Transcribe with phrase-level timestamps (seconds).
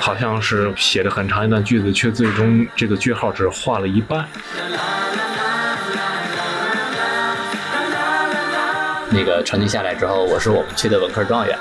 [0.00, 4.24] 好像是写了很长一段句子，却最终这个句号只画了一半。
[9.10, 11.58] 那个成绩下来之后，我是我们区的文科状元。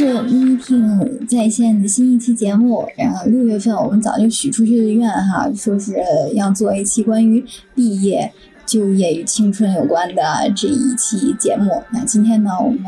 [0.00, 2.88] 是 Meeting 在线的新一期节目。
[2.96, 5.94] 然后六月份我们早就许出去的愿哈，说是
[6.32, 8.32] 要做一期关于毕业、
[8.64, 10.22] 就业与青春有关的
[10.56, 11.82] 这一期节目。
[11.92, 12.80] 那今天呢，我们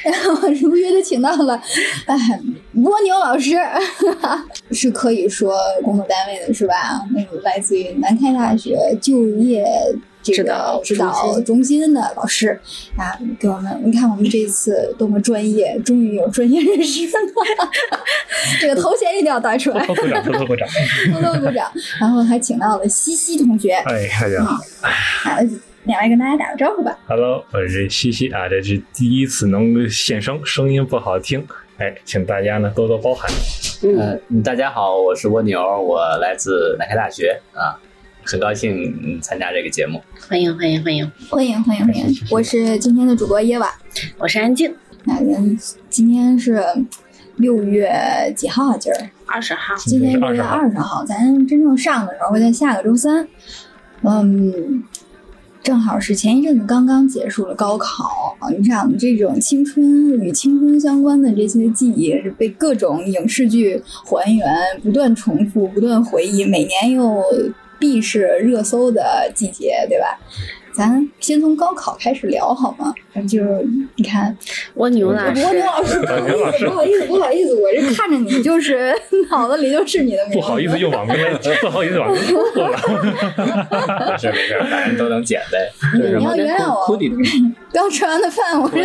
[0.58, 1.60] 如约的请到了
[2.06, 2.16] 哎
[2.76, 3.56] 蜗牛老师，
[4.72, 5.54] 是可以说
[5.84, 7.06] 工作单位的是吧？
[7.14, 9.62] 那个来自于南开大学就业。
[10.32, 12.58] 这个指导指导中心的老师
[12.96, 17.12] 啊，给我们，你看我们这一次多么专业，终于有专业人士了，
[18.60, 20.68] 这个头衔一定要带出来，偷偷鼓掌，偷偷鼓掌。
[21.12, 21.70] 多多鼓掌。
[22.00, 25.38] 然后还请到了西西同学，哎，大家好啊，
[25.84, 26.98] 两位跟大家打个招呼吧。
[27.06, 31.46] ，Hello，我是西西啊，这是第一次能现声，声音不好听，
[31.78, 33.30] 哎，请大家呢多多包涵。
[33.82, 37.78] 呃，嗯大家好，我是蜗牛，我来自南开大学啊，
[38.26, 40.02] 很高兴嗯参加这个节目。
[40.28, 42.14] 欢迎欢迎欢迎，欢迎欢迎欢迎！
[42.28, 43.72] 我是今天的主播耶娃。
[44.18, 44.74] 我是安静，
[45.04, 46.60] 那咱今天是
[47.36, 47.88] 六月
[48.36, 48.76] 几号啊？
[48.76, 53.28] 今儿二十号，今天六月二十号，咱真正上的时候会在下个周三。
[54.02, 54.82] 嗯，
[55.62, 64.44] 正好是前一阵子刚刚结束了高考，你想这种青春与青春相关的这些记忆是被各种影视剧还原，
[64.82, 67.22] 不断重复，不断回忆，每年又
[67.78, 70.18] 必是热搜的季节，对吧？
[70.72, 72.92] 咱先从高考开始聊好吗？
[73.26, 74.36] 就是你看，
[74.74, 78.94] 蜗牛老师蜗，牛老师，不好意思，不好意思，不好意思，我这看着你就是
[79.32, 80.38] 脑子里就是你的名字。
[80.38, 82.78] 不好意思，又网名了， 不好意思， 网名错了。
[84.10, 85.72] 没事没事，反正都能捡呗。
[85.94, 86.98] 你你要原谅我
[87.72, 88.84] 刚吃完的饭，我这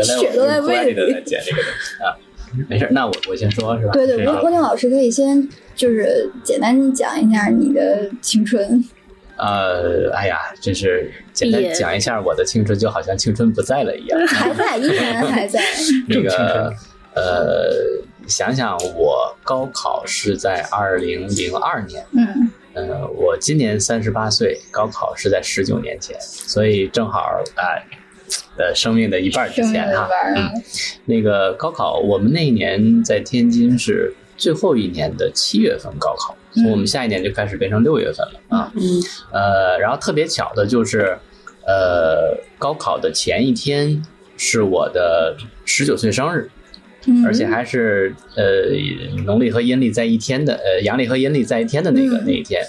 [0.00, 1.20] 血都在胃里的在。
[1.22, 2.14] 捡这个东西啊。
[2.68, 3.92] 没事，那我我先说是吧？
[3.92, 8.82] 对对，这个蜗蜗牛老师可以先就是简单讲一下你的青春。
[9.38, 14.26] 呃，哎呀，真是简单讲一下我的青春，就好像青春不在了一样。
[14.28, 15.60] 还在，依然还在。
[16.06, 16.74] 那正青春个
[17.14, 17.72] 呃，
[18.28, 27.20] 想想我高考是在二零零二年，嗯，呃，我今年三十八岁，高考是在十九年前，所以正好
[27.56, 27.82] 啊，呃，
[28.74, 30.08] 生命的一半儿之前哈。
[30.36, 30.50] 嗯，
[31.06, 38.72] 那个高考，我们那一年在天津是最后一年的七月份高考，从我们下一年就开始变成六月份了啊。
[38.74, 38.82] 嗯，
[39.32, 41.18] 呃，然后特别巧的就是，
[41.66, 44.02] 呃，高考的前一天
[44.36, 46.50] 是我的十九岁生日，
[47.06, 48.44] 嗯而且还是呃
[49.24, 52.62] 农历和阴历在一天的，呃阳历和阴历在一天的那个、嗯那一天。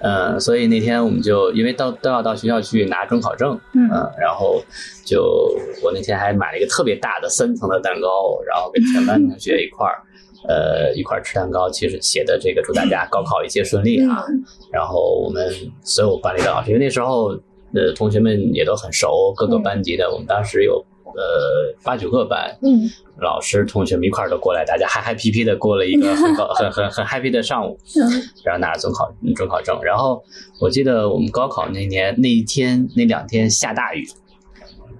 [0.00, 4.62] 呃，所以那天我们就因为到都要到学校去拿准考证，嗯呃然后
[5.04, 10.02] 就我那天还买了一个特别大的三层的蛋糕，然后跟全班同学一块儿，
[10.48, 14.24] 呃一块儿吃蛋糕，其实写的这个祝大家高考一切顺利啊。
[14.28, 15.50] 嗯然后我们
[15.82, 17.30] 所有班里的老师，因为那时候
[17.74, 20.84] 呃同学们也都很熟，各个班级的，我们当时有
[21.18, 22.88] 呃八九个班，嗯
[23.20, 29.78] 老师同学们一块儿都过来，大家嗨嗨皮皮的过了一个 很高很很很 happy 的上午，嗯然后拿着准考准考证。
[29.82, 30.22] 然后
[30.60, 34.06] 我记得我们高考那年那一天那两天下大雨，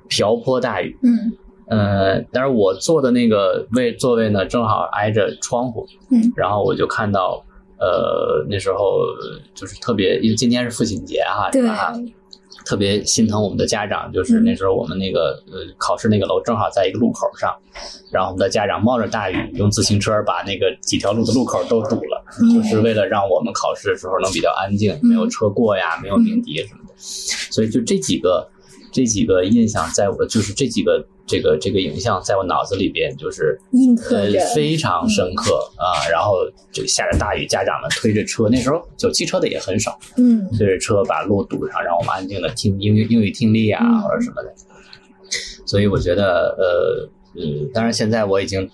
[0.08, 0.96] 瓢泼大雨。
[1.02, 1.32] 嗯
[1.70, 7.44] 呃，但是我坐的那个位座位呢，正好挨着窗户，嗯，然后我就看到，
[7.78, 9.02] 呃，那时候
[9.54, 11.92] 就是特别，因为今天是父亲节哈，对是吧？
[12.68, 14.44] 特别心疼我们的家长，就是嗯。
[14.44, 17.50] 那时候我们那个呃考试那个楼正好在一个路口上，
[18.12, 28.46] 然后我们的家长冒着大雨用自行车把那个几条路的路口都堵了，嗯就是为了让我们考试的时候能比较安静，没有车过呀，没有鸣笛什么的，所以就这几个
[28.92, 36.38] 这几个印象在我就是这几个这个这个影像在我脑子里边就是呃印刻着非常深刻啊，然后
[36.72, 40.48] 这个下着大雨，家长们推着车，那时候有汽车的也很少，嗯。
[40.56, 44.00] 推着车把路堵上，让我们安静的听英语英语听力啊，嗯。
[44.00, 44.54] 或者什么的。
[45.66, 47.10] 所以我觉得，呃，
[47.40, 48.68] 嗯，当然现在我已经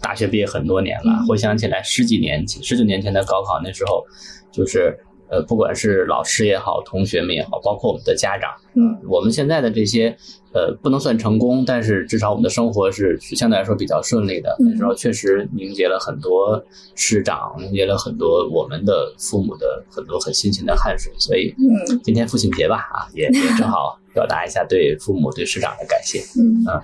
[0.00, 1.26] 大学毕业很多年了，嗯。
[1.28, 4.04] 回想起来十几年前、十九年前的高考，那时候
[4.50, 4.98] 就是
[5.32, 10.14] 呃，不管是老师也好，同学们也好，包括我们的家长，嗯，我们现在的这些
[10.52, 14.54] 呃，不能算成功，但是至少我们的生活是是相对来说比较顺利的。
[14.60, 16.62] 嗯那时候确实凝结了很多
[16.94, 21.10] 师长，凝结了很多我们的父母的很多很辛勤的汗水。
[21.18, 26.20] 所以嗯今天父亲节吧，啊，也也 正好表达一下对父母、对师长的感谢。
[26.38, 26.78] 嗯啊，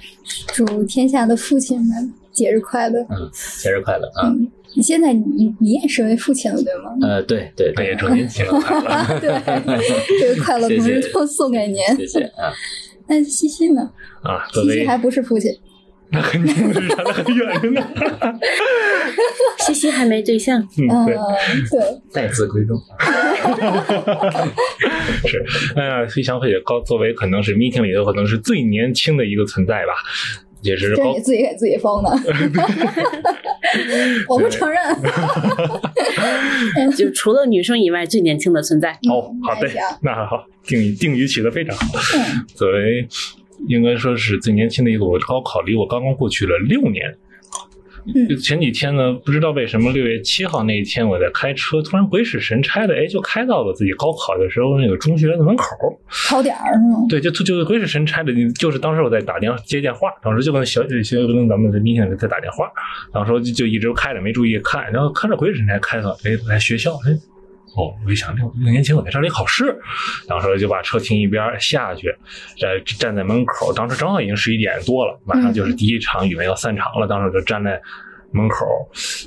[0.54, 3.00] 祝天下的父亲们节日快乐。
[3.10, 3.28] 嗯，
[3.62, 4.28] 节日快乐啊！
[4.28, 6.90] 嗯，你现在你你也是位父亲了，对吗？
[7.02, 9.20] 呃，对对对那也，祝您节日快乐。
[9.20, 9.30] 对，
[10.20, 11.76] 这个快乐同时都送给您。
[11.96, 12.52] 谢谢啊。
[13.08, 13.90] 那西西呢？
[14.22, 15.50] 啊，西西还不是父亲。
[16.10, 17.86] 那肯定是差得很远着呢。
[19.58, 21.14] 西西还没对象，嗯，嗯对，，
[21.70, 22.80] 对，待字闺中。
[25.26, 25.44] 是，
[25.76, 29.92] 哎呀，飞翔会也高，作为可能是 meeting 里头可能是最年轻的一个存在吧，
[30.62, 32.10] 也是高这是你自己给自己封的。
[34.28, 34.78] 我不承认。
[36.96, 38.92] 就除了女生以外最年轻的存在。
[39.10, 39.68] 哦，好的
[40.02, 41.86] 那好，定语定语起的非常好。
[42.16, 43.06] 嗯作为
[43.68, 47.02] 应该说是最年轻的一个，我高考离我刚刚过去了六年。
[48.14, 55.66] 嗯就前几天呢，不知道为什么六月七号那一天，我在开车，突然鬼使神差的，哎，就开到了自己高考的时候那个中学的门口。
[56.08, 57.06] 考点儿是吗？
[57.08, 62.70] 对，就就鬼使神差的，就是当时我在打电话接电话，当时就跟小小跟咱们的明显在打电话，
[63.12, 67.12] 当时就就一直开着没注意看，然后看着鬼使神差开到哎来学校，哎
[67.76, 69.76] 哦，我一想六六年前我在这里考试，
[70.26, 72.14] 当时就把车停一边下去，
[72.56, 77.80] 站站在门口，当时正好已经十一点多了，马上就是第一场语文要散场了，当时就站在。
[78.30, 78.66] 门口，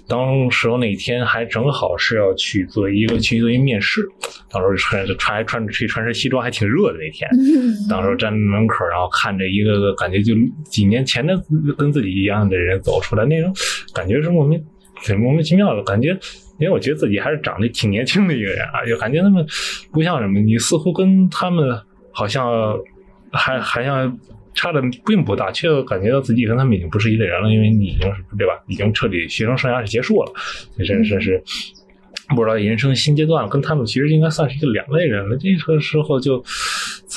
[0.08, 4.08] 当时候那天还正好是要去做一个去做一面试，
[4.52, 7.28] 当时穿着穿还穿着去穿身西装，还挺热的那天。
[7.32, 10.36] 嗯 当时站在门口，然后看着一个个感觉就
[10.70, 11.36] 几年前的
[11.76, 13.52] 跟自己一样的人走出来，那种
[13.92, 14.64] 感觉是莫名
[14.98, 16.16] 很莫名其妙的感觉。
[16.62, 19.46] 因为我觉得自己还是长得挺年轻的一个人啊，就感觉他们
[19.92, 21.78] 不像什么，你似乎跟他们
[22.12, 22.78] 好像
[23.32, 24.18] 还还像
[24.54, 28.54] 差的并不大，却感觉到自己跟他们已经不是一类人了，因为你已经是对吧？
[28.68, 30.32] 已经彻底学生生涯是结束了，
[30.78, 31.44] 这真是是。
[32.34, 35.36] 不知道人生新阶段，跟他们其实应该算是一个两类人了。
[35.36, 36.42] 这个时候就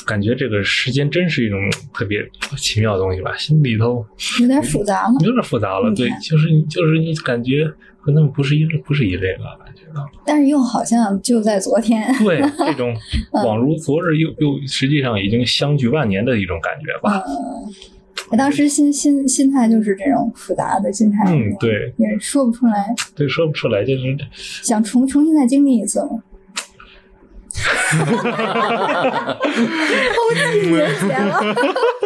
[0.05, 1.59] 感觉这个时间真是一种
[1.93, 2.19] 特别
[2.57, 4.05] 奇妙的东西吧，心里头
[4.41, 5.13] 有点复杂了。
[5.23, 5.93] 有点复杂了。
[5.95, 7.65] 对，就是你就是你感觉
[7.99, 10.05] 和他们不是一不是一类了，感觉到。
[10.25, 12.13] 但是又好像就在昨天。
[12.23, 12.93] 对， 这种
[13.31, 17.23] 恍如昨日，又又实际上已经相距万年的一种感觉吧。
[17.27, 17.73] 嗯，
[18.31, 21.23] 我当时心心心态就是这种复杂的心态。
[21.27, 26.21] 嗯，对，也说不出来，对，说不出来，就是想重重新再经历一次吗？
[30.15, 31.55] 后几年前了，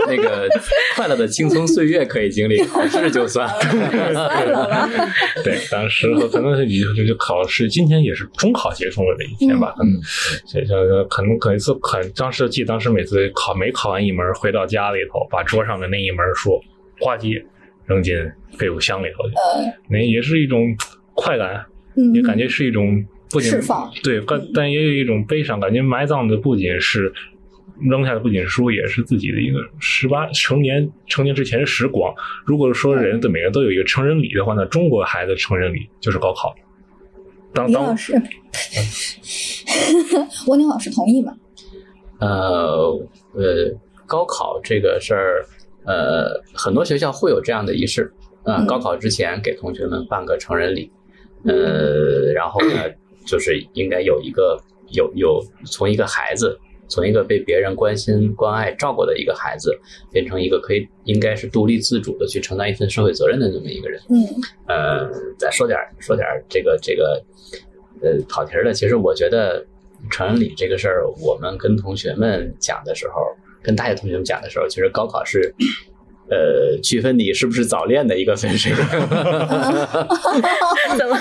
[0.07, 0.47] 那个
[0.95, 3.49] 快乐的青葱岁月可以经历，考试就算。
[5.43, 9.93] 对，当时可能是就就考试，今天也是中考结束了的一天吧，可能
[10.47, 16.61] 这这可能可一次可当时记当时每次考没考完一门，回到家里头，把桌上的那一门书
[16.99, 17.41] 呱唧
[17.85, 18.15] 扔进
[18.57, 19.35] 废物箱里头去，
[19.89, 20.75] 那也是一种
[21.15, 21.65] 快感，
[22.13, 27.13] 也感觉是一种不仅释放对，但但也有一种悲伤，感觉埋葬的不仅是
[27.79, 32.13] 扔下的不仅是书，也是自己的一个十八成年成年之前的时光。
[32.45, 36.53] 如果说人的每个人都有一个成人礼的话，那中国孩子成人礼就是高考。
[37.53, 38.13] 当当李老师，
[40.47, 41.33] 蜗牛老师同意吗？
[42.19, 43.73] 呃呃，
[44.05, 45.45] 高考这个事儿，
[45.85, 48.11] 呃，很多学校会有这样的仪式
[48.43, 50.91] 啊、嗯高考之前给同学们办个成人礼，
[51.45, 52.75] 呃，然后呢，
[53.29, 54.59] 就是应该有一个
[54.91, 59.71] 有有从一个孩子，从一个被别人关心、关爱、照顾的一个孩子，
[60.11, 64.01] 变成一个可以应该是独立自主的去承担一份社会责任的这么一个人。
[64.09, 64.25] 嗯
[64.67, 67.23] 呃，再说点儿说点儿这个这个
[68.01, 69.63] 呃跑题儿的，其实我觉得
[70.09, 73.21] 成人礼这个事儿，我们跟同学们讲的时候，
[73.61, 75.53] 跟大学同学们讲的时候，其实高考是。
[76.31, 78.85] 呃，区分你是不是早恋的一个分水岭，
[80.95, 81.17] 怎么？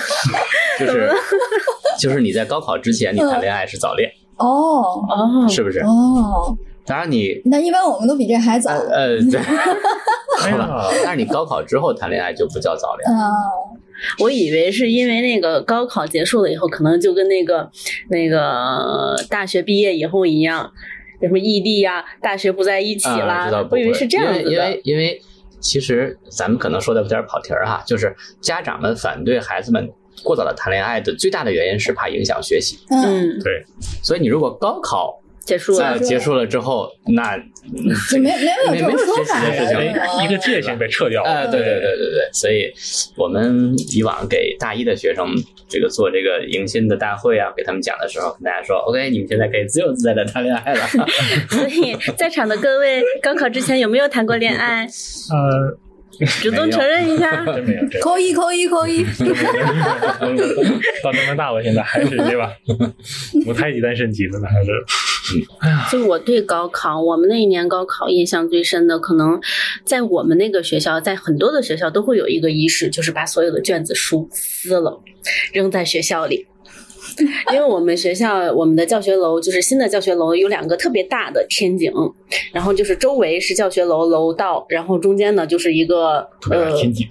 [0.78, 1.11] 就是
[1.99, 4.47] 就是你在高考之前你谈恋爱是早恋，哦
[5.09, 5.81] 哦，是不是？
[5.81, 8.71] 哦，当然你那一般我们都比这还早。
[8.71, 9.38] 呃呃， 对，
[10.45, 13.31] 哎好吧呀，但是你高考之后谈恋爱就不叫早恋，啊，
[14.21, 17.69] 我以为是因为那个高考结束了以后，可能就跟那个
[18.11, 20.71] 那个大学毕业以后一样，
[21.21, 23.69] 什么异地呀、大学不在一起啊，啦。
[23.71, 24.81] 我以为是这样子因为因为。
[24.85, 25.21] 因为
[25.61, 29.90] 其实咱们可能说的有点跑题儿哈，就是家长们反对孩子们
[30.22, 33.64] 过早的谈恋爱的最大的原因是怕影响学习，嗯嗯，对，
[34.02, 35.98] 所以你如果高考结束了。
[35.98, 37.37] 结束了之后，那
[38.10, 38.30] 就没
[38.70, 41.30] 没有没有说法了哎，一个界限被撤掉了。
[41.30, 42.70] 哎，对对对对对，所以
[43.16, 45.26] 我们以往给大一的学生
[45.68, 50.87] 这个做这个迎新的大会啊，给他们讲的时候，跟大家说，OK，你们现在可以自由自在的谈恋爱了。
[51.48, 54.84] 所以在场的各位，高考之前有没有谈过恋爱？
[54.84, 55.78] 呃，
[56.42, 57.44] 主动承认一下。
[57.54, 58.04] 真没有这个。
[58.04, 59.04] 扣一扣一扣一，
[61.02, 62.52] 到这么大，我现在还是对吧？
[63.46, 64.48] 我太几单身级了呢？
[64.48, 64.70] 还是
[65.90, 69.38] 就我对高考，我们那一年高考印象最深的，可能
[69.84, 75.00] 在我们那个学校，在很多的学校都会有一个仪式，就是把所有的卷子书撕了，
[75.52, 76.46] 扔在学校里。
[77.52, 81.92] 因为我们学校我们的教学楼就是新的教学楼有两个特别大的天井，
[82.52, 86.28] 然后就是周围是教学楼楼道，然后中间呢就是一个
[86.76, 87.06] 天井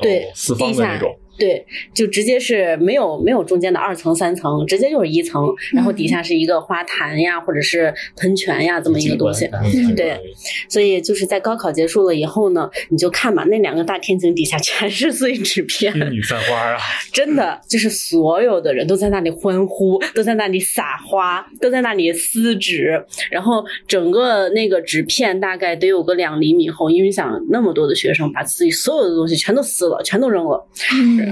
[0.00, 1.14] 对四方地下的那种。
[1.42, 5.44] 对，就直接是没有没有中间的二层三层，直接就是一层，
[5.74, 9.46] 然后底下是一个花坛呀，或者是喷泉呀这么一个东西。
[9.46, 10.20] 嗯对，
[10.68, 16.78] 所以就是在高考结束了以后呢，你就看吧，那两个大天井底下全是碎纸片，天女散花啊！
[17.12, 30.64] 真的就是所有的人都在那里欢呼，都在那里撒花，都在那里撕纸，然后整个那个纸片大概得有个两厘米厚，因为想那么多的学生把自己所有的东西全都撕了，全都扔了。
[30.94, 31.31] 嗯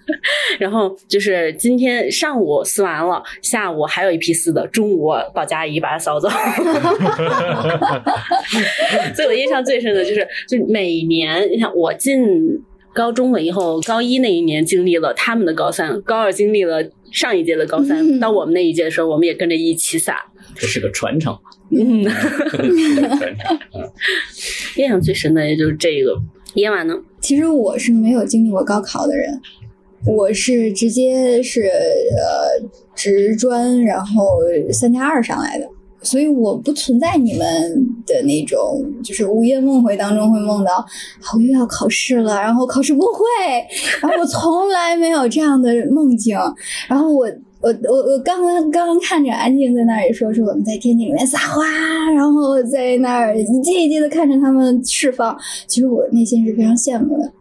[0.58, 6.28] 然后就是今天上午撕完了，下午还有一批撕的，中午保洁阿姨把它扫走。
[9.14, 12.20] 所以我印象最深的就是，就每年你看我进
[12.92, 20.24] 高中了以后，高一那一年经历了他们的高三，高二经历了上一届的高三，嗯到我们那一届的时候，我们也跟着一起撒。
[20.56, 21.38] 这是个传承，
[21.70, 22.10] 嗯，这
[22.74, 23.58] 是个传承。
[24.76, 26.20] 印象最深的也就是这个。
[26.54, 26.94] 夜晚呢？
[27.28, 29.38] 其实我是没有经历过高考的人，
[30.06, 34.38] 我是直接是呃职专，然后
[34.72, 35.68] 三加二上来的，
[36.00, 37.46] 所以我不存在你们
[38.06, 40.82] 的那种就是午夜梦回当中会梦到，
[41.34, 43.20] 我又要考试了，然后考试不会，
[44.00, 46.34] 然后我从来没有这样的梦境，
[46.88, 47.30] 然后我。
[47.60, 51.64] 我我我刚刚刚刚看着安静在那里说说我们在天地里面撒花，
[52.14, 55.36] 然后在那儿一届一届的看着他们释放，
[55.66, 57.32] 其实我内心是非常羡慕的。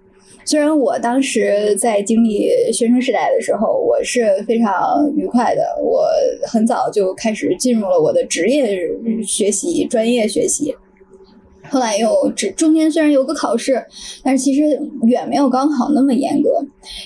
[0.44, 4.74] 虽然我当时在经历学生时代的时候，我是非常
[5.16, 6.08] 愉快的，我
[6.48, 8.80] 很早就开始进入了我的职业
[9.24, 10.74] 学习、专业学习。
[11.70, 13.86] 后来又只中间虽然有个考试，
[14.24, 14.62] 但是其实
[15.04, 16.50] 远没有高考那么严格，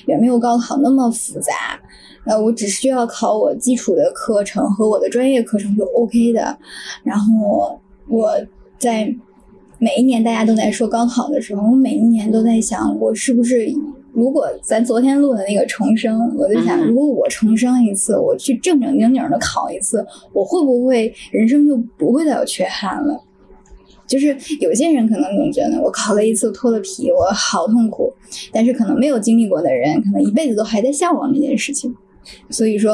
[0.06, 1.82] 远没有高考那么复杂。
[2.26, 6.58] 呃，我只需要考我基础的课程和我的专业课程就 OK 的。
[7.04, 8.32] 然后我
[8.78, 9.14] 在
[9.80, 13.74] 每一年大家都在说高考的时候，我每一年都在想，我是不是
[14.14, 23.20] 如果咱昨天录的那个重生，我就想，嗯如果我重生一次，我去正正经经的考一次，我会不会人生就不会再有缺憾了？
[24.06, 28.14] 就是有些人可能总觉得我考了一次脱了皮，我好痛苦，
[28.52, 31.96] 但是可能没有经历过的人，可能一辈子都还在向往这件事情。
[32.50, 32.94] 所以说，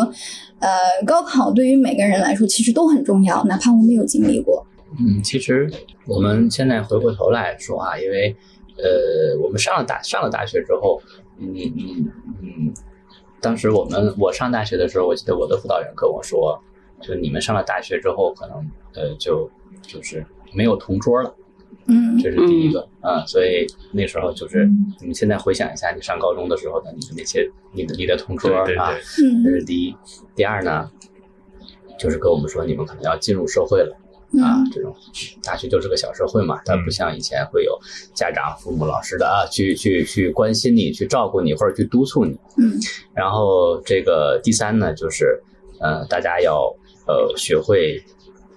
[0.60, 0.69] 呃，
[1.05, 4.65] 高考对于每个人来说其实都很重要，哪怕我没有经历过。
[5.00, 5.69] 嗯，其实
[6.05, 8.36] 我们现在回过头来说啊，因为
[8.77, 11.01] 呃，我们上了大上了大学之后，
[11.39, 12.74] 嗯嗯嗯，
[13.41, 16.60] 当时我们我上大学的时候，我记得我的辅导员跟我说，
[17.01, 18.57] 就你们上了大学之后，可能
[18.96, 19.50] 呃就
[19.81, 21.36] 就是没有同桌了，
[21.88, 24.66] 嗯这是第一个啊、所以那时候就是
[25.00, 29.96] 你们现在回想一下，你上高中的时候的你的那些你的你的同桌啊，这嗯是第一。
[30.36, 30.90] 第二呢，
[31.98, 33.96] 就是跟我们说你们可能要进入社会了。
[34.44, 34.94] 啊嗯，这种
[35.42, 37.80] 大学就是个小社会嘛，它不像以前会有
[38.14, 42.38] 家长、父母、老师的啊，去去去关心你、去照顾你或者去督促你。
[42.58, 42.78] 嗯
[43.14, 45.42] 然后这个第三呢，就是
[45.80, 46.76] 呃，大家要
[47.08, 48.04] 呃学会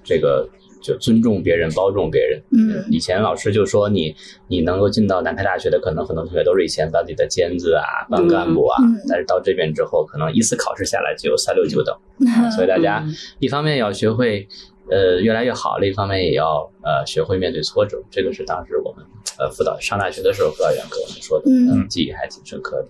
[0.03, 0.49] 这个
[0.81, 2.43] 就尊重别人、包容别人。
[2.53, 4.15] 嗯以前老师就说你
[4.49, 11.95] 你能够进到南开大学的，可能很多同学都是以前班里的尖子啊、班干部啊，嗯嗯但是到这边之后，可能一次考试下来就有三六九等。
[12.29, 14.47] 啊所以大家嗯一方面要学会
[14.91, 18.03] 呃越来越好，另一方面也要呃学会面对挫折。
[18.11, 19.05] 这个是当时我们
[19.39, 22.89] 呃辅导上大学的时候辅导员跟我们说的，嗯记忆还挺深刻的。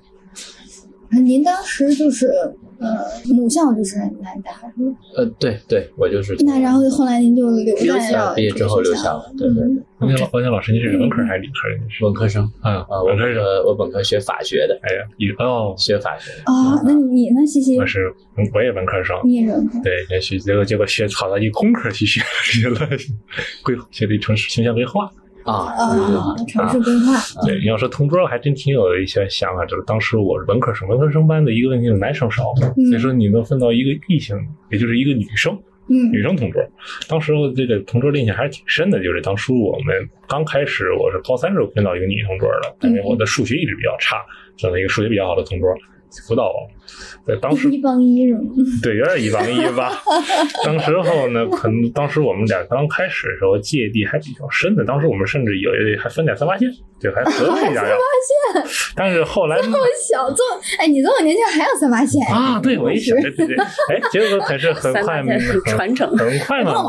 [1.21, 2.31] 您当时就是
[2.81, 4.97] 呃母校就是南大是吧？
[5.17, 11.69] 呃，对对，我就是那然后后来您就留留在了呃毕业之后留下了，对对对，王天老王天老师，您是文科还是理科？
[11.85, 13.43] 你是文科生啊，啊，我本文科生。
[13.67, 16.51] 我本科学法学的，哎呀，你哦，学法学的。
[16.53, 17.87] 啊，那你呢，西西我？
[17.87, 18.13] 是
[18.55, 19.79] 我也文科生，你也文科？
[19.85, 22.79] 对，也许结果结果学考到一工科去学 学了
[23.63, 25.11] 规学的城市形象规划。
[25.45, 27.47] 啊，啊，城市规划。
[27.47, 29.65] 对，你要说同桌，还真挺有一些想法。
[29.67, 32.55] 就是当时我是文科生，文科生班的一个问题是男生少，
[32.89, 34.37] 所以说你能分到一个异性，
[34.71, 35.53] 也就是一个女生，
[35.89, 36.63] 嗯女生同桌。
[37.09, 44.17] 当时我这个同桌的印象还是挺深的，就是当初我们刚开始，我是高三时候分到一个女同桌的，因为我的数学一直比较差，
[44.57, 45.69] 找了一个数学比较好的同桌
[46.27, 46.69] 辅导我。
[47.27, 48.41] 在当时一帮一是吗？
[48.83, 50.03] 对，有点一帮一吧。
[50.65, 56.69] 当时候呢，可能当时我们俩刚开始的时候芥蒂还比较深的，当时我们甚至有一还分点三八线，
[57.01, 57.83] 就还合了一下。
[58.95, 59.79] 但是后来这么
[60.09, 62.61] 小，这么哎，你这么年轻还有三八线啊？
[62.61, 66.85] 对，我一想，对对对，哎，结果可是很快，很传承，很快嘛，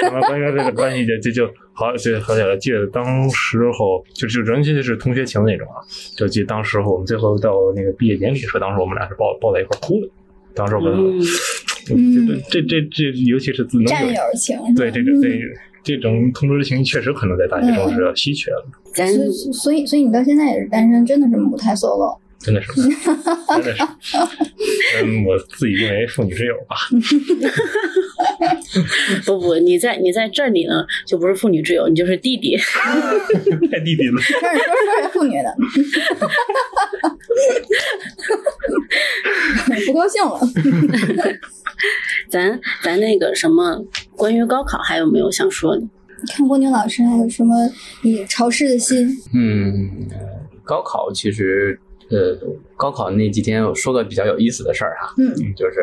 [0.00, 2.56] 咱们关于这个关系就就就好，就好起来。
[2.56, 5.78] 记得当时候就就完全就是同学情那种啊，
[6.16, 10.08] 就记得当时候我们最后到那个毕业典礼的时候，当时我们俩是抱抱在一块哭的。
[10.52, 10.92] 当时我们，
[11.94, 15.40] 嗯，这这这，尤其是能战友情，对这个对
[15.82, 18.64] 这种同桌的情谊，确实可能在大学中是稀缺的。
[18.94, 22.18] 所以所以所以你到现在也是单身，真的是母胎 solo。
[22.42, 24.16] 真的是， 真的是，
[25.04, 26.76] 嗯，我自己认为妇女之友吧。
[29.26, 32.56] 不不，你在你在这里呢，就不是妇女之友，你就是弟弟。
[33.70, 34.20] 太弟弟了。
[34.40, 35.54] 开始说说是妇女的，
[39.86, 40.40] 不高兴了。
[42.30, 43.84] 咱咱那个什么，
[44.16, 45.82] 关于高考还有没有想说的？
[46.28, 47.54] 看郭宁老师还有什么
[48.02, 49.14] 你潮湿的心？
[49.34, 50.08] 嗯，
[50.64, 51.78] 高考其实。
[52.10, 52.36] 呃，
[52.76, 55.80] 高考那几天我说个比较有意思的事儿哈，嗯，就是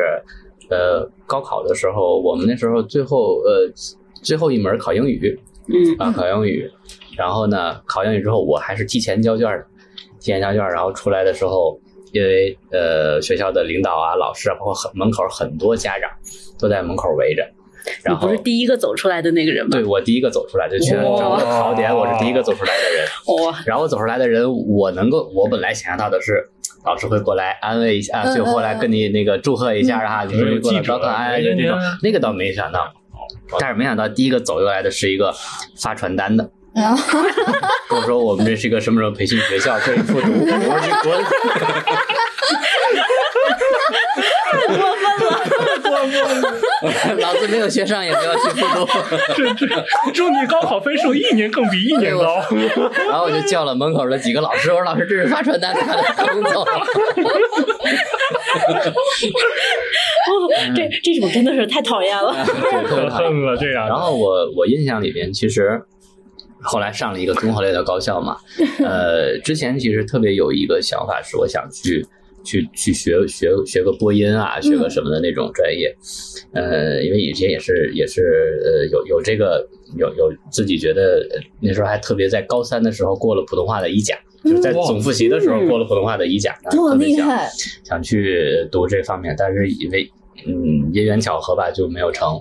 [0.70, 3.70] 呃，高考的时候，我们那时候最后呃
[4.22, 6.70] 最后一门考英语，嗯啊考英语，
[7.16, 9.66] 然后呢考英语之后，我还是提前交卷的，
[10.20, 11.80] 提前交卷，然后出来的时候，
[12.12, 16.10] 因为呃学校的领导啊、老师啊，包括很门口很多家长
[16.58, 17.42] 都在门口围着。
[18.02, 19.70] 然后你不是第一个走出来的那个人吗？
[19.72, 23.06] 对，我第一个走出来，就全整个考点我是第一个走出来的人。
[23.44, 23.58] 哇！
[23.66, 26.48] 然后走出来的人，我能够，我本来想象到的是，
[26.84, 32.92] 老师会过来安慰一下，就过来跟你那个祝贺一下啊，就是过来高考哎，就这种，那个倒没想到。
[33.58, 35.34] 但是没想到，第一个走过来的是一个
[35.80, 36.50] 发传单的，
[37.88, 40.32] 跟我说我们这是一个什么什么培训学校，可以复读。
[40.32, 41.24] 我说你滚！
[44.50, 45.87] 太过分了，太过分了！
[47.18, 48.86] 老子没有学上，也不要去复读。
[49.34, 49.66] 这这，
[50.12, 52.42] 祝你高考分数一年更比一年高。
[53.08, 55.80] 然后我就叫了门口的几个老师，我说老师这是发传单的。
[60.74, 62.34] 这这种真的是太讨厌了，
[62.86, 63.88] 可恨了这样。
[63.88, 65.80] 然后我我印象里边，其实
[66.62, 68.36] 后来上了一个综合类的高校嘛，
[68.84, 72.06] 呃，之前其实特别有一个想法，是我想去。
[72.48, 75.94] 去去学学学个播音啊，学个什么的那种专业，
[76.54, 81.28] 呃，因为以前也是也是呃有有这个有有自己觉得
[81.60, 87.50] 那时候还特别在高三的时候过了普通话的一甲，就是在总复习的时候过了普通话的一甲，这么厉害，
[87.84, 90.10] 想去读这方面，但是因为
[90.46, 92.40] 嗯因缘巧合吧就没有成。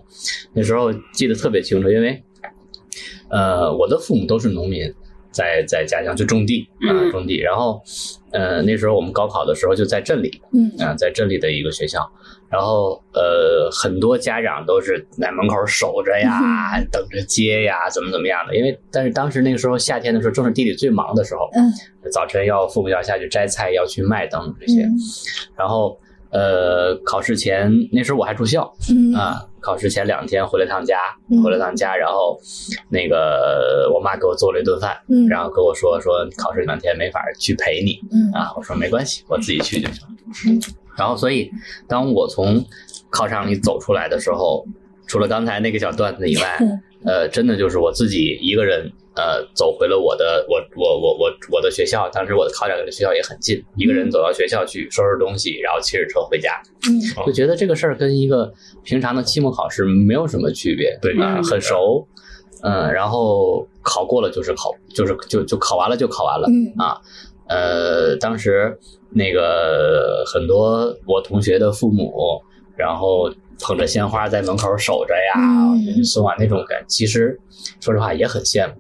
[0.54, 2.24] 那时候记得特别清楚，因为
[3.30, 4.89] 呃我的父母都是农民。
[5.38, 7.38] 在在家乡去种地啊，种地。
[7.39, 7.80] 然后，
[8.32, 12.10] 呃，那时候我们高考的时候就在镇里，嗯啊，在镇里的一个学校。
[12.50, 18.56] 然后，呃，很多家长都是在门口守着呀， 等着接呀，怎么怎么样的。
[18.56, 21.71] 因为，但是当时那个时候夏天的时候，正是地里最忙的时候，嗯，
[22.12, 24.82] 早晨要父母要下去摘菜，要去卖等等这些。
[25.58, 26.00] 然后，
[26.32, 29.45] 呃，考试前那时候我还住校，嗯啊。
[29.60, 31.00] 考试前两天回了趟家，
[31.43, 32.39] 回了趟家，然后
[32.89, 40.08] 那个我妈给我做了一顿饭，嗯，然后跟我说说考试两天没法去陪你，嗯啊，我说没关系，我自己去就行。
[40.48, 40.62] 嗯，
[40.98, 41.52] 然后所以
[41.88, 42.65] 当我从
[43.10, 44.65] 考场里走出来的时候，
[45.08, 46.60] 除了刚才那个小段子以外，
[47.06, 48.91] 呃，真的就是我自己一个人。
[49.17, 58.53] 呃，走回了我的我我我我我的学校，当时我的考点离学校也很近，一个人走到学校去收拾东西，然后骑着车回家，嗯，就觉得这个事儿跟一个
[58.84, 62.08] 平常的期末考试没有什么区别，对啊，很熟，
[62.62, 67.01] 嗯，然后考过了就是考，就是就就考完了就考完了，嗯啊，
[67.49, 68.77] 呃，当时
[69.10, 72.13] 那个很多我同学的父母，
[72.75, 75.41] 然后捧着鲜花在门口守着呀，
[76.03, 77.39] 送啊那种感，其实
[77.80, 78.75] 说实话也很羡慕。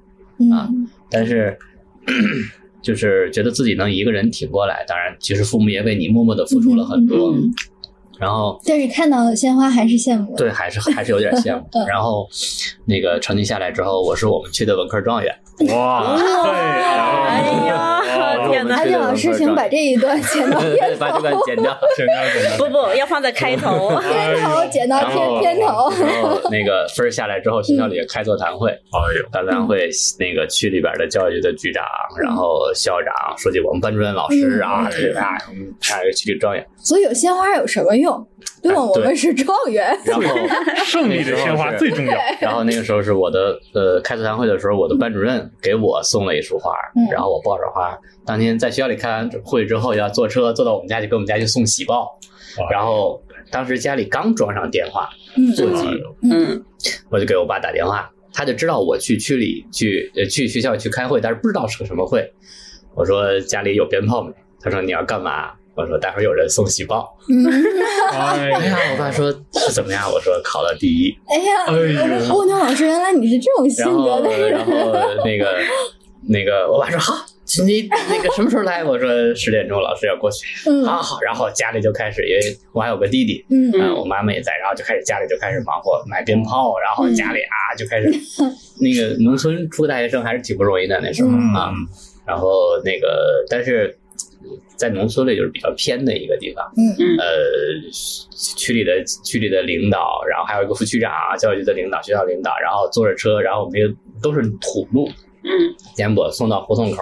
[0.51, 0.69] 啊，
[1.09, 1.57] 但是
[2.81, 7.33] 就是觉得自己能一个人挺过来，当然，其实父母也为你默默的付出了很多。
[7.33, 7.51] 嗯、
[8.19, 11.67] 然后，但是看到鲜花还是羡慕，对，还是 还是有点羡慕。
[11.87, 12.27] 然后，
[12.85, 15.35] 那个成绩下来之后，我是我们区的文科状元。
[15.69, 17.86] 哇，对，哎呀，
[18.49, 18.75] 天哪！
[18.75, 22.57] 阿健老师，请把这一段 剪 到片头，把这段剪掉， 剪掉，剪掉。
[22.57, 25.89] 不不，要放在开头，开头剪到片片头。
[25.89, 31.83] 然后那个分下来之后，学校里开座谈会，哎呦，开座谈会，那个区里边的教育局的局长，
[32.21, 36.65] 然后校长，说起我们班主任老师啊，这啊，我们还有区里状元。
[36.77, 38.25] 所以有鲜花有什么用？
[38.67, 39.97] 用，哎对我们是状元。
[40.05, 40.23] 然后
[40.85, 42.13] 胜利的鲜花最重要。
[42.39, 52.17] 然后那个时候是我的呃开座谈会的时候，我的班主任给我送了一束花，嗯然后我抱着花，当天在学校里开完会之后要坐车坐到我们家去给我们家去送喜报，
[52.71, 55.87] 然后当时家里刚装上电话嗯座机，
[56.23, 56.63] 嗯
[57.09, 62.31] 我就给我爸打电话，他就知道我去区里去呃去学校去开会，但是不知道是个什么会。
[62.95, 64.33] 我说家里有鞭炮没？
[64.59, 65.51] 他说你要干嘛？
[65.77, 67.15] 我说待会儿有人送喜报。
[67.29, 67.45] 嗯，
[68.11, 70.09] 哎哎呀，我爸说是怎么样？
[70.11, 71.15] 我说考了第一。
[71.29, 74.51] 哎呀，哎呦，欧牛老师，原来你是这种性格的人。
[74.51, 74.91] 然后
[75.23, 75.57] 那个
[76.27, 77.13] 那个我爸说好，
[77.63, 78.83] 你那个什么时候来？
[78.83, 80.47] 我说十点钟老师要过去。
[80.67, 88.09] 嗯好好，然后家里就开始，因为我还有个弟弟，嗯嗯，我妈妈也在，然后就开始家里就开始忙活买鞭炮，然后家里啊就开始，
[88.81, 91.71] 那个农村出个大学生还是挺不容易的那时候嗯啊，
[92.25, 92.49] 然后
[92.83, 93.96] 那个但是
[94.75, 97.17] 在农村里就是比较偏的一个地方，嗯。
[97.17, 97.25] 呃，
[98.55, 103.87] 区里的区里的领导，然后还有一个副区长、教育局的领导、学校领导，然后坐着车，然后我们也
[104.21, 105.07] 都是土路，
[105.43, 105.49] 嗯。
[105.95, 107.01] 颠簸送到胡同口，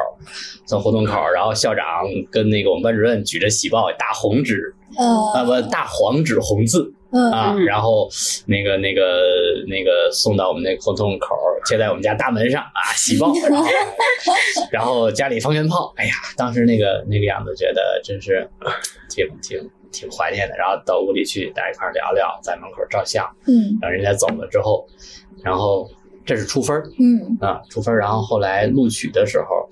[0.66, 1.86] 从胡同口，然后校长
[2.32, 7.32] 跟那个我们班主任举着喜报，大红纸啊呃不大黄纸红字嗯。
[7.32, 7.66] 啊，嗯。
[7.66, 8.08] 然后
[8.46, 13.68] 那个那个那个送到我们那胡同口，贴在我们家大门上啊， 喜报，然后
[14.72, 18.50] 然后家里放鞭炮，哎呀，当时那个那个样子，觉得真是
[19.10, 20.56] 挺挺挺怀念的。
[20.58, 24.88] 然后到屋里去，大家一块聊聊，在门口照相，嗯然后人家走了之后，
[25.44, 25.90] 然后
[26.26, 28.00] 这是出分儿嗯啊，出分儿。
[28.00, 29.68] 然后后来录取的时候，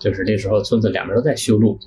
[0.00, 1.78] 就是那时候村子两边都在修路，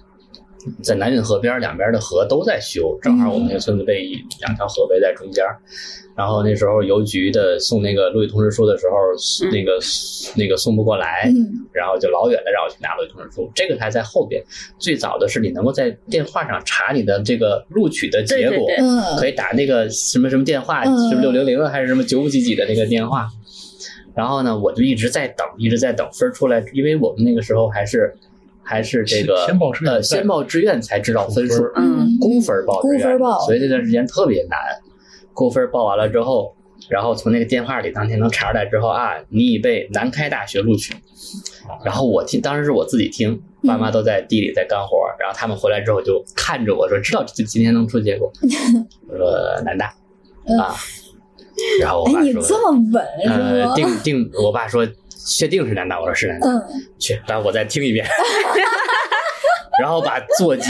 [0.81, 4.03] 在南运河边儿两边的河都在修，正好我们那个村子被
[4.39, 5.57] 两条河围在中间儿。
[6.13, 8.95] 然后那时候邮局的送那个录取通知书的时候，
[9.51, 9.79] 那个
[10.35, 13.49] 那个送不过来，嗯然后就老远的让我去拿录取通知书。
[13.55, 14.43] 这个还在后边，
[14.77, 18.67] 最早的是你能够在电话上查你的这个录取的结果，
[19.17, 23.27] 可以打那个什么什么电话，嗯是六零零还是什么九五几几的那个电话？
[24.13, 28.13] 然后呢，我就一直在等，一直在等分儿出来，因为我们那个时候还是
[28.63, 34.59] 还是这个先先报志愿呃先报志愿才知道分数，嗯估分儿报志愿，估分报所以那段时间特别难。
[35.33, 36.53] 估分儿报完了之后，
[36.89, 40.93] 然后从那个电话里当天能查出来之后啊，你已被南开大学录取。
[41.85, 48.31] 然后我听，当时是我自己听，爸妈都在地里在干活，然后他们回来之后就看着我说，知道这今天能出结果。
[49.07, 49.93] 我说南大
[50.45, 50.75] 嗯啊，
[51.79, 53.75] 然后我哎，爸说，你这么稳是呃，吗？
[53.75, 54.85] 定定，我爸说
[55.27, 56.63] 确定是南大，我说是南大，嗯。
[56.99, 58.05] 去，但我再听一遍。
[59.81, 60.69] 然后把座机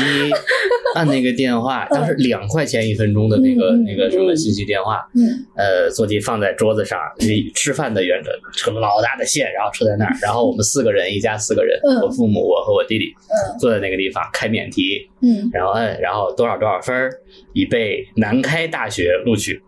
[0.95, 5.27] 按那个电话，当时两块钱一分钟的那个那个什么信息电话，嗯。
[5.57, 17.11] 呃，座机放在桌子上，离吃饭的远着，扯老大的线，然后车在那儿，然后我们四个人，一家四个人，嗯我父母，我和我弟弟嗯坐在那个地方开免提，嗯然后摁，然后多少多少分儿，
[17.53, 19.61] 已被南开大学录取。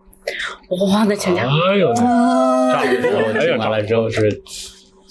[0.70, 4.42] 哇，那全家哎呦，啊，炸然后哎呀听完了之后是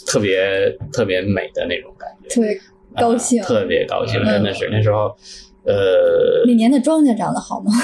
[0.07, 2.59] 特别特别美的那种感觉，特别
[2.95, 3.45] 高兴啊。
[3.47, 5.15] 特别高兴，嗯真的是那时候，
[5.65, 7.71] 呃，那年的庄稼长得好吗？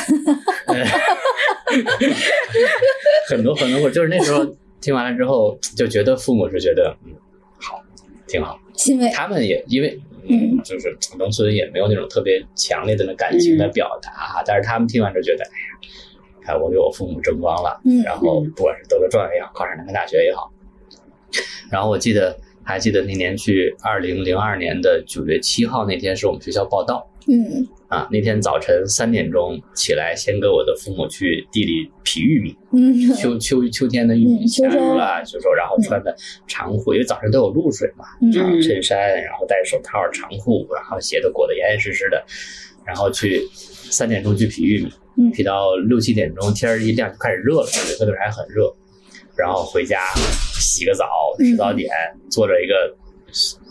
[3.29, 4.45] 很多很多，就是那时候
[4.81, 7.13] 听完了之后，就觉得父母是觉得嗯
[7.59, 7.81] 好，
[8.27, 8.59] 挺好。
[9.13, 17.79] 他们也因为嗯就是农村也没有那种特别强烈的那感情的表达哈，但是他们听完就觉得，哎呀，看我给我父母争光了。
[17.85, 20.49] 嗯然后不管是得了状元也好，考上南开大学也好，
[21.71, 27.09] 然后我记得还记得那年去二零零二年的九月七号那天是我们学校报道。
[27.27, 27.67] 嗯。
[27.89, 33.15] 啊，那天早晨三点钟起来，先跟我的父母去地里劈玉米，嗯。
[33.15, 33.35] 秋。
[33.39, 36.15] 秋秋天的玉米嗯秋收下熟了，就说，然后穿的
[36.45, 38.05] 长裤，因为早晨都有露水嘛，
[38.61, 42.23] 衬衫，然后戴手套、长裤，然后鞋都裹得严严实实的，
[42.85, 47.67] 然后去三点钟去劈玉米，嗯劈到六七点钟，天儿一亮就开始热了，
[47.99, 48.71] 那会儿还很热，
[49.39, 50.01] 然后回家
[50.59, 51.05] 洗个澡，
[51.39, 51.89] 吃早点，
[52.29, 52.93] 坐着一个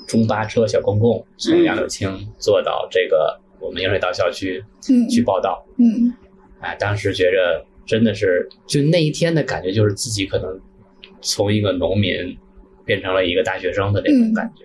[0.06, 5.62] 中巴车小公共从杨柳青坐到这个我们盐水道校区嗯去报道。
[5.78, 6.12] 嗯
[6.60, 10.58] 哎，当时觉着真的是，就那一天的感觉，就是自己可能
[11.20, 12.36] 从一个农民
[12.84, 14.64] 变成了一个大学生的那种感觉。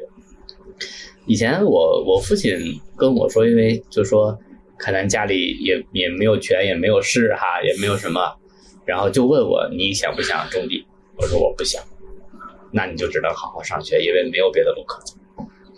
[1.26, 2.58] 以前我我父亲
[2.98, 4.38] 跟我说，因为就说
[4.78, 8.20] 可能家里也也没有权，也没有势哈，也没有什么，
[8.86, 10.86] 然后就问我你想不想种地？
[11.17, 11.84] 我说我不想，
[12.71, 15.15] 那你就只能好好上学，因为没有别的路可走。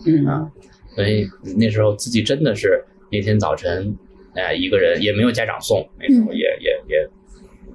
[0.06, 0.26] 嗯。
[0.26, 0.52] 啊，
[0.96, 3.96] 所以那时候自己真的是那天早晨，
[4.34, 7.10] 哎、一个人也没有家长送，那时候也、也也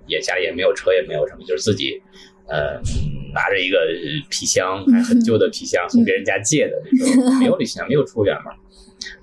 [0.07, 2.01] 也家里也没有车，也没有什么，就是自己
[2.49, 2.81] 呃
[3.35, 8.53] 拿着一个呃皮箱，还很旧的皮箱，从别人家借的，那时候没有旅行，没有出远门，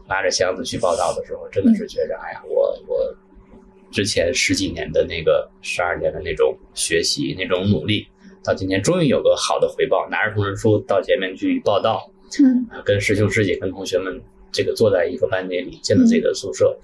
[0.07, 3.15] 拉着箱子去报道的时候，真的是觉着，哎呀，我我
[3.91, 8.07] 之前十几年的那个十二年的那种学习、那种努力，
[8.47, 12.65] 到今天终于有个好的回报，拿着通知书到前面去报道，嗯。
[12.71, 14.21] 啊，跟师兄师姐、跟同学们
[14.53, 16.79] 这个坐在一个班级里，进了自己的宿舍，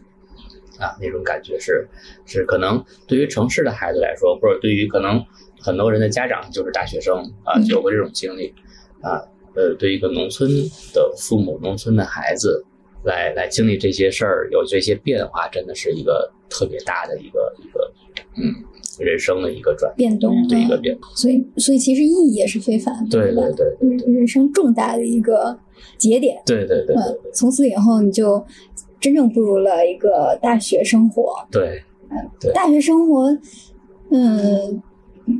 [0.77, 1.87] 啊，那种感觉是
[2.25, 5.25] 是可能对于城市的孩子来说，或者对于可能
[5.61, 7.65] 很多人的家长就是大学生啊，嗯。
[7.67, 8.53] 有过这种经历
[9.01, 9.23] 啊，
[9.55, 10.51] 呃，对于一个农村
[10.93, 12.65] 的父母、农村的孩子
[13.05, 17.89] 来来经历这些事儿，有这些变化，真的是一个特别大的一个一个
[18.35, 18.53] 嗯
[18.99, 20.29] 人生的一个转变，对
[20.61, 23.65] 一个嗯变化，所以所以其实意义也是非凡的，对吧对？
[23.79, 25.57] 对嗯人生重大的一个
[25.97, 26.41] 节点。
[26.45, 28.43] 对对对对嗯，从此以后你就
[28.99, 31.33] 真正步入了一个大学生活。
[31.51, 31.81] 对。
[32.39, 33.35] 对大学生活，
[34.11, 34.79] 嗯，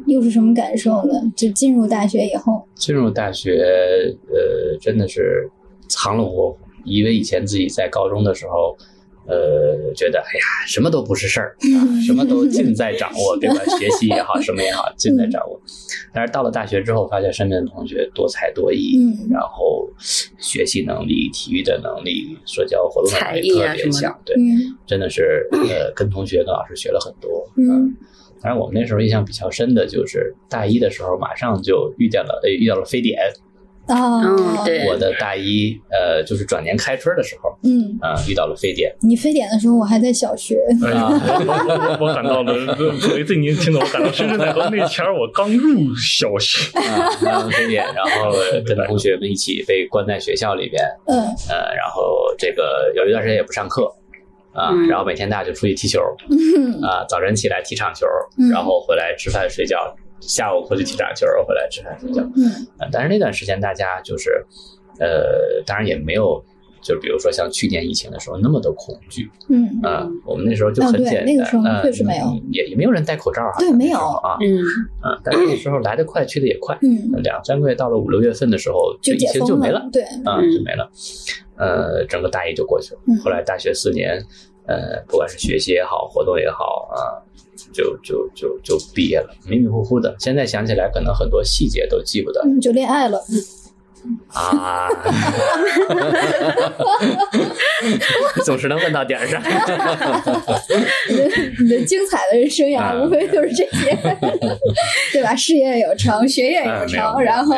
[0.07, 1.13] 又是什么感受呢？
[1.35, 3.61] 就进入大学以后，进入大学，
[4.27, 5.47] 呃，真的是
[5.87, 6.57] 藏龙卧虎。
[6.83, 8.75] 因为以前自己在高中的时候，
[9.25, 13.55] 呃，觉得哎呀，什么都不是事儿啊，什么都尽在掌握， 对吧？
[13.79, 15.59] 学习也好，什么也好，尽在掌握。
[16.13, 19.89] 但是到了大学之后，发现身边的同学多才多艺，嗯然后
[20.37, 27.95] 学习能力、体育的能力、社交活动能力特别强，对，嗯真的是呃，跟同学、跟老师学了很多，嗯
[28.41, 33.17] 当然，我们那时候印象比较深的就是大一的时候，马上就遇见了，呃，遇到了非典。
[33.87, 34.87] 啊，嗯对。
[34.87, 38.95] 我的大一，呃，就是转年开春的时候，嗯，啊、遇到了非典。
[39.01, 48.31] 你非典的时候，我还在小学，哎呀，我我我感到了，作为最年轻的我感到深深的和那前儿我刚入小学，啊，然后非典，然后
[48.65, 51.17] 跟同学们一起被关在学校里边，嗯。
[51.49, 53.91] 呃，然后这个有一段时间也不上课，
[54.53, 54.87] 啊，嗯。
[54.87, 56.81] 然后每天大家就出去踢球，嗯。
[56.81, 58.05] 啊，早晨起来踢场球，
[58.37, 58.49] 嗯。
[58.49, 59.93] 然后回来吃饭睡觉，
[60.27, 62.21] 下午回去踢打球，回来吃饭睡觉。
[62.35, 62.67] 嗯。
[62.79, 64.45] 呃，但是那段时间大家就是，
[64.99, 66.43] 呃，当然也没有，
[66.81, 69.79] 就比如说像去年疫情的时候那么的恐惧，嗯。
[69.83, 72.25] 啊、我们那时候就很简单，那个时候呃确实没有。
[72.25, 73.97] 嗯也也没有人戴口罩啊，对没有。
[73.97, 74.61] 啊，嗯。
[75.03, 80.51] 嗯，但是那时候来得快，去得也快，嗯，两三个月到了五六月份的时候，就疫情就没了，，对，啊，嗯。
[80.51, 80.89] 就没了，
[81.57, 82.99] 呃，整个大一就过去了。
[83.07, 83.17] 嗯。
[83.19, 84.21] 后来大学四年，
[84.67, 86.95] 呃，不管是学习也好，活动也好啊，
[87.71, 90.15] 就就就就毕业了，迷迷糊糊的。
[90.19, 93.23] 现在想起来，可能很多细节都记不得嗯就恋爱了，
[94.33, 94.87] 啊。
[98.45, 99.41] 总是能问到点儿上。
[101.59, 103.95] 你的精彩的人生涯啊无非就是这些，
[105.11, 105.35] 对吧？
[105.35, 107.55] 事业有成，学业有成，然后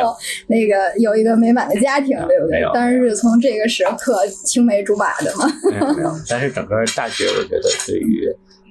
[0.48, 2.62] 那个有一个美满的家庭，对不对？
[2.74, 5.48] 当然是从这个时刻青梅竹马的嘛。
[5.72, 8.28] 没有没有，但是整个大学，我觉得对于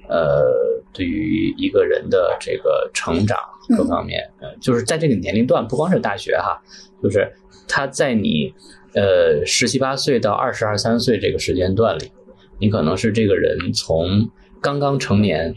[0.09, 0.45] 呃，
[0.93, 3.37] 对于一个人的这个成长
[3.77, 6.61] 各方面，呃，就是在这个年龄段，不光是大学哈，
[7.01, 7.31] 就是
[7.67, 8.53] 他在你
[8.93, 12.11] 呃十七八岁到二十二三岁这个时间段里，
[12.59, 14.29] 你可能是这个人从
[14.61, 15.55] 刚刚成年，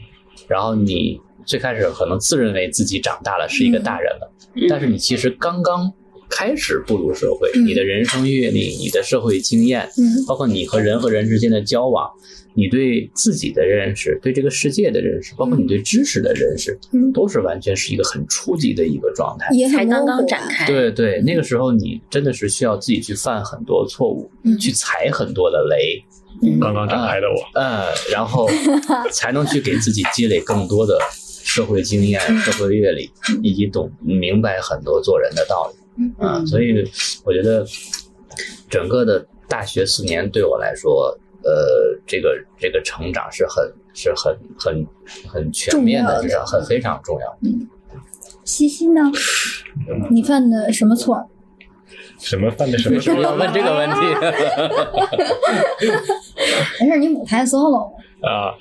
[0.48, 4.32] 然后你最开始可能自认为自己长大了，是一个大人了，
[4.68, 5.92] 但是你其实刚刚
[6.28, 7.66] 开始步入社会，嗯。
[7.66, 10.24] 你的人生阅历、你的社会经验，嗯。
[10.26, 12.10] 包括你和人和人之间的交往，
[12.54, 17.12] 你对自己的认识、对这个世界的认识，包括你对知识的认识，嗯。
[17.12, 19.48] 都是完全是一个很初级的一个状态。
[19.52, 24.58] 也才刚刚展开，对对，那个时候你真的是需要自己去犯很多错误，嗯。
[24.58, 26.02] 去踩很多的雷，
[26.42, 26.60] 嗯。
[26.60, 28.48] 刚刚展开的我，呃，然后
[29.12, 30.98] 才能去给自己积累更多的
[31.42, 33.10] 社会经验、社会阅历，
[33.42, 35.77] 以及懂明白很多做人的道理。
[35.98, 36.84] 嗯啊，所以
[37.24, 37.66] 我觉得
[38.70, 44.87] 整个的大学四年对我来说，呃，这个这个成长是很是很很
[45.28, 47.38] 很全面的，重要的至少很非常重要。
[48.44, 49.02] 西西呢？
[50.11, 51.28] 你犯的什么错？
[52.18, 53.96] 什么犯的什么为什么要问这个问题？
[56.80, 57.92] 没事，你母胎 solo。
[58.22, 58.54] 啊？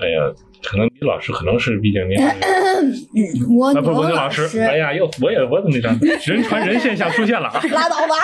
[0.00, 0.32] 哎呀，
[0.64, 2.16] 可能李老师可能是毕竟您
[3.56, 7.60] 我啊不不，我那老师，哎呀，又我也我怎么那张，人传人现象出现了啊！
[7.70, 8.14] 拉倒吧。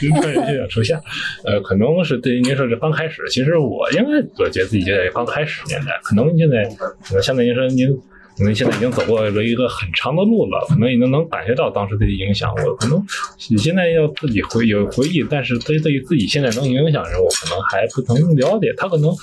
[0.00, 0.96] 人传人现象出现，
[1.44, 6.64] 呃，可能是对于您说这刚开始，其实我应该我觉得自己就在刚开始年代，可能现在
[7.04, 7.88] 可能相对您说您。
[8.36, 12.50] 可能现在已经走过了一个很长的路了，可能已经能感觉到当时的影响。
[12.64, 13.04] 我可能
[13.50, 18.72] 你现在要自己回有回忆，但是对对于自己现在能影响人，我可能还不能了解。
[18.76, 19.14] 他可能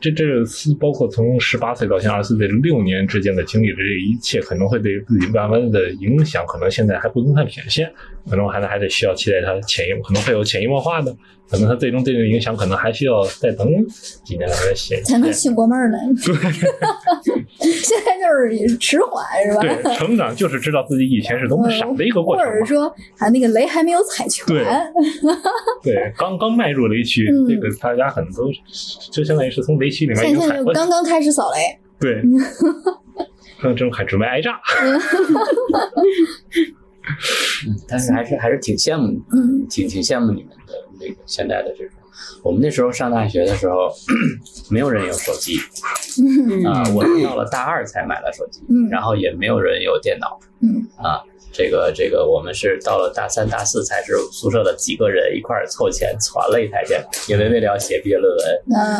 [0.00, 0.24] 这这
[0.78, 7.92] 包括从十八岁到现在二十四岁六年之间的经历的这一切，可能会对自己慢慢的影响，可能现在还不能太显现，
[8.28, 11.14] 可能还是还得需要期待它潜移，可能会有潜移默化的，
[11.48, 13.68] 可能它最终对这个影响，可能还需要再等
[14.24, 15.32] 几年才能显才能。
[15.32, 15.98] 醒过闷儿来。
[17.58, 19.60] 现在就是迟缓是吧？
[19.60, 22.58] 对，成长就是知道自己以前是多么傻的一个过程或。
[22.58, 22.86] 者说
[23.18, 24.44] 啊，那个雷还没有踩全。
[24.46, 24.64] 对
[25.82, 28.46] 对， 刚刚迈入雷区，嗯这个大家很多
[29.12, 30.72] 就相当于是从雷区里面已现在就经踩过。
[30.72, 31.78] 刚刚开始扫雷。
[32.00, 32.22] 对，
[33.62, 34.60] 刚正还准备挨炸。
[37.88, 39.66] 但是还是还是挺羡慕，嗯。
[39.68, 41.94] 挺挺羡慕你们的那个现在的这种。
[42.42, 43.92] 我们那时候上大学的时候，
[44.70, 45.58] 没有人有手机。
[46.22, 46.64] 嗯。
[46.64, 48.88] 啊、我是到了大二才买了手机，嗯。
[48.88, 50.38] 然后也没有人有电脑。
[50.60, 50.86] 嗯。
[50.96, 51.22] 啊。
[51.56, 58.98] 这个这个，我们是到了大三、大四才是宿舍的几个人一块儿凑钱攒了一台电脑，因为为了要写毕业论文，那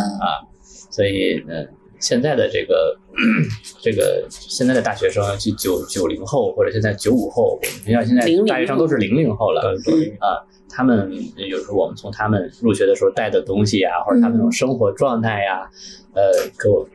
[0.88, 1.68] 所以嗯，
[2.04, 2.94] 现在的这个
[3.80, 9.74] 这个现在的大学生，就九九零后或者现在九五后，我们学校现在大学生都是零零后了，
[10.20, 15.70] 啊，他们有时候我们从他们入学的时候带的东西啊，或者他们那种生活状态呀，
[16.12, 16.22] 呃，
[16.62, 16.86] 给我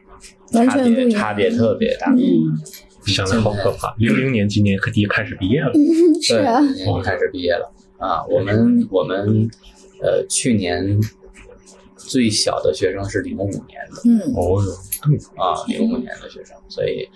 [0.52, 2.12] 差别差别特别大。
[2.12, 2.22] 嗯，
[3.08, 3.96] 想来好可怕！
[3.98, 5.72] 零零年今年可第一开始毕业了，
[6.22, 7.72] 是啊，对，已经开始毕业了。
[7.98, 8.24] 啊。
[8.30, 9.50] 我们我们
[10.04, 11.00] 呃去年
[11.96, 14.02] 最小的学生是零五年的。
[14.06, 14.20] 嗯。
[14.36, 14.72] 哦哟，
[15.36, 17.08] 啊，零五年的学生，所以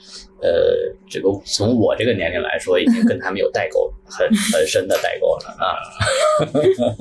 [0.42, 5.76] 呃，这个从我这个年龄来说，已经跟他们有代沟 很很深的代沟了啊。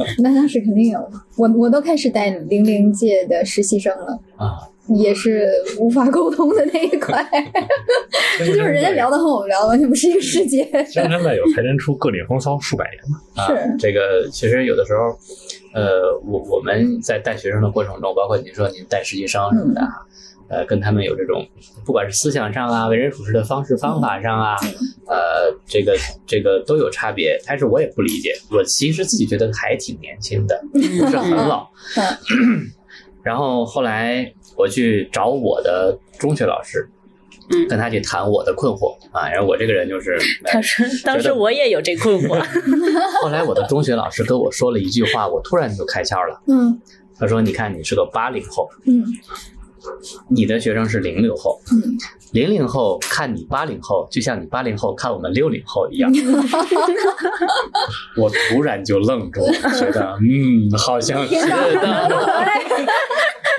[0.22, 1.10] 那当时肯定有。
[1.36, 4.18] 我我都开始带零零届的实习生了。
[4.36, 7.24] 啊，也是无法沟通的那一块，
[8.38, 10.64] 这就是人家聊的和我们聊的完全不是一个世界。
[10.90, 13.20] 江山代有才人出，各领风骚数百年嘛。
[13.36, 15.16] 啊是，这个其实有的时候，
[15.74, 20.04] 呃，我我们在带学生的过程中，包括您说您带实习生什么的啊，
[20.48, 21.46] 呃，跟他们有这种，
[21.84, 24.56] 不管是思想上啊、为人处事的方式方法上啊，
[25.06, 27.40] 呃，这个这个都有差别。
[27.46, 31.68] 但是我也不理解，我其实自己觉得还挺年轻的，不是很老。
[33.22, 36.88] 然后后来我去找我的中学老师，
[37.50, 42.38] 嗯跟他去谈我的困惑啊，然后我这个人就是，他说 当时我也有这困惑，
[43.22, 46.42] 后来我的中学老师跟我说了一句话，我突然就开窍了。
[46.48, 46.80] 嗯
[47.18, 49.04] 他说：“你看，你是个八零后，嗯
[50.28, 51.96] 你的学生是零零后，嗯，
[52.32, 56.12] 零零后看你八零后，就像你八零后看我们六零后一样。
[58.16, 62.10] ”我突然就愣住了，觉得 嗯，好像是的。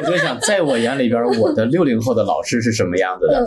[0.01, 3.45] 我就想，在我眼里边，我的六零后的老师是什么样子的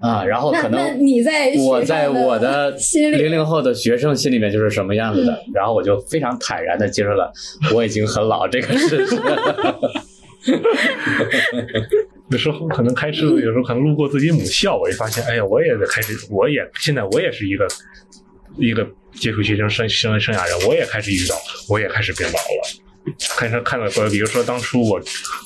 [0.00, 0.24] 啊？
[0.24, 7.32] 然后可能你在我在我的零零后的学生心里面就是什么样子的，然后我就非常坦然的接受了
[7.74, 9.16] 我已经很老这个事实。
[12.30, 17.68] 有时候可能开车，有时候可能路过自己母校，我就发现，哎呀，我也在开始，我也现在我也是一个
[18.56, 21.36] 一个接触学生生生生涯人，我也开始遇到，
[21.68, 22.79] 我也开始变老了。
[23.36, 25.00] 看上看到过，比如说当初我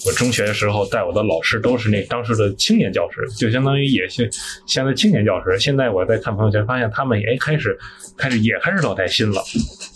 [0.07, 4.29] 我中学的时候带我的老师都是那当时的青年教师，就相当于也是
[4.67, 5.59] 现在青年教师。
[5.59, 7.79] 现在我在看朋友圈，发现他们也开始
[8.17, 9.43] 开始也开始老带新了。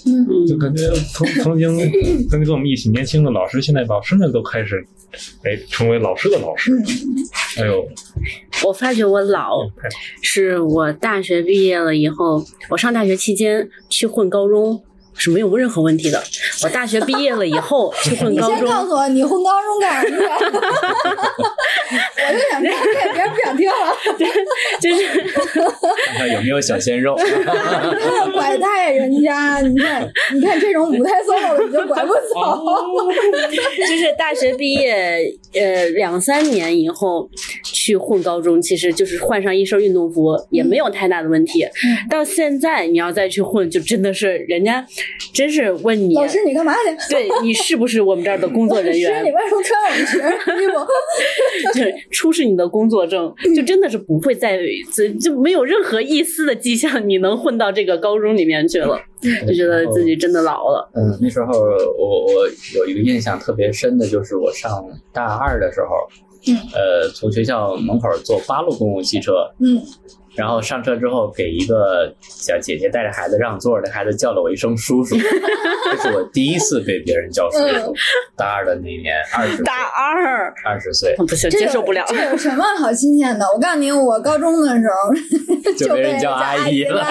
[0.06, 1.76] 嗯就感觉曾曾经
[2.28, 4.82] 曾经跟我们一起年轻的老师，现在老师们都开始
[5.42, 6.72] 哎成为老师的老师。
[7.58, 7.86] 哎呦，
[8.64, 9.88] 我发觉我老太
[10.22, 14.80] 是我大学毕业了以后，我上大学期间去混高中
[15.18, 16.22] 是没有任何问题的。
[16.62, 20.44] 我大学毕业了以后 去混高中，你先告诉我，你混高中干什么去？
[22.28, 23.74] 我就想知道，这别人不想听了。
[24.80, 27.16] 就是看看有没有小鲜肉。
[27.18, 32.20] 那 拐带人家，你看，你看这种舞台 solo 的你就拐不走。
[33.78, 37.28] 就是大学毕业呃两三年以后
[37.62, 41.66] 去混高中，其实就是换上一身运动服也没有太大的问题。
[42.10, 44.86] 到现在你要再去混，就真的是人家
[45.32, 47.12] 真是问你，老师，你干嘛去？
[47.12, 49.30] 对你是不是我们这儿的工作人老师， 员你？
[49.30, 50.86] 为什么穿我们学生衣服？
[51.74, 54.58] 对，出示你的工作证，就真的是不会再
[54.92, 59.00] 就就没有任何一丝的迹象，你能混到这个高中里面去了，
[59.46, 60.90] 就觉得自己真的老了。
[60.94, 64.70] 嗯，那时候我我有一个印象特别深的，就是我上
[65.12, 65.88] 大二的时候，
[66.46, 69.82] 嗯，呃，从学校门口坐八路公共汽车嗯
[70.38, 77.92] 然后上车之后给一个小姐姐带着孩子让座的孩子叫了我一声叔叔， 这是我第一次被别人叫叔叔。
[78.36, 82.04] 大二的那一年，二十大二，二十岁不行，接受不了。
[82.06, 83.44] 这有什么好新鲜的？
[83.52, 87.04] 我告诉你，我高中的时候就被人叫阿姨了？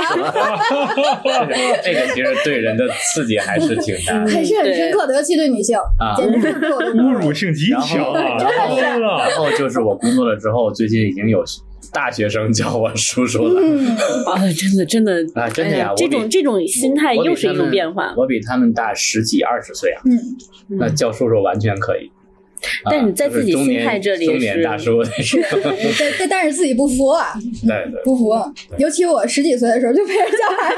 [1.83, 6.15] 这个其实对人的刺激还是挺大的还是很深刻的，尤其对女性，啊。
[6.15, 6.53] 简直是
[6.95, 11.43] 侮辱性极强然后就是我工作了之后，最近已经有
[11.93, 13.61] 大学生叫我叔叔了。
[13.61, 18.13] 嗯， 啊，真的真的啊真的呀哎我比这种这种心态又是一种他们变化。
[18.17, 20.17] 我比他们大十几二十岁啊，嗯，
[20.79, 22.11] 那叫叔叔完全可以。
[22.83, 25.11] 啊但你在自己心态这里中年是大叔 对，
[25.99, 27.33] 但但但是自己不服啊，
[27.65, 28.31] 对对， 不服。
[28.77, 30.71] 尤其我十几岁的时候就被人叫阿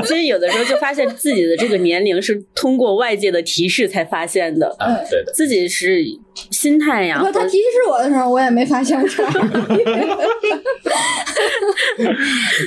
[0.00, 5.32] 姨，其实有的时候就发现自己的这个年龄是通过外界的提示才发现的，啊对的。
[5.32, 6.02] 自己是
[6.50, 9.34] 心态呀他提示我的时候，我也没发现我是阿姨。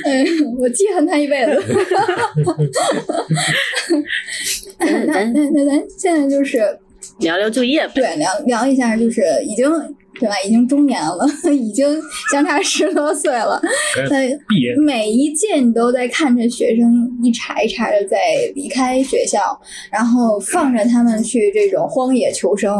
[0.04, 0.26] 嗯，
[0.60, 1.62] 我记恨他一辈子。
[5.06, 6.58] 那那那咱现在就是
[7.20, 7.92] 聊聊就业呗。
[7.94, 9.68] 对聊聊一下，就是已经
[10.18, 10.34] 对吧？
[10.44, 11.86] 已经中年了， 已经
[12.30, 13.60] 相差十多岁了。
[14.08, 14.30] 在
[14.84, 18.16] 每一届你都在看着学生一茬一茬的在
[18.54, 19.38] 离开学校，
[19.90, 22.74] 然后放着他们去这种荒野求生。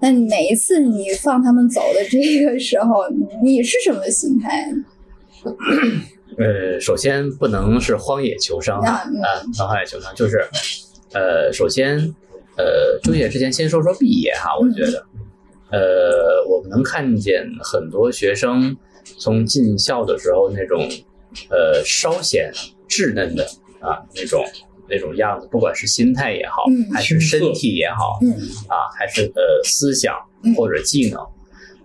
[0.00, 3.04] 那每一次你放他们走的这个时候，
[3.42, 4.70] 你是什么心态？
[6.38, 10.44] 呃，首先不能是荒野求生啊，啊荒野求生，就是
[11.12, 11.98] 呃，首先
[12.56, 15.06] 呃，就业之前先说说毕业哈，我觉得，
[15.70, 18.76] 呃，我们能看见很多学生
[19.18, 20.88] 从进校的时候那种
[21.50, 22.50] 呃稍显
[22.88, 23.44] 稚嫩的
[23.80, 24.44] 啊那种
[24.88, 26.92] 那种样子，不管是心态也好，嗯。
[26.94, 28.30] 还是身体也好，嗯。
[28.68, 30.54] 啊，还是呃思想嗯。
[30.54, 31.20] 或者技能，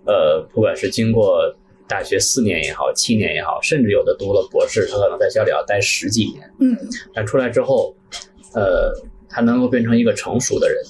[0.05, 1.41] 呃，不管是经过
[1.87, 6.77] 大学四年也好，七年也好，甚至有的读了博士，他可能在学校里要待十几年，嗯。
[7.13, 7.93] 但出来之后，
[8.53, 8.93] 呃，
[9.31, 10.83] 他能够变成一个成熟的人，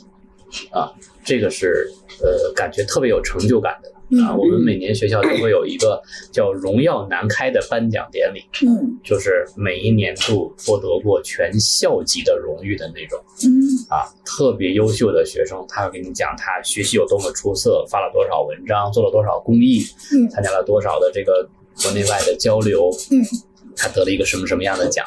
[0.71, 0.91] 啊，
[1.23, 1.89] 这个是
[2.21, 3.89] 呃感觉特别有成就感的。
[4.21, 6.01] 啊，嗯我们每年学校都会有一个
[6.33, 13.17] 叫“荣耀南开”的颁奖典礼，嗯就是每一年度获得过全校级的荣誉的那种。
[13.45, 13.47] 嗯
[13.89, 19.79] 啊，特别优秀的学生，他会给你讲他学习有多么出色，发了多少文章，做了多少公益，
[20.11, 21.47] 嗯参加了多少的这个
[21.81, 23.23] 国内外的交流，嗯，
[23.77, 25.05] 他得了一个什么什么样的奖。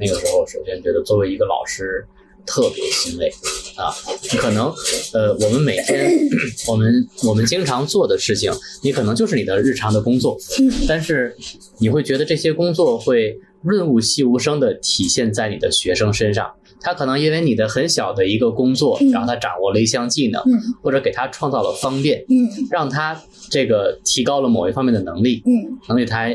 [0.00, 2.06] 那个时候，首先觉得作为一个老师
[2.46, 3.28] 特别欣慰
[3.76, 3.92] 啊，
[4.32, 4.72] 你可能
[5.12, 6.10] 呃，我们每天
[6.68, 11.36] 我们我们经常做的事情，你可能就是你的日常的工作，嗯但是
[11.78, 16.50] 你会觉得这些工作会润物细无声的体现在你的学生身上。
[16.80, 23.20] 他可能因为你的很小的一个工作，嗯然后他掌握了一项技能，嗯或者给他创造了方便，嗯让他
[23.50, 26.28] 这个提高了某一方面的能力，嗯能力他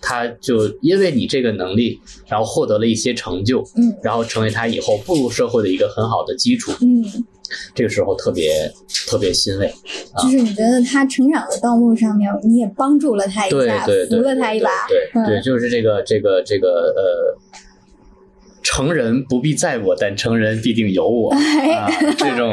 [0.00, 6.72] 他就因为你这个能力，然后获得了一些成就，嗯然后成为他以后步入社会的一个很好的基础。
[6.80, 7.04] 嗯，
[7.74, 8.70] 这个时候特别
[9.06, 9.72] 特别欣慰，
[10.22, 17.38] 就是你觉得他成长的道路上面，你也帮助了他一对下，对对，扶了他一把，对对，就是这个这个这个呃，
[18.64, 21.88] 成人不必在我，但成人必定有我哎啊，
[22.18, 22.52] 这种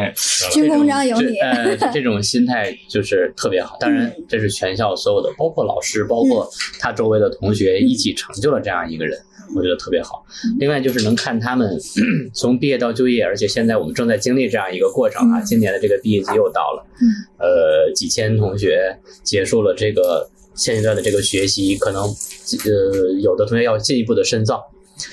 [0.51, 3.77] 军功章有你这呃，这种心态就是特别好。
[3.79, 6.47] 当然，这是全校所有的，包括老师，包括
[6.79, 9.17] 他周围的同学一起成就了这样一个人。
[9.53, 10.23] 我觉得特别好。
[10.59, 11.77] 另外就是能看他们
[12.33, 15.39] 从毕业到就业，而且现在我们正在经历这样一个过程啊。
[15.39, 17.03] 嗯今年的这个毕业季又到了，嗯
[17.37, 24.63] 呃，几千同学结束了这个现阶段的这个学习，可能呃有的同学要进一步的深造，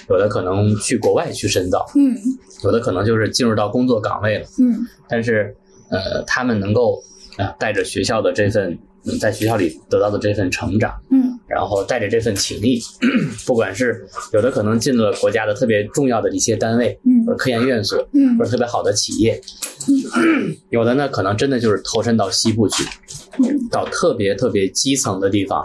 [0.09, 2.17] 有的可能去国外去深造，嗯
[2.65, 4.47] 有的可能就是进入到工作岗位了。
[4.59, 5.55] 嗯但是
[5.91, 7.03] 呃，他们能够
[7.39, 12.79] 呃带着学校的这份嗯在学校里得到的这份成长，嗯然后带着这份情谊，
[13.47, 19.41] 不管是有的可能进了国家的特别重要的一些单位，嗯或者科研院所，嗯或者特别好的企业，
[20.71, 22.85] 有的呢可能真的就是投身到西部去，
[23.71, 25.65] 到特别特别基层的地方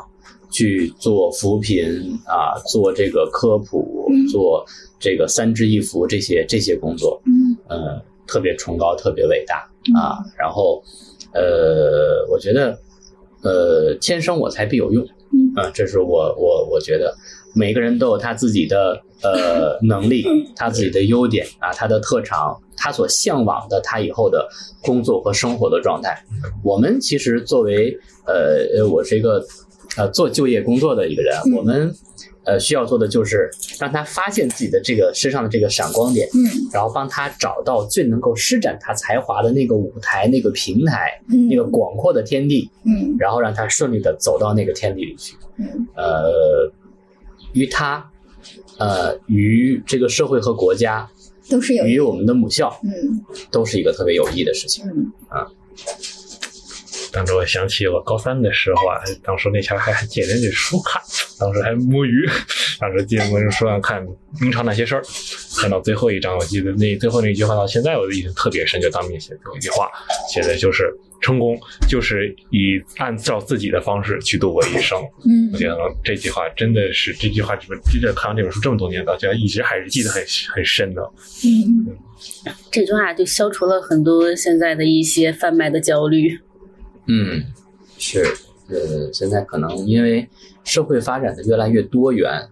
[0.50, 1.84] 去做扶贫
[2.26, 4.66] 啊，做这个科普嗯，做
[5.00, 10.18] 这个三支一扶这些这些工作，嗯呃，特别崇高，特别伟大啊。
[10.38, 10.84] 然后，
[11.34, 12.78] 呃，我觉得，
[13.44, 17.16] 呃，天生我材必有用，嗯啊，这是我我我觉得
[17.56, 20.24] 每个人都有他自己的呃能力，
[20.56, 24.48] 他自己的优点啊，他的特长，他所向往的他以后的
[24.82, 26.24] 工作和生活的状态。
[26.64, 29.44] 我们其实作为呃，呃我是一个
[29.98, 31.94] 呃做就业工作的一个人，嗯我们
[32.46, 45.36] 呃需要做的就是让他发现自己的这个身上的这个闪光点，嗯然后帮他找到最能够施展他才华的那个舞台、那个平台、嗯那个广阔的天地，嗯然后让他顺利的走到那个天地里去。
[45.58, 46.72] 嗯呃，
[47.54, 48.10] 于他，
[48.80, 51.08] 呃，于这个社会和国家，
[51.50, 54.86] 都是有于我们的母校，嗯都是一个特别有益的事情。
[54.88, 55.12] 嗯
[57.14, 61.00] 当时我想起我高三的时候啊，当时那前儿还还借人家书看，
[61.40, 62.28] 当时还摸鱼，
[62.80, 64.04] 当时借某人书上看
[64.42, 65.04] 明朝那些事儿，
[65.58, 69.90] 看到最后一章，我记得那最后那句话到现在我的印象特别深，就当面写有一句话，
[70.34, 70.92] 写的就是
[71.22, 71.56] 成功
[71.88, 75.00] 就是以按照自己的方式去度过一生。
[75.26, 81.02] 嗯我觉得这句话真的是这句话，这看完这本书这么多年，到现在一直还是记得很很深的。
[81.46, 81.96] 嗯
[82.72, 86.40] 这句话就消除了很多现在的一些贩卖的焦虑。
[87.08, 87.44] 嗯，
[87.98, 88.24] 是，
[88.70, 90.28] 呃，现在可能因为
[90.64, 92.48] 社会发展的越来越多元，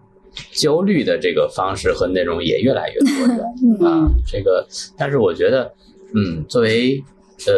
[0.51, 3.39] 焦虑的这个方式和内容也越来越多元。
[3.79, 5.73] 嗯啊，这个，但是我觉得，
[6.13, 7.03] 嗯，作为
[7.47, 7.53] 呃，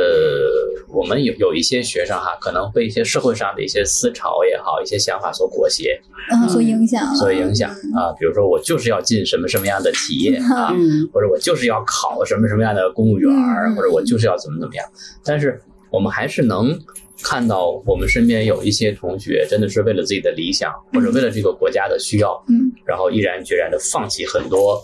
[0.93, 8.13] 我们有有一些学生哈，可能被一些社会上的一些思潮也好，一些想法所裹挟，啊，所影响，所影响啊。
[8.17, 13.29] 比如说，我就是要进什么什么样的企业啊，嗯或者我就是要考什么什么样的公务员
[13.75, 14.85] 或者我就是要怎么怎么样。
[15.25, 15.61] 但是
[15.93, 16.75] 我们还是能
[17.21, 22.73] 看到，我们身边有一些同学真的是为了自己的理想，或者为了这个国家的需要，嗯。
[22.83, 24.81] 然后毅然决然的放弃很多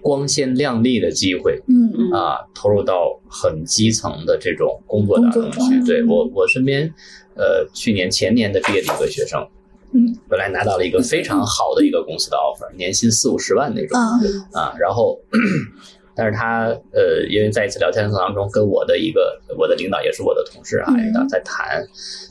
[0.00, 1.92] 光鲜亮丽的机会，嗯。
[1.94, 2.10] 嗯。
[2.12, 5.50] 啊，投入到很基层的这种工作当中。
[5.68, 5.84] 去。
[5.84, 6.90] 对我，我身边，
[7.34, 9.46] 呃，去年前年的毕业的一个学生，
[9.92, 10.16] 嗯。
[10.26, 14.00] 本来拿到了一个非常好的一个公司的 offer，年薪四五十万那种。
[14.00, 14.08] 啊
[14.58, 15.20] 啊，然后。
[16.20, 21.82] 但是他呃，因为在一次聊天的当中，跟我的一个我的领导也是我的同事啊，领导在谈，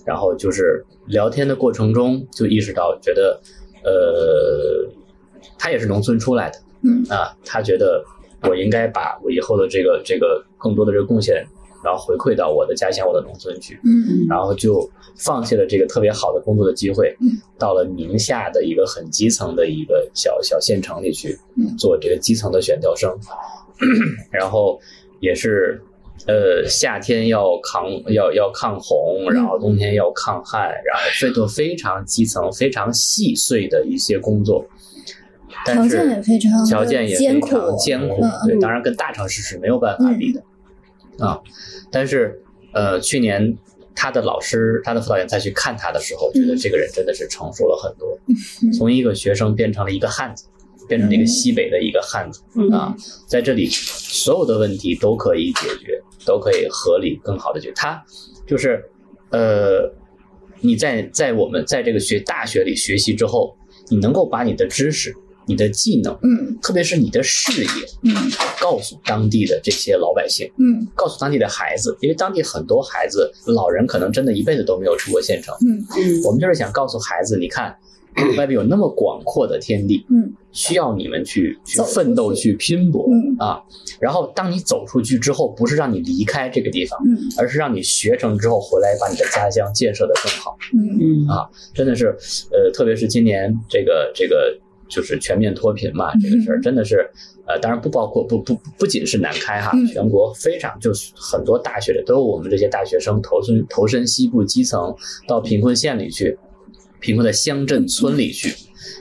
[0.06, 3.42] 然后就是聊天的过程中就意识到，觉得
[3.84, 4.88] 呃，
[5.58, 7.04] 他也是农村出来的，嗯。
[7.10, 8.06] 啊，他觉得
[8.44, 11.44] 我应该把我以后的这个这个更多的这个贡献，
[11.84, 14.28] 然后回馈到我的家乡、我的农村去，嗯。
[14.30, 14.88] 然后就
[15.18, 21.76] 放弃了这个特别好的工作的机会嗯，到了宁夏的一个很基层的一个小小县城里去嗯。
[21.76, 23.10] 做这个基层的选调生，
[24.32, 24.80] 然后
[25.20, 25.82] 也是。
[26.28, 34.64] 呃，夏天要抗要要抗洪，然后冬天要抗旱，然后这都非常基层、非常细碎的一些工作，
[35.66, 40.44] 但是条件也非常条件也非艰苦常艰苦嗯，对，当然跟大城市是没有办法比的，
[41.26, 41.40] 啊，
[41.90, 43.58] 但是呃，去年
[43.96, 48.20] 他的老师、他的辅导员再去看他的时候，觉得这个人真的是成熟了很多，
[48.62, 50.46] 嗯从一个学生变成了一个汉子，
[50.90, 52.94] 变成了一个西北的一个汉子嗯啊，
[53.28, 57.74] 在这里所有的问题都可以解决，都可以合理更好的解决。
[57.76, 58.04] 他
[58.48, 58.84] 就是
[59.30, 59.94] 呃，
[60.60, 63.56] 你在在我们在这个学大学里学习之后，
[63.90, 65.14] 你能够把你的知识、
[65.46, 67.70] 你的技能，嗯特别是你的视野，
[68.04, 68.16] 嗯
[68.60, 75.56] 告诉当地的这些老百姓，嗯告诉当地的孩子，因为当地很多孩子、老人可能真的一辈子都没有出过县城。
[75.62, 77.76] 嗯嗯我们就是想告诉孩子，你看，
[78.38, 83.62] 外边有那么广阔的天地，嗯需要你们去去奋斗、去拼搏嗯啊。
[84.00, 90.58] 然后，当你走出去之后，不是让你离开这个地方，嗯而是让你学成之后回来，把你的家乡建设得更好。
[90.74, 92.08] 嗯嗯啊，真的是，
[92.52, 94.58] 呃，特别是今年这个这个
[94.90, 97.08] 就是全面脱贫嘛，这个事儿真的是，
[97.46, 104.96] 呃，当然不包括不不不仅是南开哈嗯，全国非常就是很多大学的都有我们这些大学生投身投身西部基层，
[105.28, 106.36] 到贫困县里去，
[107.00, 108.54] 贫困的乡镇村里去，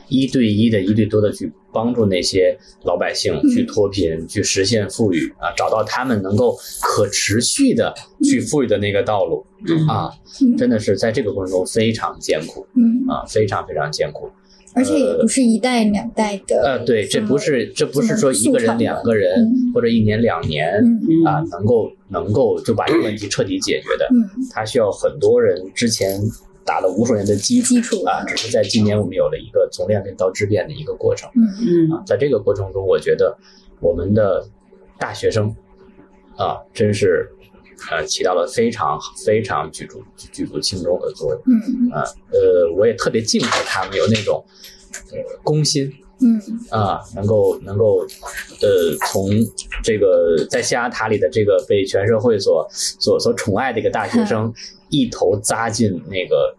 [0.09, 7.95] 一对一的、一对多的去帮助那些老百姓去脱贫，去实现富裕啊，找到他们能够可持续的
[8.25, 9.87] 去富裕的那个道路嗯。
[9.87, 10.11] 啊，
[10.57, 14.31] 真的是在这个过程中非常艰苦嗯，啊，非常非常艰苦。
[14.75, 20.69] 而且也不是一代两代的，呃，对，这不是这不是说一个人、两个人嗯或者一年两年
[21.27, 24.47] 啊，能够能够就把这个问题彻底解决的，嗯。
[24.53, 26.21] 它需要很多人之前
[26.69, 31.31] 打了无数年的基础基础啊，只是在今年我们有了一个从量变到质变的一个过程。
[31.35, 31.41] 嗯
[31.89, 33.35] 嗯啊，在这个过程中，我觉得
[33.81, 34.47] 我们的
[34.99, 35.57] 大学生
[36.37, 37.27] 啊，真是
[37.91, 42.05] 呃起到了非常非常举足举足轻重的作用嗯啊。
[42.31, 44.45] 呃，我也特别敬佩他们有那种
[45.11, 45.91] 呃公心
[46.21, 46.41] 嗯
[46.71, 48.07] 啊，能够能够
[48.61, 49.31] 呃从
[49.83, 54.53] 这个在象牙塔里的这个被全社会所所所宠爱的一个大学生，
[54.91, 56.55] 一头扎进那个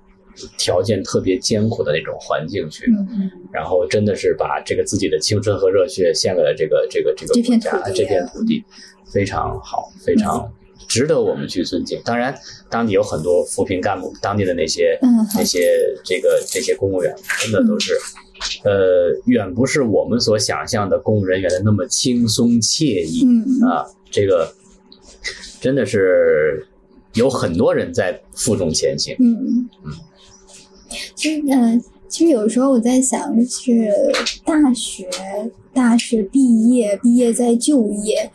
[0.57, 2.85] 条件特别艰苦的那种环境去。
[2.91, 8.63] 嗯然后真的是把这个自己的青春和热血献给了这个这个这个这片国家土地这片土地，
[9.11, 10.53] 非常好，非常
[10.87, 11.99] 值得我们去尊敬。
[12.05, 12.33] 当然，
[12.69, 15.67] 当地有很多扶贫干部，当地的那些嗯那些
[16.05, 17.93] 这个这些公务员，真的都是
[18.63, 23.25] 呃，远不是我们所想象的公务人员的那么轻松惬意。
[23.25, 24.53] 嗯啊，这个
[25.59, 26.65] 真的是
[27.13, 29.15] 有很多人在负重前行。
[29.19, 29.91] 嗯嗯，
[31.15, 33.89] 其实呃，其实有时候我在想，就是
[34.45, 35.09] 大学
[35.73, 38.31] 大学毕业，毕业再就业，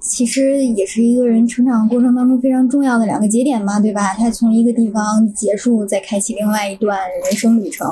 [0.00, 4.14] 其实也是一个人成长过程当中非常重要的两个节点嘛，对吧？
[4.14, 7.86] 他从一个地方结束，再开启另外一段人生旅程。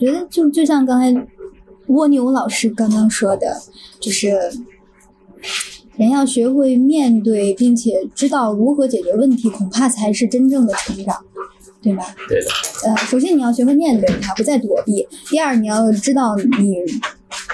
[0.00, 1.26] 我觉得就就像刚才
[1.88, 3.60] 蜗牛老师刚刚说的，
[4.00, 4.30] 就是
[5.96, 11.22] 人要学会面对，并且知道如何解决问题，恐怕才是真正的成长，
[11.82, 12.14] 对吧？
[12.26, 12.46] 对的，
[12.84, 16.76] 呃，首先你要学会面对它，不再躲避；第二，你要知道你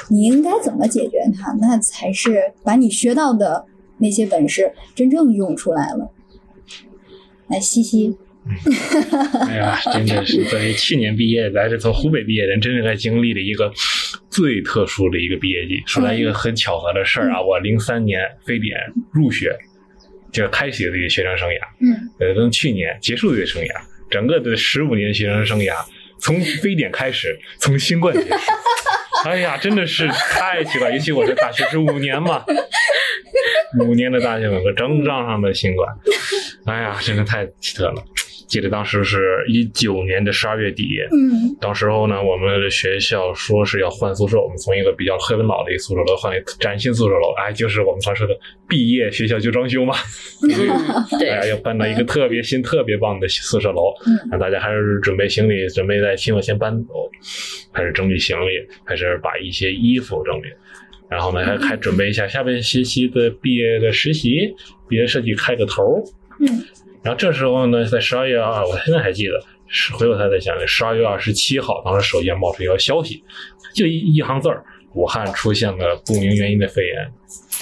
[0.08, 3.66] 你应该怎么解决它，那才是把你学到的
[3.98, 6.12] 那些本事真正用出来了。
[7.48, 8.16] 来，西西，
[9.48, 13.72] 哎呀，真的是作为去年毕业，来是从湖北毕业的人，真是在经历了一个
[14.30, 15.82] 最特殊的一个毕业季。
[15.86, 18.78] 说来一个很巧合的事儿啊，我零三年非典
[19.12, 19.56] 入学，
[20.32, 23.68] 就开启了一个学生生涯，嗯呃，跟去年结束这个生涯，
[24.10, 25.74] 整个的十五年学生生涯，
[26.20, 28.28] 从非典开始，从新冠结束。
[29.28, 32.44] 哎呀，真的是太奇怪，尤其我这大学是五年嘛，
[33.80, 35.92] 五年的大学本科，整整上的新冠，
[36.66, 38.04] 哎呀，真的太奇特了。
[38.46, 41.56] 记得当时是一九年的十二月底，嗯。
[41.60, 48.36] 当时候呢，我们的学校说是要换宿舍，我们从一个比较黑文老的一个宿舍楼换了一个崭新宿舍楼，哎，就是我们常说的
[48.68, 49.94] 毕业学校就装修嘛，
[50.46, 50.50] 嗯，
[51.18, 51.28] 对。
[51.28, 54.28] 哎，要搬到一个特别新、特别棒的宿舍楼，嗯。
[54.30, 57.10] 那大家还是准备行李，准备在期末先搬走，
[57.72, 60.46] 开始整理行李，开始把一些衣服整理，
[61.08, 64.54] 然后呢，还还准备一下下半学期的毕业的实习，
[64.88, 66.04] 毕业设计开个头儿。
[66.38, 66.46] 嗯
[67.06, 73.22] 然后这时候呢，在十二月二，我现在还记得，是回过头在想，十二月二十七号，当时手机上冒出一条消息，
[73.72, 77.12] 就一一行字儿：武汉出现了不明原因的肺炎。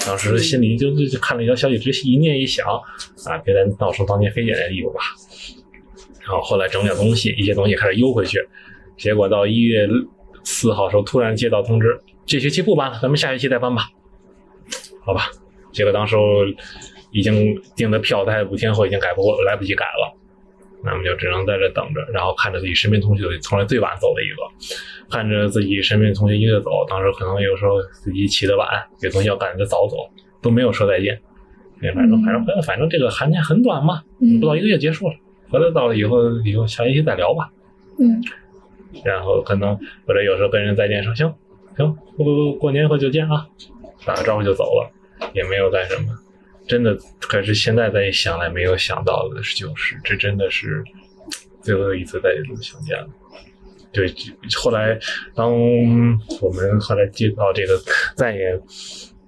[0.03, 2.65] 当时心里就就就看了一条消息，直一念一想，
[3.27, 5.01] 啊，别再闹出当年非典的地步吧。
[6.21, 8.39] 然后后来整点东西，一些东西开始邮回去，
[8.97, 9.87] 结果到一月
[10.43, 13.91] 四号时候，突然接到通知，这学期不搬了，咱们下学期再搬吧。
[15.05, 15.29] 好吧，
[15.75, 16.23] 结果当时候
[17.11, 20.17] 已经订的票，在五天后已经改不过，来不及改了。
[20.83, 24.43] 那么就只能在这等着，然后看着自己身边同学从来最晚走的一个，
[25.09, 28.67] 看着自己身边同学一个走，当时可能有时候自己起得晚，
[29.01, 29.97] 有同学要赶着早走，
[30.41, 31.19] 都没有说再见。
[31.81, 35.15] 哎反正反正反正这个寒假很短嘛，嗯不到一个月结束了，
[35.49, 37.49] 回来到了以后以后下学期再聊吧。
[37.99, 38.21] 嗯
[39.03, 41.33] 然后可能或者有时候跟人再见说行
[41.75, 43.45] 行，过过年以后就见啊，
[44.05, 44.91] 打个招呼就走了，
[45.33, 46.17] 也没有干什么。
[46.67, 50.83] 真的，可是现在再想来，没有想到的就是，这真的是
[51.61, 52.29] 最后一次再
[52.61, 53.07] 相见了。
[53.91, 54.11] 对，
[54.57, 54.97] 后来
[55.35, 55.53] 当
[56.41, 57.79] 我们后来接到这个
[58.15, 58.59] 再也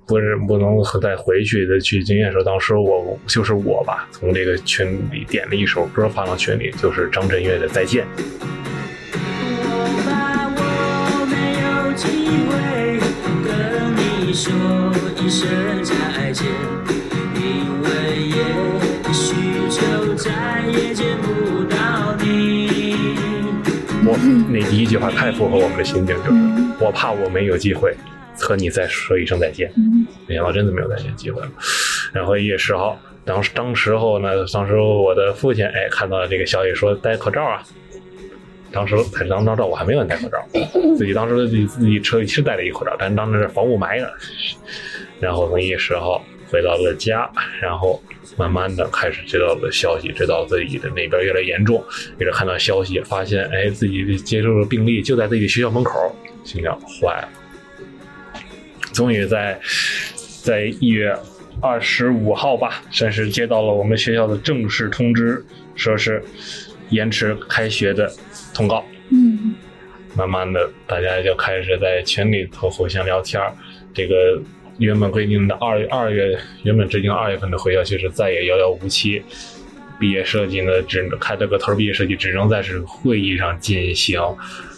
[0.08, 8.06] 不是不能再回去的去经验的时候，当时我就是我吧，从这个群里点了一首歌发到群里，就是张震岳的《再见》。
[14.38, 14.54] 说
[15.20, 15.50] 一声
[15.84, 16.46] 再见，
[17.34, 17.90] 因为
[18.22, 19.34] 也许
[19.68, 23.16] 就再也见不到你。
[24.06, 24.16] 我
[24.48, 27.96] 那第一句话太符合我们的心境，就是嗯我怕我没有机会
[28.40, 29.74] 和你再说一声再见。
[29.76, 31.50] 嗯没想到真的没有再见机会了。
[32.14, 37.64] 然后一月十号，当时当时候呢，当时我的父亲哎看到这个消息说戴口罩啊，
[38.72, 40.46] 当时才当当照我还没有戴口罩，
[40.98, 44.14] 自己当时自己自己车里是戴了一口罩，但是当时是防雾霾的。
[45.20, 47.30] 然后从一月十号回到了家，
[47.62, 48.02] 然后
[48.38, 51.84] 慢慢的开始接到了消息，知道自己的那边越来越严重，
[52.20, 57.30] 一直看到消息，发现哎自己接触的病例就在自己学校门口，心想坏了。
[58.94, 59.60] 终于在
[60.44, 61.16] 在一月
[61.62, 65.44] 二十五号吧，算是接到了我们学校的正式通知，
[65.76, 66.24] 说是
[66.90, 68.12] 延迟开学的
[68.58, 68.84] 通告。
[69.12, 69.54] 嗯
[70.16, 73.54] 慢慢的，大家就开始在群里头互相聊天儿。
[73.94, 74.42] 这个
[74.80, 79.22] 原本规定的二月二月，原本制定二月份的回校其实再也遥遥无期。
[80.00, 84.20] 毕业设计呢，只能开这个头儿，毕业设计只能在是会议上进行，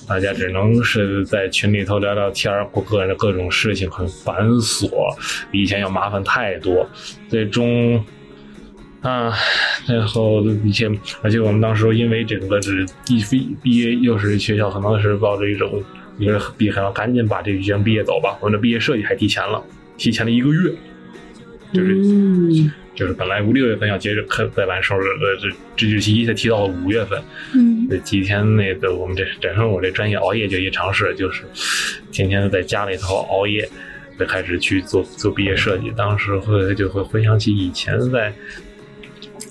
[0.08, 4.90] 大家只能是在群里头聊聊天儿，过个人的各种事情，很繁琐，
[5.50, 6.86] 比以前要麻烦太多。
[7.30, 8.04] 最终
[9.02, 9.34] 啊，
[9.88, 10.90] 然后一切，
[11.22, 15.82] 而且我们当时因为整个是一毕毕业，又是学校可能是抱着一种，
[16.18, 18.38] 一个毕业要赶紧把这个学生毕业走吧。
[18.42, 19.64] 我们的毕业设计还提前了，
[19.98, 20.74] 提前了一个月，
[21.72, 27.18] 就是就是本来五六月份要接着开再办手术的这这日期，一下提到了五月份。
[27.56, 31.44] 嗯这几天那个我们这本身我这专业熬夜就一尝试，就是
[32.12, 33.68] 天天在家里头熬夜，
[34.20, 35.90] 就开始去做做毕业设计。
[35.96, 38.34] 当时会就会回想起以前在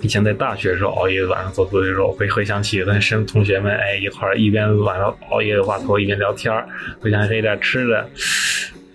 [0.01, 6.68] 以前在大学的时候熬夜晚上做作业的时候，会回想起跟生同学们哎一块儿一边晚上熬夜画图一边聊天儿，
[7.01, 7.99] 回想起点吃的，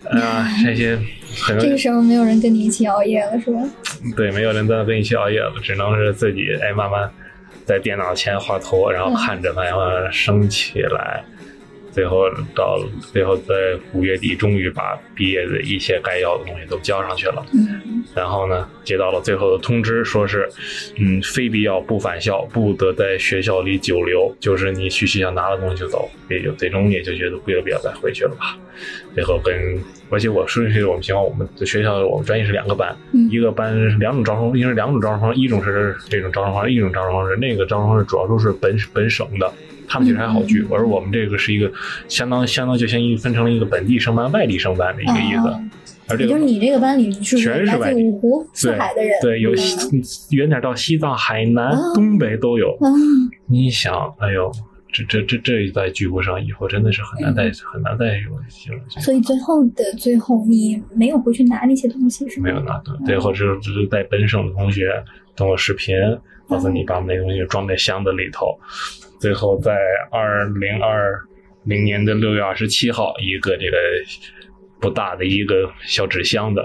[0.10, 0.98] 啊、这些
[1.48, 3.60] 这个时候没有人跟你一起熬夜了，是吧？
[4.16, 7.10] 对，没有人在那跟你一起熬夜了，只能是自己哎慢慢
[7.66, 11.24] 在电脑前画图，然后看着慢慢慢慢升起来，
[11.94, 12.78] 最后到
[13.14, 13.54] 最后在
[13.94, 17.46] 五月底终于把毕业的一些该要的东西都交上去了。
[17.54, 17.80] 嗯
[18.14, 20.48] 然后呢，接到了最后的通知，说是，
[20.98, 28.58] 嗯，非必要不返校，不得在学校里久留，就是你去学校拿了东西就走，也就最终也就觉得不有必要再回去了吧。
[29.16, 39.52] 最后跟，而且我说是我们情况，我们的学校我们专业是两个班，嗯一个班两种招生，因为两种招生方式，一种是这种招生方式，一种招生方式，那个招生方式主要都是本本省的。
[39.88, 41.72] 他们其实还好聚，而我们这个是一个
[42.08, 45.48] 相当相当就相当于分成了一个本地生班、外地生班的一个意思。
[45.48, 45.64] 哦
[46.06, 49.52] 而这个就是你这个班里是全是外地五湖四海的人，对，有
[50.32, 52.72] 远点到西藏、海南、哦东北都有。
[52.82, 52.92] 啊，
[53.48, 54.52] 你想，哎呦，
[54.92, 58.38] 这这这这一再聚不上，以后真的是很难再、嗯很难再有。
[59.02, 62.44] 所以最后的最后，你没有回去拿那些东西，是吗？
[62.44, 64.92] 没有拿对，最后只只是在本省的同学
[65.38, 65.96] 通过视频
[66.50, 68.60] 告诉你，把我们那东西装在箱子里头。
[69.24, 69.78] 最后在
[70.12, 71.18] 二零二
[71.64, 73.78] 零年的六月二十七号，一个这个
[74.82, 76.60] 不大的一个小纸箱子，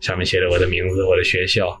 [0.00, 1.78] 上面写着我的名字、我的学校、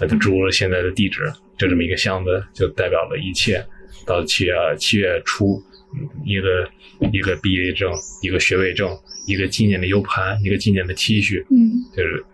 [0.00, 1.24] 我的住现在的地址，
[1.58, 3.60] 就这么一个箱子，就代表了一切。
[4.06, 5.60] 到七月七月初，
[5.92, 6.70] 嗯一个
[7.12, 8.96] 一个毕业证、一个学位证、
[9.26, 12.24] 一个纪念的 U 盘、一个纪念的 T 恤，嗯就是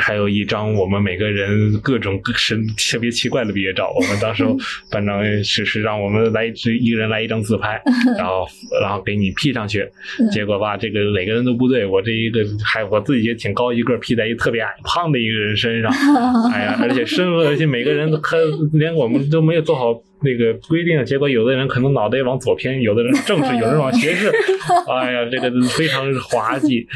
[0.00, 3.92] 还有一张我们每个人各种各神特别奇怪的毕业照。
[3.94, 4.44] 我们当时
[4.90, 7.80] 班长是是让我们来一支一个人来一张自拍，
[8.18, 8.46] 然后
[8.80, 9.86] 然后给你 P 上去。
[10.32, 15.92] 结果吧，这个每个人都不对，我这一个还我自己也挺高一个，P 在一特别矮胖的一个人身上。
[16.52, 18.38] 哎呀，而且身而且每个人都看
[18.72, 24.30] 连我们都没有做好那个规定，结果有的人可能脑袋往左偏，有的人正视，有的人往斜视。
[24.90, 26.86] 哎呀，这个非常滑稽，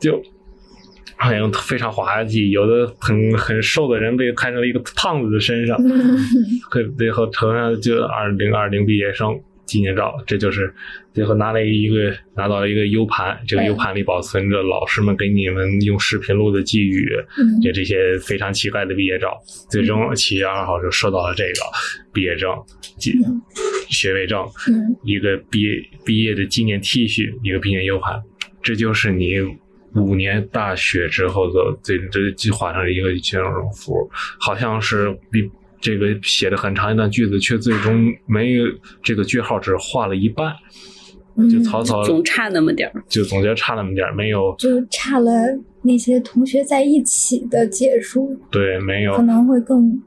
[0.00, 0.22] 就。
[1.26, 5.76] 好像非常滑稽，有的很很瘦的人被看成了一个胖子的身上，
[6.70, 10.72] 可最后头上就二零二零毕业生纪念照，这就是
[11.14, 17.60] 最后拿了一个拿到了一个 U 盘，这个哎 U 盘里保存着老师们给你们用视频录的寄语，嗯。
[17.62, 19.40] 就这些非常奇怪的毕业照。
[19.70, 21.60] 最终七月二号就收到了这个
[22.12, 22.50] 毕业证、
[22.98, 23.14] 纪
[23.88, 24.94] 学位证，嗯。
[25.02, 28.20] 一个毕业毕业的纪念 T 恤，一个毕业 U 盘，
[28.62, 29.32] 这就是你
[29.94, 38.64] 五年大学之后的这这计划上的一个形容符，好像是比这个写了很长一段句子，却最终没有
[39.02, 40.52] 这个句号只画了一半，
[41.50, 43.02] 就草草总差那么点儿。
[43.08, 45.32] 就总结差那么点儿，没有就差了
[45.82, 50.02] 那些同学在一起的结束，对没有可能会更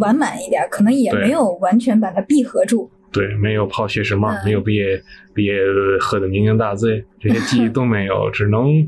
[0.00, 2.90] 完满一点，可能也没有完全把它闭合住。
[3.12, 5.02] 对，没有泡学士帽，没有毕业
[5.32, 5.56] 毕业
[5.98, 8.84] 喝的酩酊大醉，这些记忆都没有，只能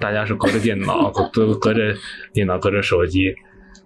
[0.00, 1.94] 大家是隔着电脑， 隔都隔着
[2.32, 3.34] 电脑，隔着手机。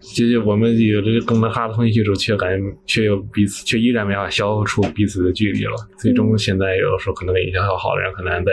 [0.00, 5.72] 其实我们有这个更能哈的通讯技术，却感觉却又彼此却依然没法消除彼此的距离了。
[5.98, 8.52] 最终现在有的时候可能跟以前要好的人，可能在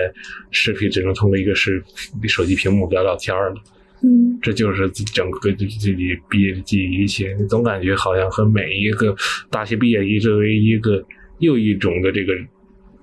[0.50, 1.84] 视频只能通过一个视
[2.30, 3.56] 手机屏幕聊聊天儿了。
[4.04, 9.14] 嗯这就是整个自己毕业的记忆一切，你总感觉好像和每一个
[9.50, 11.04] 大学毕业一作为一个
[11.40, 12.34] 又一种的这个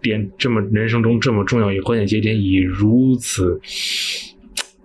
[0.00, 3.61] 点，这么人生中这么重要一个关键节点，以如此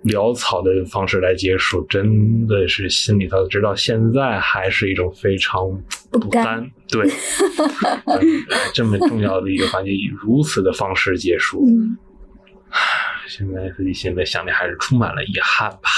[0.06, 5.70] 潦草的方式来结束，真的是心里头直到现在还是一种非常
[6.12, 6.72] 不甘甘。
[6.89, 7.10] 对，
[8.06, 8.22] 嗯
[8.74, 11.97] 这么重要的一个环节，以如此的方式结束，嗯，
[13.28, 15.89] 现在自己心里想的还是充满了遗憾吧。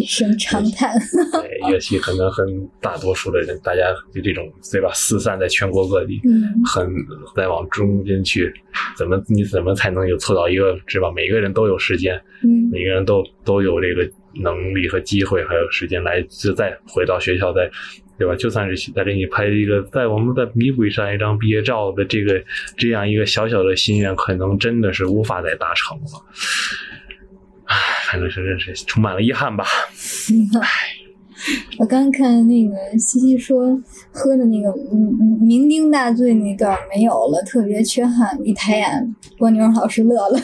[0.00, 0.98] 一声长叹。
[1.42, 3.82] 对，乐器可能很大多数的人，大家
[4.14, 6.90] 就这种对吧，四散在全国各地，嗯很
[7.36, 8.50] 再往中间去，
[8.96, 11.12] 怎么你怎么才能有凑到一个是吧？
[11.14, 14.10] 每个人都有时间，嗯每个人都都有这个
[14.42, 17.70] 能力和机会，还有时间来就再回到学校，再
[18.16, 18.34] 对吧？
[18.36, 22.42] 就算是在这里拍一个，在我们再弥补上一张毕业照的这个
[22.76, 26.04] 这样一个小小的心愿，可能真的是无法再达成了。
[27.70, 27.76] 唉，
[28.10, 29.64] 反正是真是充满了遗憾吧。
[30.60, 30.68] 唉
[31.78, 33.80] 我刚看那个西西说
[34.12, 35.10] 喝的那个嗯
[35.40, 38.38] 酩酊大醉那段没有了，特别缺憾。
[38.44, 40.38] 一抬眼，蜗牛老师乐了。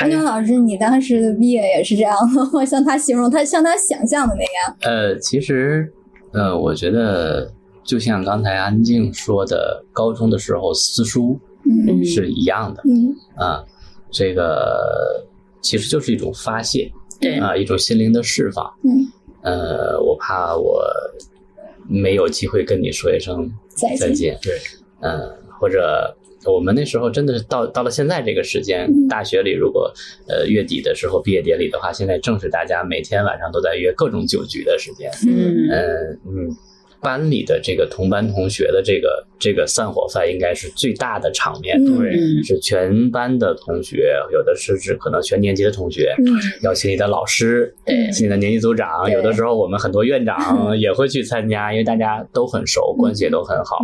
[0.00, 2.14] 安东老师，你当时的毕业也是这样
[2.52, 2.64] 吗？
[2.66, 4.76] 像他形容，他像他想象的那样。
[4.82, 5.90] 呃，其实，
[6.32, 7.50] 呃，我觉得
[7.82, 13.64] 就像刚才安静说的，高中的时候撕书嗯是一样的嗯啊、
[14.14, 15.26] 这个
[15.60, 16.88] 其实就是一种发泄
[17.20, 18.64] 对啊、一种心灵的释放。
[18.84, 19.06] 嗯，
[19.42, 20.84] 呃，我怕我
[21.88, 23.98] 没有机会跟你说一声再见。
[23.98, 24.38] 再见。
[24.40, 24.58] 对，
[25.00, 29.92] 嗯，或者我们那时候真的是到到了现在这个时间，嗯大学里如果
[30.28, 35.10] 呃月底的时候毕业典礼的话，现在正是大家每天晚上都在约各种酒局的时间。
[35.26, 36.56] 嗯嗯嗯，
[37.04, 42.14] 班里的这个同班同学的这个这个散伙饭应该是最大的场面，嗯对。
[42.16, 42.42] 嗯。
[42.42, 46.32] 是全班的同学，有的是指可能全年级的同学，嗯。
[46.62, 48.10] 邀请你的老师，对。
[48.10, 53.78] 请你的年级组长，有的时候我们很多院长也会去参加，因为大家都很熟，关系也都很好。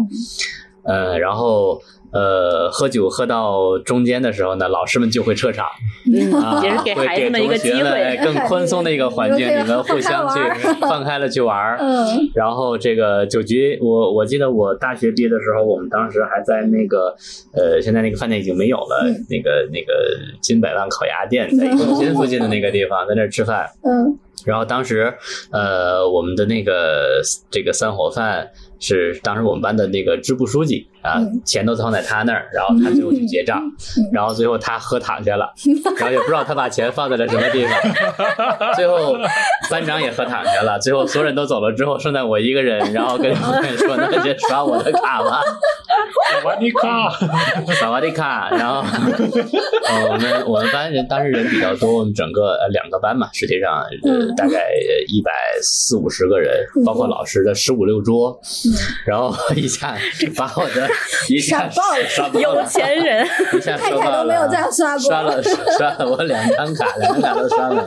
[0.83, 1.81] 呃，然后
[2.13, 6.63] 呃，喝酒喝到中间的时候呢，老师们就会撤场，啊，嗯。
[6.65, 7.91] 也是给孩子们一个同学机会。
[7.91, 11.79] 们更宽松的一个环境，你们互相去放开玩放开了去玩儿。
[11.81, 12.07] 嗯。
[12.35, 17.15] 然后这个酒局，我我记得我大学毕业的时候，我们当时还在那个
[17.53, 19.15] 呃，现在那个饭店已经没有了，嗯。
[19.29, 19.93] 那个那个
[20.41, 23.67] 金百万烤鸭店，在中心附近的那个地方，在那儿吃饭。
[23.85, 24.19] 嗯。
[24.47, 25.13] 然后当时，
[25.53, 28.49] 呃，我们的那个这个散伙饭
[28.79, 31.41] 是当时我们班的那个支部书记啊，嗯。
[31.45, 33.61] 钱都放在他那儿，然后他最后去结账，
[33.99, 35.53] 嗯然后最后他喝躺下了，
[35.99, 39.17] 然后也不知道他把钱放在了什么地方，最后
[39.71, 45.43] 班长也喝躺下了，最后所有人都走了之后，剩下我一个人，然后跟我们说，那就刷我的卡吧。
[46.31, 47.11] 萨瓦迪卡，
[47.75, 48.83] 萨瓦迪卡，然后
[49.89, 54.35] 呃，我们我们班人当时人比较多，我们整个呃两个班嘛，实际上呃嗯。
[54.37, 54.71] 大概
[55.09, 55.31] 一百
[55.63, 58.39] 四五十个人，包括老师的十五六桌，
[59.07, 59.97] 然后一下
[60.37, 60.89] 把我的
[61.29, 61.69] 一下
[62.09, 63.27] 刷爆了有钱人，
[63.57, 64.55] 一下太刷爆太都没有这了。
[64.55, 65.01] 样刷过。
[65.01, 65.43] 刷了
[65.79, 67.87] 刷了我两张卡，两张卡都刷完了。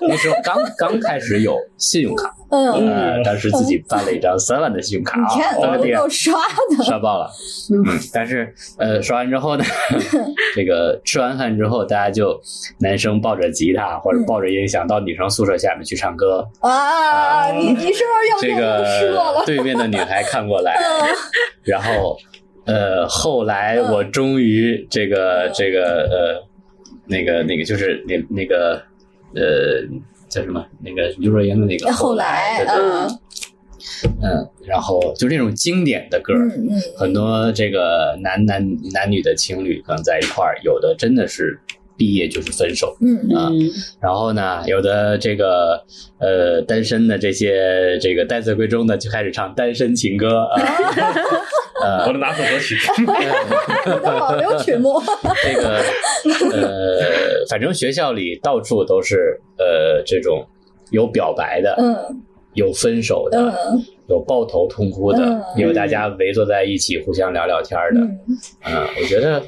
[0.00, 6.34] 那时候刚刚开始有信用卡，嗯，呃，当时自己办了一张三万的信用卡啊，你看当个店都够刷
[6.76, 6.84] 的。
[6.84, 7.30] 刷爆了。
[7.72, 9.64] 嗯，但是呃，刷完之后呢，
[10.54, 12.40] 这个吃完饭之后，大家就
[12.78, 16.46] 男生抱着吉他或者抱着音响到女生宿舍下面去唱歌。
[16.60, 19.40] 啊，你你是不是又又失落了？
[19.40, 20.76] 个对面的女孩看过来，
[21.62, 22.16] 然后
[22.70, 26.46] 呃，后来嗯我终于这个这个呃，
[27.06, 28.80] 那个那个就是那那个
[29.34, 29.82] 呃
[30.28, 30.64] 叫什么？
[30.78, 33.18] 那个刘若英的那个后来，嗯。
[34.22, 36.34] 嗯，然后就这种经典的歌，
[36.98, 38.62] 很多这个男男
[38.92, 41.58] 男女的情侣可能在一块儿，有的真的是
[42.00, 43.68] 毕业就是分手，嗯啊嗯，
[44.00, 45.84] 然后呢，有的这个
[46.18, 50.56] 呃单身的这些这个待字闺中的就开始唱单身情歌啊，
[52.06, 52.78] 我呃的拿手歌曲。
[54.02, 54.98] 保留曲目，
[55.44, 55.82] 这个
[56.56, 60.42] 呃，反正学校里到处都是呃这种
[60.90, 62.22] 有表白的，嗯。
[62.54, 63.80] 有分手的，嗯。
[64.08, 65.42] 有抱头痛哭的，嗯。
[65.56, 68.18] 有大家围坐在一起互相聊聊天的，嗯。
[68.66, 69.40] 嗯，我觉得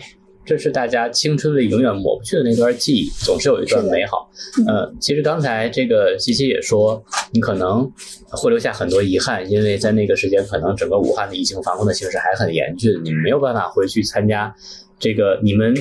[0.45, 4.31] 这是大家青春里永远抹不去的那段记忆，总是有一段美好。
[4.59, 7.91] 嗯呃，其实刚才这个西西也说，你可能
[8.29, 14.55] 会留下很多遗憾，因为在那个时间，可能整个武汉的疫情防控的形势还很严峻，你们没有办法回去参加
[14.99, 15.75] 这个你们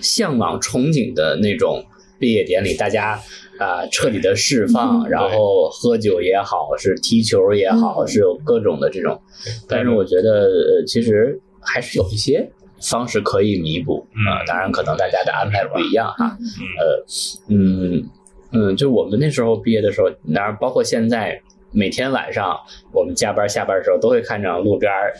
[0.00, 1.84] 向往憧憬的那种
[2.18, 3.20] 毕业典礼，大家。
[3.58, 9.20] 啊，彻底的释放，嗯然后喝酒也好，是踢球也好，嗯是有各种的这种
[9.68, 12.50] 但是我觉得，呃，其实还是有一些
[12.90, 16.36] 方式可以弥补啊、嗯当然，可能大家的安排不一样哈。
[16.40, 16.46] 嗯
[16.78, 17.04] 呃，
[17.48, 18.10] 嗯
[18.52, 21.40] 嗯，就我们那时候毕业的时候，当然包括现在。
[21.74, 22.54] 每天晚上
[22.92, 25.10] 我们加班下班的时候，都会看着路边儿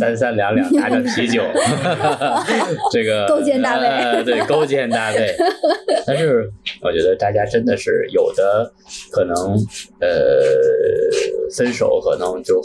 [0.00, 1.40] 三三两两拿着啤酒
[2.90, 5.32] 这个勾践大卫呃对，勾践大卫。
[6.04, 6.50] 但是
[6.82, 8.68] 我觉得大家真的是有的
[9.12, 9.36] 可能
[10.00, 10.08] 呃
[11.56, 12.60] 分手，可能就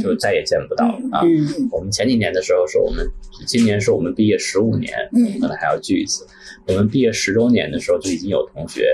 [0.00, 1.22] 就再也见不到了啊。
[1.24, 3.04] 嗯我们前几年的时候是我们，
[3.46, 5.40] 今年是我们毕业十五年，嗯。
[5.40, 6.26] 可能还要聚一次。
[6.66, 8.90] 我们毕业十周年的时候，就已经有同学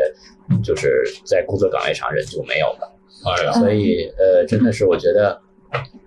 [0.62, 2.92] 就是在工作岗位上人就没有了，
[3.24, 5.40] 哎呀，所以呃，真的是我觉得，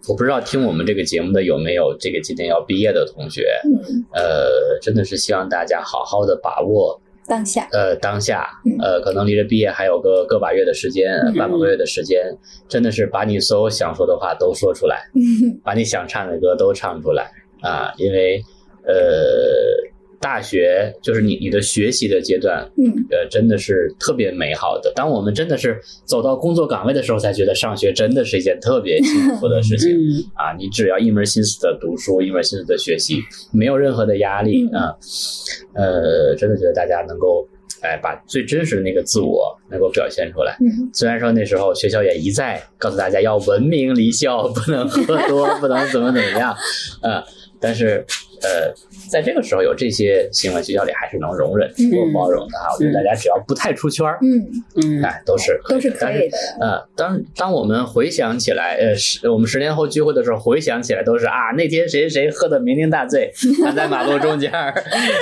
[0.08, 8.48] 我不知道听我们这个节目的有没有这个今年要毕业的同学，嗯，呃，真的是希望大家好好的把握当下，呃当下。
[8.64, 11.34] 嗯，呃，可能离着毕业还有个个把月的时间，嗯。
[11.34, 12.24] 半个多月的时间，
[12.70, 15.10] 真的是把你所有想说的话都说出来。
[15.16, 15.60] 嗯。
[15.66, 17.30] 把你想唱的歌都唱出来
[17.62, 18.42] 啊，因为
[18.86, 18.94] 呃，
[20.20, 24.92] 大学就是你你的学习的阶段，嗯呃，真的是特别美好的。
[24.96, 29.92] 当我们真的是走到工作岗位的时候，才觉得上学真的是一件特别幸福的事情。
[29.92, 34.96] 嗯啊，你只要一门心思的读书，一门心思的学习，没有任何的压力嗯啊。
[35.74, 37.48] 呃，真的觉得大家能够，
[37.82, 40.58] 哎，把最真实的那个自我能够表现出来。
[40.62, 46.56] 嗯虽然说那时候学校也一再告诉大家要文明离校，不能喝多，不能怎么怎么样，
[47.04, 47.24] 呃，
[47.60, 48.06] 但是
[48.44, 48.72] 呃，
[49.10, 52.68] 在这个时候有这些行为，学校里还是能容忍、嗯多包容的哈。
[52.76, 54.46] 我觉得大家只要不太出圈儿，嗯，
[54.76, 56.38] 嗯哎，都是都是但是可以的。
[56.62, 63.32] 呃，当当我们回想起来，呃，十我们十年后聚会的时候，回想起来都是啊，那天谁谁谁喝的酩酊大醉，
[63.64, 64.72] 躺在马路中间儿，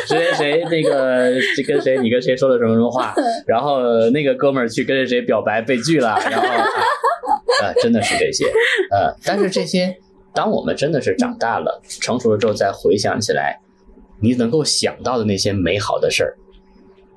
[0.07, 3.13] 谁谁谁那个这跟谁你跟谁说了什么什么话，
[3.47, 6.65] 然后那个哥们儿去跟谁谁表白被拒了，然后啊、
[7.63, 8.45] 呃真的是这些，
[8.91, 9.95] 呃，但是这些，
[10.35, 13.59] 当我们真的是长大了、成熟了之后，再回想起来，
[14.19, 16.35] 你能够想到的那些美好的事儿，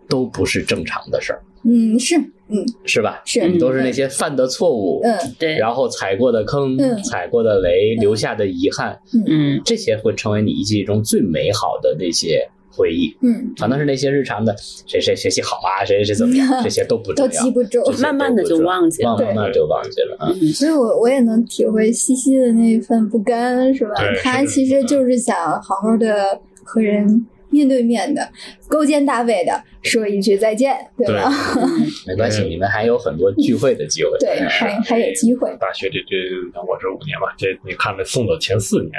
[0.09, 2.17] 都不是正常的事儿，嗯，是，
[2.49, 2.65] 嗯。
[2.85, 3.21] 是吧？
[3.27, 7.03] 是，都是那些犯的错误，嗯对，然后踩过的坑、嗯。
[7.03, 9.61] 踩过的雷、留下的遗憾，嗯。
[9.65, 12.49] 这些会成为你记忆中最美好的那些
[12.79, 13.13] 回忆。
[13.23, 14.55] 嗯，反倒是那些日常的
[14.87, 17.81] 谁谁学习好啊，谁谁谁怎么样， 这些都不重要都，记不住。
[18.01, 20.53] 慢慢的就忘记了慢慢的就忘记了嗯。
[20.53, 24.21] 所以我我也能体会西西的那份不甘，是吧对？
[24.23, 28.29] 他其实就是想好好的和人面对面的、
[28.69, 31.31] 勾肩搭背的说一句再见，对对吧？
[32.07, 34.11] 没关系，嗯你们还有很多聚会的机会。
[34.19, 35.55] 对，还还有机会。
[35.59, 38.93] 大学这这我这五年吧，这你看着送走前四年，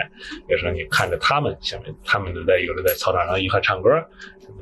[0.48, 3.90] 有时候你看着他们下面，他们都在有的在操场上一块唱歌，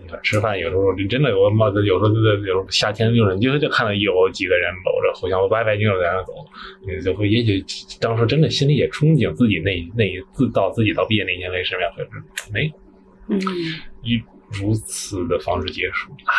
[0.06, 6.34] 一块吃饭，有时候就真的我妈的有时候就在有时候夏天就是你就就看到有几个人搂着互相歪歪扭扭在那走，
[6.86, 7.64] 你就会也许
[8.00, 12.04] 当时真的心里也憧憬自己那那一自到自己到毕业那一年为什么样会
[12.52, 12.72] 没
[13.30, 13.40] 嗯
[14.04, 14.22] 以
[14.62, 16.12] 如此的方式结束。
[16.26, 16.34] 哎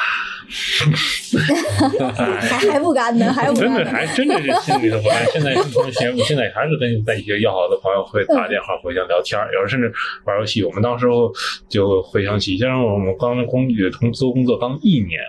[2.41, 3.85] 还还不甘呢， 还不真的。
[3.85, 5.27] 还真的是心里头不安。
[5.31, 9.93] 现在同学，我现在还是跟在一些要好的朋友会打电话互相聊天，有时候甚至
[10.25, 10.65] 玩游戏。
[10.65, 11.31] 我们当时候
[11.69, 15.21] 就回想起，像我们刚工具从做工作刚一年。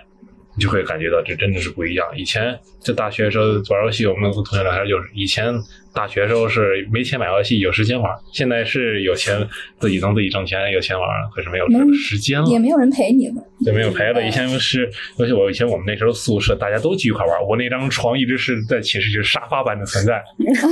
[0.56, 2.04] 你就会感觉到这真的是不一样。
[2.16, 5.54] 以前在大学的时候玩游戏，我们跟同学聊天就是，以前
[5.92, 9.36] 大学时候是没钱买游戏，有时间玩；现在是有钱
[9.78, 12.46] 自己能自己挣钱，有钱玩，可是没有时间了。
[12.46, 13.34] 也没有人陪你了，
[13.64, 14.22] 对，没有陪了。
[14.22, 20.16] 以前是，尤其我以前我们那时候宿舍大家都聚一块玩，我那张床一直是在寝室就是沙发般的存在。
[20.16, 20.22] 啊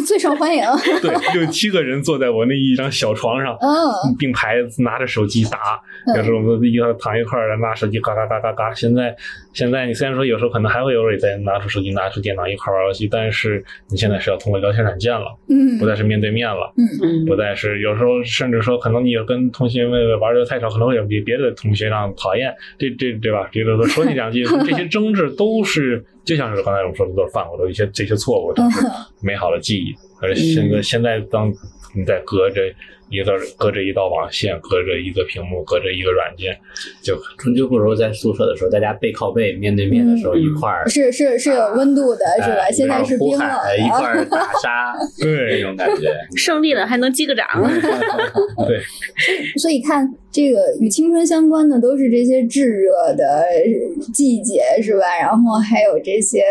[0.07, 0.63] 最受欢迎。
[1.03, 5.59] 对，六七个人坐在我那一张小床上，嗯并排拿着手机打。
[6.07, 8.73] 嗯有时候我们一块躺一块儿拿手机嘎嘎嘎嘎嘎。
[8.73, 9.15] 现在
[9.59, 16.73] 现在你虽然说有时候可能还会偶尔再拿出手机、拿出电脑一块玩游戏，但是你现在是要通过聊天软件了，嗯不再是面对面了。
[16.77, 23.49] 嗯嗯不再是有时候甚至说，可能你有跟同学们玩的太少，可能会有别别的同学让讨厌，这这对吧？
[23.51, 28.87] 这个说你两句， 这些争执都是就像是刚才我们说的，都是犯过的一些这些错误，都是
[29.21, 29.93] 美好的记忆。
[30.23, 31.53] 而现在现在当
[31.97, 32.63] 你在隔着
[33.11, 36.57] 一个隔着一道网线，隔着一个屏幕，隔着一个软件，
[37.03, 42.65] 就终究不如在宿舍的时候，大家背靠背、面对面的时候嗯一块儿，是是是有温度的，是吧？
[42.69, 44.07] 哎现在是冰冷一块儿呼喊一块。
[44.09, 46.13] 儿打沙， 对那种感觉。
[46.37, 47.47] 胜利了还能击个掌，
[48.67, 48.81] 对，
[49.59, 53.45] 所以看这个与青春相关的都是这些炙热的
[54.13, 55.07] 季节，是吧？
[55.21, 56.43] 然后还有这些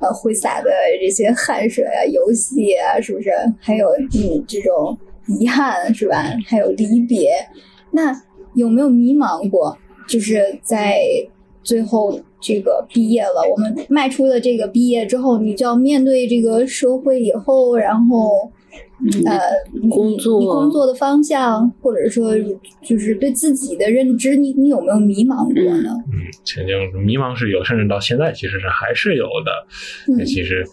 [0.00, 3.30] 呃挥洒的这些汗水啊、游戏啊，是不是？
[3.60, 4.96] 还有嗯这种
[5.26, 6.22] 遗憾，是吧？
[6.46, 7.30] 还有离别，
[7.92, 8.12] 那
[8.54, 9.76] 有没有迷茫过？
[10.08, 11.00] 就是在
[11.62, 18.50] 最后这个毕业了，我们迈出了这个毕业之后，你就要面对这个社会以后，然后。
[19.26, 19.38] 呃，
[19.90, 22.32] 工作你工作的方向，或者说
[22.82, 25.90] 就是对自己的认知，你你有没有迷茫过呢？
[26.10, 29.66] 嗯，曾经迷茫是有，甚至到现在其实是还是有的。
[30.08, 30.66] 嗯那其实，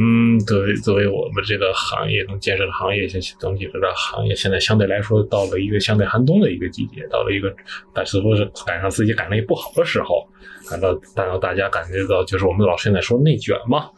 [0.00, 7.52] 嗯，作为作为我们这个行业，能建设的行业，整整体的行业，现在相对来说到了一个相对寒冬的一个季节，到了一个，
[7.92, 10.24] 但似乎是赶上自己感觉不好的时候，
[10.70, 13.90] 感到感到大家感觉到，就是我们老师现在说内卷嘛，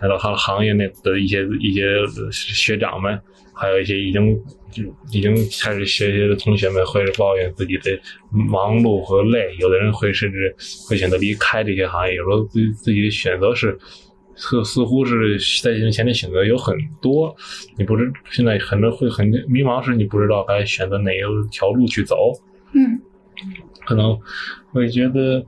[0.00, 1.84] 看到行行业内的一些一些
[2.32, 3.16] 学长们，
[3.54, 4.36] 还有一些已经
[4.72, 4.82] 就
[5.12, 7.96] 已经开始学习的同学们，会抱怨自己的
[8.32, 10.52] 忙碌和累，有的人会甚至
[10.88, 13.78] 会选择离开这些行业，有时候对自己的选择是。
[14.36, 17.34] 似似乎是在前面选择有很多，
[17.76, 21.20] 你不知现在很多会很迷茫，是你不知道该选择哪一
[21.50, 22.32] 条路去走，
[22.72, 23.00] 嗯
[23.86, 24.18] 可能
[24.72, 25.44] 会觉得，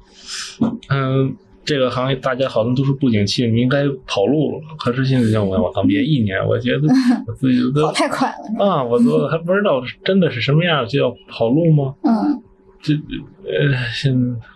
[0.90, 1.34] 嗯，
[1.64, 4.60] 这个行业大家好像都是不景气，你应该跑路了。
[4.78, 6.86] 可是现在像我，我刚毕业一年，我觉得
[7.26, 8.28] 我自己都 跑太快
[8.58, 11.94] 了，啊，我都还不知道真的是什么样，就要跑路吗？
[12.02, 12.42] 嗯
[12.82, 14.12] 这呃，现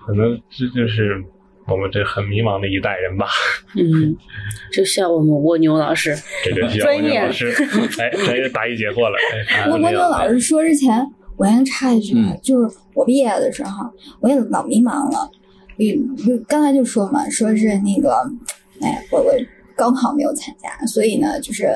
[0.06, 1.24] 可能这就是
[1.70, 3.26] 我们这很迷茫的一代人吧。
[3.76, 4.16] 嗯，
[4.72, 7.46] 就像我们蜗牛老师，这就需要我专业老师，
[8.02, 9.16] 哎，这答疑解惑了。
[9.48, 11.06] 哎，我我啊没有跟老师说之前，
[11.36, 13.88] 我先插一句，啊嗯就是我毕业的时候，
[14.20, 15.30] 我也老迷茫了。
[15.76, 15.92] 你
[16.26, 18.14] 就刚才就说嘛，说是那个，
[18.82, 19.32] 哎，我我
[19.74, 21.68] 高考没有参加，所以呢，就是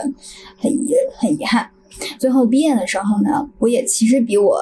[0.58, 1.70] 很遗很遗憾。
[2.18, 4.60] 最后毕业的时候呢，我也其实比我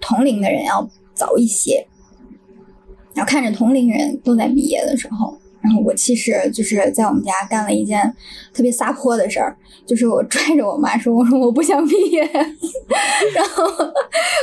[0.00, 1.86] 同龄的人要早一些。
[3.14, 8.00] 然后看着同龄人都在毕业的时候，然后我其实就是在我们家干了一件
[8.52, 9.56] 特别撒泼的事儿，
[9.86, 12.22] 就是我拽着我妈说：“我说我不想毕业。
[13.34, 13.64] ”然后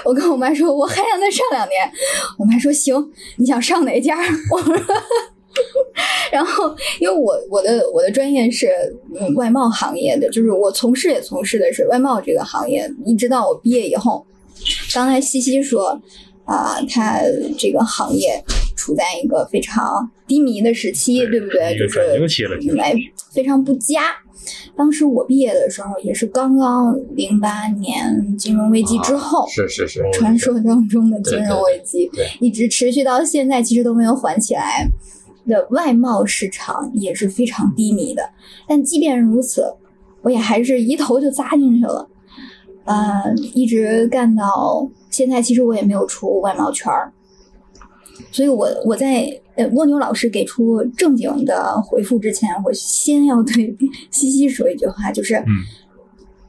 [0.05, 1.91] 我跟我妈说：“我还想再上两年。”
[2.39, 4.17] 我妈说：“行，你想上哪家？”
[4.51, 4.75] 我说。
[6.31, 8.69] 然后，因为我我的我的专业是
[9.19, 14.25] 嗯外贸行业的，就是我从事也从事的是外贸这个行业，一直到我毕业以后。
[14.93, 16.01] 刚才西西说，
[16.45, 17.19] 啊、他
[17.57, 18.41] 这个行业
[18.75, 21.77] 处在一个非常低迷的时期，对不对？
[21.77, 22.95] 就是转型了，来
[23.31, 24.01] 非常不佳。
[24.75, 34.87] 当时我毕业的时候，也是刚刚零八年金融危机之后，是是是，传说当中的金融危机对对对，一直持续到现在，其实都没有缓起来。
[35.47, 38.29] 的外贸市场也是非常低迷的，
[38.67, 39.65] 但即便如此，
[40.21, 42.07] 我也还是一头就扎进去了，
[42.85, 45.41] 呃，一直干到现在。
[45.41, 47.11] 其实我也没有出外贸圈儿，
[48.31, 53.75] 所以我我在呃蜗牛老师给出正经的回复之前，我先要对
[54.11, 55.47] 西西说一句话，就是，嗯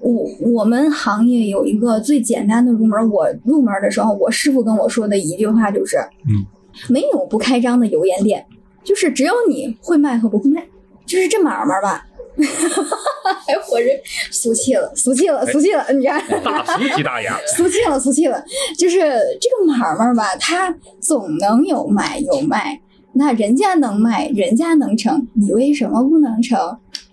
[0.01, 5.97] 我我们行业有一个最简单的入门，我入门的时候，我师傅跟我说的一句话就是，
[6.29, 6.45] 嗯，
[6.89, 8.45] 没有不开张的油盐店，
[8.83, 10.67] 就是只有你会卖和不会卖，
[11.07, 12.05] 就是这买卖吧。
[12.37, 15.87] 哎，我这俗气了，俗气了，俗气了！
[15.93, 17.39] 你看，大俗气大雅。
[17.57, 18.43] 俗气了，俗气了。
[18.79, 22.81] 就是这个买卖吧，它总能有买有卖，
[23.15, 26.59] 那人家能卖，人家能成，你为什么不能成？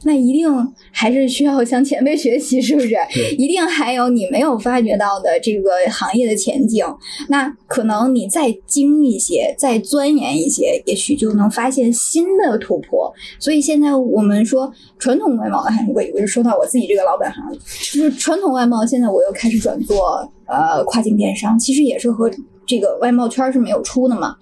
[0.03, 0.49] 那一定
[0.91, 2.95] 还是需要向前辈学习，是不是？
[3.37, 6.85] 一定还有你没有发掘到的这个行业的前景。
[7.27, 13.13] 那可能你再精一些，再钻研一些，也许就能发现新的突破。
[13.39, 17.51] 所以现在我们说传统外贸，哎，我我就说到我自己这个老本行了，
[17.91, 22.31] 就是传统外贸，现在我又开始转做呃跨境电商，其实也是和
[22.65, 24.37] 这个外贸圈是没有出的嘛。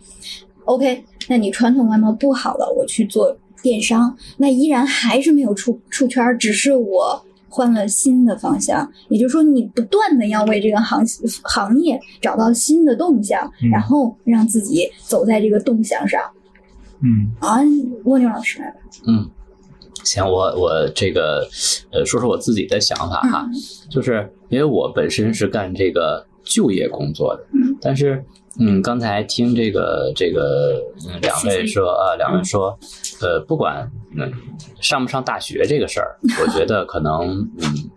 [0.68, 8.92] OK，那你传统外贸不好了，我去做电商，那依然还是没有出出圈儿，只是我换了新的方向。
[9.08, 11.02] 也就是说，你不断的要为这个行
[11.44, 16.22] 行业找到新的动向，嗯然后让自己走在这个动向上。
[17.02, 17.60] 嗯啊，
[18.04, 18.78] 蜗牛老师来吧。
[19.08, 19.30] 嗯，
[20.04, 21.48] 行，我我这个
[21.92, 23.54] 呃说说我自己的想法哈，嗯
[23.90, 28.24] 就是因为我本身是干这个就业工作的，嗯但是
[28.60, 32.78] 嗯，刚才听这个这个嗯两位说啊，两位说，
[33.22, 34.32] 呃，不管嗯
[34.82, 37.90] 上不上大学这个事儿， 我觉得可能嗯。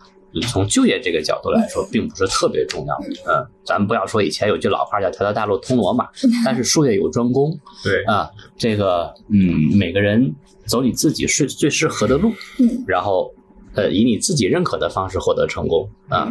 [0.48, 2.94] 从就业这个角度来说，并不是特别重要。
[3.26, 6.06] 嗯，咱们不要说以前有句老话叫“条条大路通罗马”，
[6.46, 7.50] 但是术业有专攻。
[7.82, 10.32] 对，啊，这个嗯，每个人
[10.66, 12.30] 走你自己是最适合的路，
[12.60, 13.34] 嗯然后
[13.74, 16.30] 呃，以你自己认可的方式获得成功啊。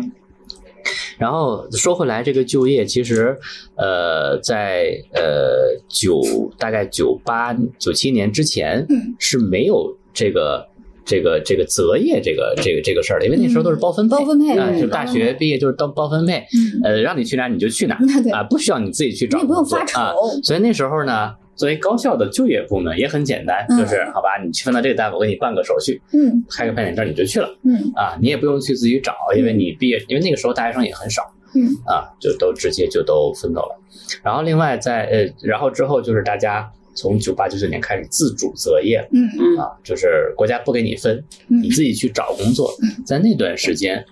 [1.18, 3.38] 然后说回来，这个就业其实，
[3.76, 6.22] 呃，在呃九
[6.58, 10.66] 大概九八九七年之前嗯是没有这个
[11.06, 20.00] 这个这个择业这个这个这个事儿的，因为那时候都是包分配，包分配啊，就大学毕业就是当包分配，嗯，呃，让你去哪儿你就去哪儿，啊，不需要你自己去找你也不用发愁。
[20.00, 20.14] 啊。
[20.44, 26.42] 所以那时候呢，作为高校的就业部门，也很简单，嗯就是好吧，你去分到这个单位，我给你办个手续，嗯。
[26.50, 27.92] 开个派遣证你就去了嗯。
[27.96, 31.22] 啊，你也不用去自己找，因为你毕业，因为那个时候大学生也很少
[31.54, 31.68] 嗯。
[31.86, 33.78] 啊，就都直接就都分走了。
[34.24, 39.28] 然后另外在呃，然后之后就是大家从九八九九年开始自主择业嗯。
[39.38, 39.58] 嗯。
[39.60, 43.04] 啊，就是国家不给你分，嗯你自己去找工作嗯。
[43.06, 44.06] 在那段时间，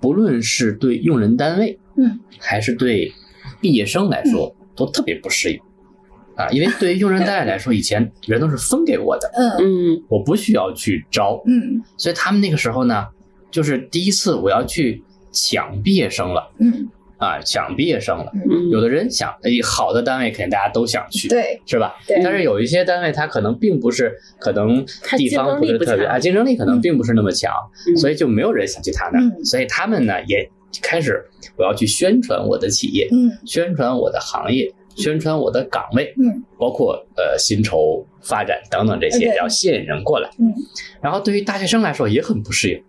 [0.00, 3.12] 不论是对用人单位，嗯，还是对
[3.60, 5.58] 毕业生来说，都特别不适应
[6.38, 6.48] 啊。
[6.50, 13.06] 因为对于用人单位来说，以前人都是分给我的，嗯嗯我不需要去招，嗯所以他们那个时候呢，
[13.50, 18.30] 就是第一次我要去抢毕业生了嗯啊，抢毕业生了。
[18.32, 21.96] 嗯，有的人想，哎，好的单位肯定大家都想去，对，是吧？
[22.06, 24.86] 对但是有一些单位，他可能并不是，可能
[25.16, 27.52] 地方不是特别啊，竞争力可能并不是那么强，
[27.88, 29.24] 嗯所以就没有人想去他那儿。
[29.24, 30.48] 嗯所以他们呢也
[30.80, 31.24] 开始，
[31.56, 36.44] 我要去宣传我的企业，嗯宣传我的行业，宣传我的岗位，嗯。
[36.58, 40.28] 包括呃薪酬发展等等这些，对要吸引人过来。
[40.38, 40.52] 嗯。
[41.00, 42.82] 然后对于大学生来说也很不适应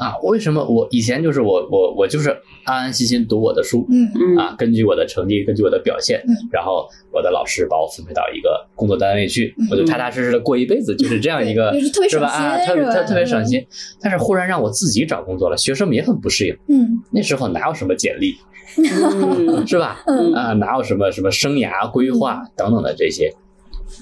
[0.00, 2.30] 啊，为什么我以前就是我我我就是
[2.64, 12.28] 安安心心读我的书，嗯嗯啊，根据我的成绩，根据我的表现，嗯然后我的老师把我分配到一个工作单位去，嗯我就踏踏实实的过一辈子，就是这样一个，是特别省吧？
[12.28, 13.64] 啊，心是吧特特特别省心。
[14.00, 16.56] 但是忽然让我自己找工作了，学生们也很不适应。
[16.68, 18.34] 嗯那时候哪有什么简历，
[18.78, 20.02] 嗯是吧？
[20.06, 23.32] 嗯啊，哪有什么什么生涯规划等等的这些，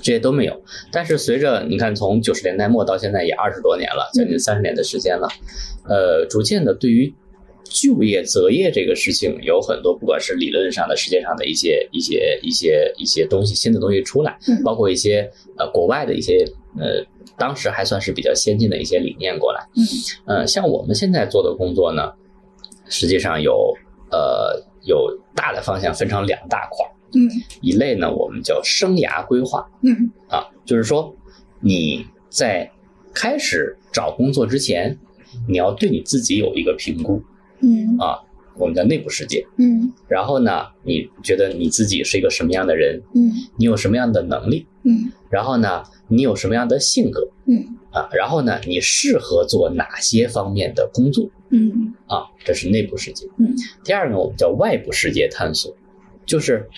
[0.02, 0.62] 这些都没有。
[0.92, 5.28] 但是随着你看，从九十年代末到现在也二十多年了，将近三十年的时间了，
[5.88, 7.14] 呃，逐渐的对于
[7.64, 16.44] 就业择业这个事情，有很多不管是理论上的、实践上的一些一些一些一些东西，新的东西出来嗯，包括一些呃国外的一些
[16.78, 17.04] 呃。
[17.36, 22.10] 当时还算是比较先进的一些理念过来，嗯，呃，像我们现在做的工作呢，
[22.88, 23.72] 实际上有
[24.10, 27.28] 呃有大的方向分成两大块儿，嗯
[27.60, 31.14] 一类呢我们叫生涯规划嗯啊，就是说
[31.60, 32.70] 你在
[33.14, 34.98] 开始找工作之前，
[35.48, 37.22] 你要对你自己有一个评估
[37.60, 38.20] 嗯啊，
[38.56, 39.44] 我们叫内部世界。
[39.56, 43.02] 嗯然后呢，你觉得你自己是一个什么样的人？
[43.14, 44.66] 嗯你有什么样的能力？
[44.84, 48.08] 嗯然后呢，你有什么样的性格嗯啊？
[48.12, 51.28] 然后呢，你适合做哪些方面的工作？
[51.50, 53.26] 嗯啊，这是内部世界。
[53.38, 55.74] 嗯，第二个我们叫外部世界探索，
[56.26, 56.68] 就是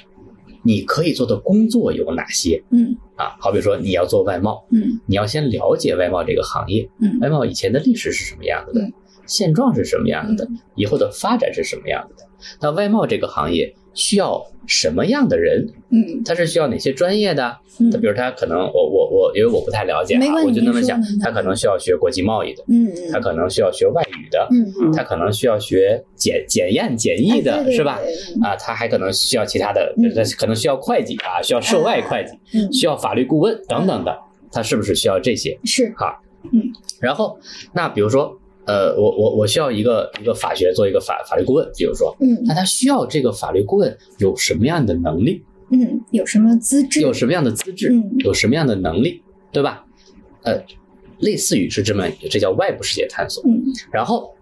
[0.62, 2.62] 你可以做的工作有哪些？
[2.70, 2.96] 嗯。
[3.16, 3.36] 啊？
[3.38, 5.00] 好比说你要做外贸，嗯。
[5.06, 7.18] 你要先了解外贸这个行业，嗯。
[7.20, 8.92] 外贸以前的历史是什么样子的嗯，
[9.26, 12.28] 现状是什么样子的嗯，以后的发展是什么样子的？
[12.60, 15.68] 那外贸这个行业需要什么样的人？
[15.90, 16.22] 嗯。
[16.24, 17.58] 他是需要哪些专业的？
[17.78, 17.90] 嗯。
[17.90, 24.92] 他比如他可能我我我，因为我不太了解我就那么想他可能需要学国际贸易的，嗯他可能需要学外语的，嗯。
[24.92, 27.98] 他可能需要学检检验检疫的，是吧？
[28.02, 32.72] 对啊，他还可能需要其他的嗯，他可能需要会计啊，需要涉外会计，嗯。
[32.72, 34.16] 需要法律顾问等等的，
[34.52, 35.58] 他是不是需要这些？
[35.64, 35.92] 是。
[35.96, 36.20] 哈，
[36.52, 36.62] 嗯。
[37.00, 37.38] 然后，
[37.72, 38.38] 那比如说，
[38.70, 45.42] 呃，我我我需要一个一个法学做一个法法律顾问，比如说，嗯那他需要这个法律顾问有什么样的能力，
[45.72, 49.84] 嗯有什么资质有什么样的资质嗯，有什么样的能力，对吧？
[50.42, 50.62] 呃，
[51.18, 53.42] 类似于是这么，这叫外部世界探索。
[53.44, 53.60] 嗯
[53.90, 54.32] 然后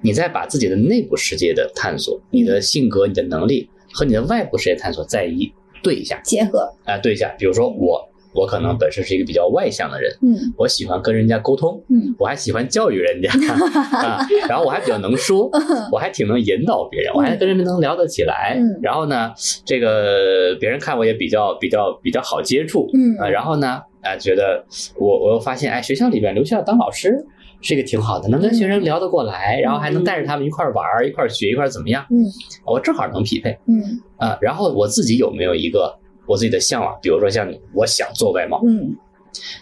[0.00, 5.52] 你再把自己的内部世界的探索、你的性格、你的能力和你的外部世界探索再一
[5.82, 7.34] 对一下，结合啊、对一下。
[7.38, 10.34] 比如说我，我可能本身是一个比较外向的人，嗯。
[10.56, 12.14] 我喜欢跟人家沟通，嗯。
[12.18, 13.30] 我还喜欢教育人家
[13.98, 15.48] 啊，然后我还比较能说，
[15.92, 18.56] 我还挺能引导别人，我还跟人们能聊得起来。
[18.58, 18.80] 嗯。
[18.82, 19.32] 然后呢，
[19.64, 24.64] 这个别人看我也比较比较比较好接触，嗯啊，然后呢，啊，觉得
[24.98, 27.24] 我我又发现，哎，学校里边留校当老师
[27.60, 32.04] 是一个挺好的，能跟学生聊得过来，然后还能带着他们一块儿玩儿，一块儿学，一块儿怎么样？
[32.10, 32.24] 嗯。
[32.66, 34.00] 我正好能匹配嗯。
[34.16, 34.36] 啊。
[34.40, 35.96] 然后我自己有没有一个
[36.26, 36.98] 我自己的向往？
[37.02, 38.96] 比如说像你，我想做外贸，嗯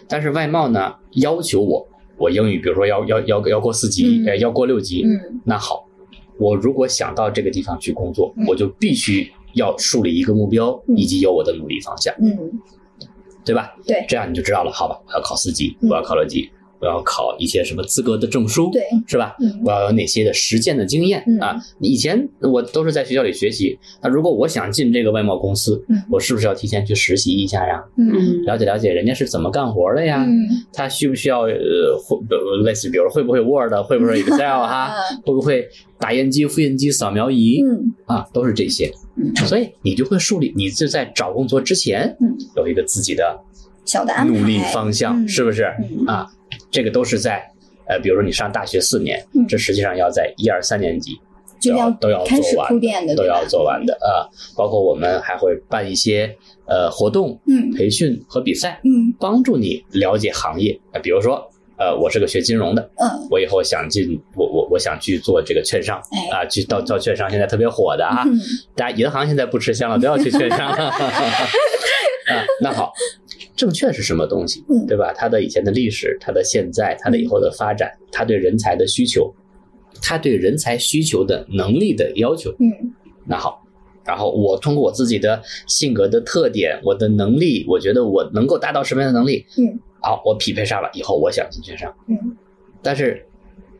[0.07, 1.87] 但是外贸呢要求我，
[2.17, 5.85] 我英语比如说要要要要过四级，嗯呃，要过六级，嗯那好，
[6.37, 12.13] 我如果想到这个地方去工作嗯，我就必须要树立一个目标，嗯以及有我的努力方向。
[12.19, 12.61] 嗯
[13.45, 13.75] 对吧？
[13.85, 14.71] 对这样你就知道了。
[14.71, 16.49] 好吧，我要考四级，嗯我要考六级，
[16.83, 19.35] 我要考一些什么资格的证书，对是吧？
[19.39, 21.55] 嗯我要有哪些的实践的经验、嗯啊？
[21.79, 27.81] 以前我都是在学校里学习，那如果我想进这个外贸公司，嗯我是不是要提前去实习一下呀？
[27.97, 30.25] 嗯了解了解人家是怎么干活的呀？
[30.27, 30.33] 嗯
[30.73, 34.37] 他需不需要呃会呃类似比如会不会 Word，会不会 Excel
[34.67, 34.91] 哈？
[35.25, 35.65] 会不会
[35.97, 38.27] 打印机、复印机、扫描仪、嗯啊？
[38.33, 38.91] 都是这些。
[39.15, 43.39] 嗯所以你就会树立，你就在找工作之前嗯有一个自己的
[43.85, 45.63] 小的安排努力方向，嗯是不是
[45.99, 46.27] 嗯啊？
[46.73, 47.41] 这个都是在
[47.87, 51.11] 呃，比如说你上大学四年，嗯这实际上要在一二三年级
[51.61, 54.27] 就要都要开始做完铺垫的，都要做完的啊。
[54.57, 56.35] 包括我们还会办一些
[56.65, 60.77] 呃活动、嗯培训和比赛，嗯帮助你了解行业。
[60.91, 68.39] 呃比如说呃，我是个学金融的，嗯我以后想进我我我想去做这个券商哎啊，去到到券商现在特别火的啊，嗯
[68.75, 70.89] 大家银行现在不吃香了，都要去券商了。
[72.23, 72.93] 啊，那好，
[73.55, 75.13] 证券是什么东西嗯，对吧？
[75.15, 79.33] 它的以前的历史，它的现在，它的以后的发展，它对人才的需求，
[80.01, 82.51] 它对人才需求的能力的要求。
[82.59, 82.71] 嗯
[83.25, 83.63] 那好，
[84.03, 89.45] 然后我通过我自己的性格的特点，我的能力，我觉得我能够达到什么样的能力？
[89.57, 91.93] 嗯，好，我匹配上了，以后我想进券商。
[92.07, 92.35] 嗯
[92.81, 93.25] 但是，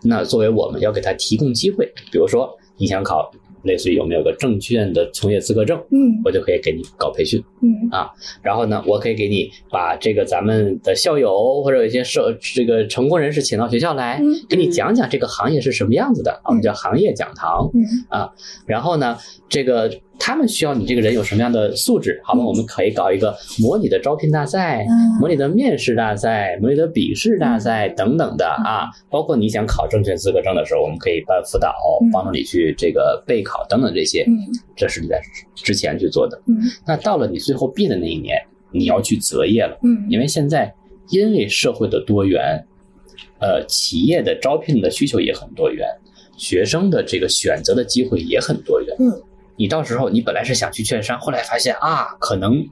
[0.01, 3.29] 那作为我们要给他提供机会，比如说你想考，
[3.63, 7.43] 类似于有没有个证券的从业资格证，嗯我就可以给你搞培训。
[7.61, 8.09] 嗯啊
[8.41, 17.69] 然后呢，我可以给你把这个咱们的校友或者有一些社这个成功人士请到学校来，嗯给你讲讲这个行业是什么样子的，我们叫行业讲堂。
[17.73, 18.29] 嗯
[18.65, 19.17] 然后呢，
[19.49, 19.89] 这个
[20.25, 22.17] 他们需要你这个人有什么样的素质？
[22.23, 28.87] 好吧，嗯我们可以搞一个模拟的招聘大赛，嗯模拟的面试大赛，模拟的笔试大赛等等的嗯啊。
[29.09, 34.23] 包括你想考证券资格证的时候，我们可以办辅导嗯，帮助你去这个备考等等这些。
[34.23, 34.31] 嗯
[34.77, 35.21] 这是你在
[35.53, 36.41] 之前去做的。
[36.47, 36.55] 嗯
[36.87, 38.41] 那到了你最后毕业的那一年，
[38.71, 40.73] 你要去择业了，嗯因为现在
[41.09, 42.65] 因为社会的多元，
[43.39, 45.85] 呃，企业的招聘的需求也很多元，
[46.37, 48.95] 学生的这个选择的机会也很多元。
[48.99, 49.11] 嗯，
[49.57, 52.65] 你到时候你本来是想去券商，后来发现啊，可能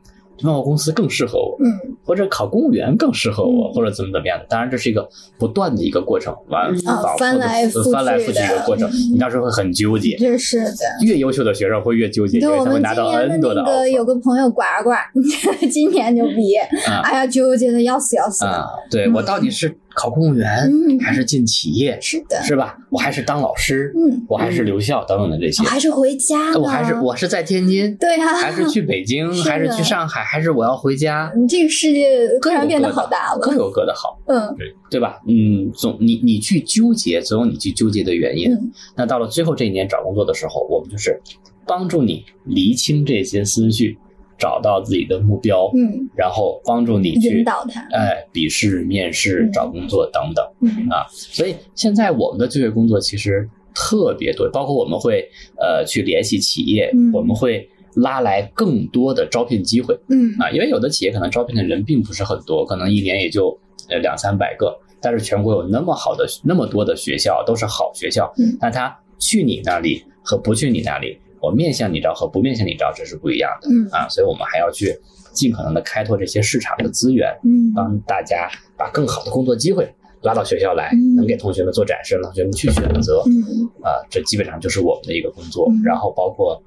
[0.43, 4.45] 贸贸公司更适合我，嗯或者考公务员更适合我，嗯或者怎么怎么样的。
[4.49, 10.17] 当然，这是一个不断的一个过程，完嗯反复啊翻来覆去翻来覆去的一个过程的，你到时候会很纠结。
[10.17, 11.05] 这是的。
[11.05, 14.91] 越优秀的学生会越纠结，因对，为我们他会拿到今年的 N 多的那个有个朋友呱呱，
[15.69, 18.49] 今年就毕业，啊哎呀，纠结的要死要死的。
[18.49, 22.77] 啊，对嗯我到底是考公务员嗯还是进企业，是的，是吧？
[22.89, 31.31] 我还是当老师，嗯，我还是留校等等的这些我，还是回家呢，我还是我是在天津，对啊，还是去北京， 是还是去上海，还是我要回家？
[31.35, 34.55] 你这个世界突然变得好大了，各有各的好，嗯
[34.89, 35.21] 对吧？
[35.27, 38.51] 嗯，总你你去纠结，总有你去纠结的原因。
[38.51, 41.19] 嗯那到了最后这一年找工作的时候，我们就是
[41.65, 43.97] 帮助你厘清这些思绪，
[44.41, 49.51] 找到自己的目标，嗯，然后帮助你去引导他，哎笔试、面试、嗯。
[49.53, 50.43] 找工作等等。
[50.61, 50.89] 嗯。
[50.89, 57.11] 啊，所以现在我们的就业工作其实特别多，包括我们会呃去联系企业，嗯。
[57.13, 60.33] 我们会拉来更多的招聘机会嗯。
[60.39, 63.55] 啊，因为有的企业可能招聘的人并不是很多，可能一年也就
[63.89, 68.57] 呃两三百个，但是全国有那么好的那么多的学校都是好学校，嗯。
[68.59, 74.95] 那他去你那里和不去你那里，我面向你招和不面向你招这是不一样的嗯啊，所以我们还要去
[75.33, 79.91] 尽可能的开拓这些市场的资源，嗯帮大家把更好的工作机会
[80.21, 83.23] 拉到学校来嗯，能给同学们做展示，让同学们去选择。
[83.25, 85.81] 嗯啊，这基本上就是我们的一个工作嗯。
[85.83, 86.61] 然后包括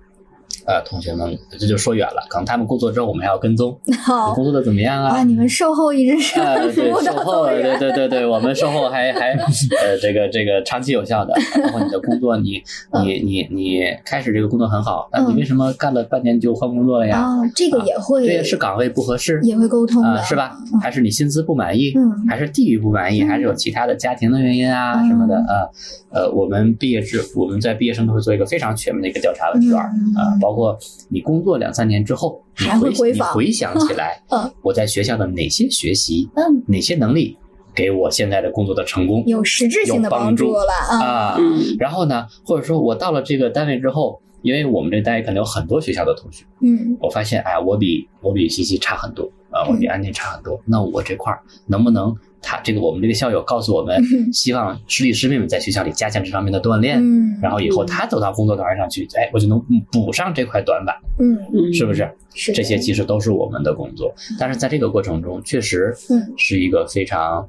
[0.67, 3.95] 呃同学们，这就说远了，可能他们工作之后，我们还要跟踪， 你
[4.35, 5.23] 工作的怎么样啊，啊？
[5.25, 12.63] 你们售后一直是呃， 对，服务售后，对，对对对，我们售后还还呃，这个这个长期有效的，包括你的工作，你
[13.05, 17.19] 你你你开始这个工作很好，那你嗯为什么干了半年就换工作了呀？
[17.21, 20.57] 啊，这个也会对，是岗位不合适，也会沟通啊、的，是吧？
[20.83, 25.69] 还是你薪资不满意，嗯还是地域不满意，嗯还是有其他的家庭的原因啊、嗯什么的啊？
[26.13, 37.39] 呃，我们毕业制我们在毕业生都会做一个非常全面的一个调查问卷啊，包括你工作两三年之后，你还会回回访你回想起来 嗯，我在学校的哪些学习，嗯，哪些能力
[37.75, 41.37] 给我现在的工作的成功有实质性的帮助助了啊，啊？
[41.41, 46.45] 嗯然后呢，或者说我到了这个单位之后，因为我们这单位可能有很多学校的同学。
[46.61, 50.61] 嗯我发现，哎，我比我比西西差很多啊，我比安妮差很多。
[50.67, 52.15] 那我这块儿能不能，
[52.45, 54.33] 他这个我们这个校友告诉我们，嗯。
[54.33, 59.59] 希望师弟师妹们在学校里加强这方面的锻炼，嗯，然后以后他走到工作岗位上去，哎，我就能
[59.91, 61.39] 补上这块短板，嗯。
[61.53, 62.09] 嗯，是不是？
[62.35, 66.35] 是这些其实都是我们的工作，但是在这个过程中，确实嗯。
[66.37, 67.49] 是一个非常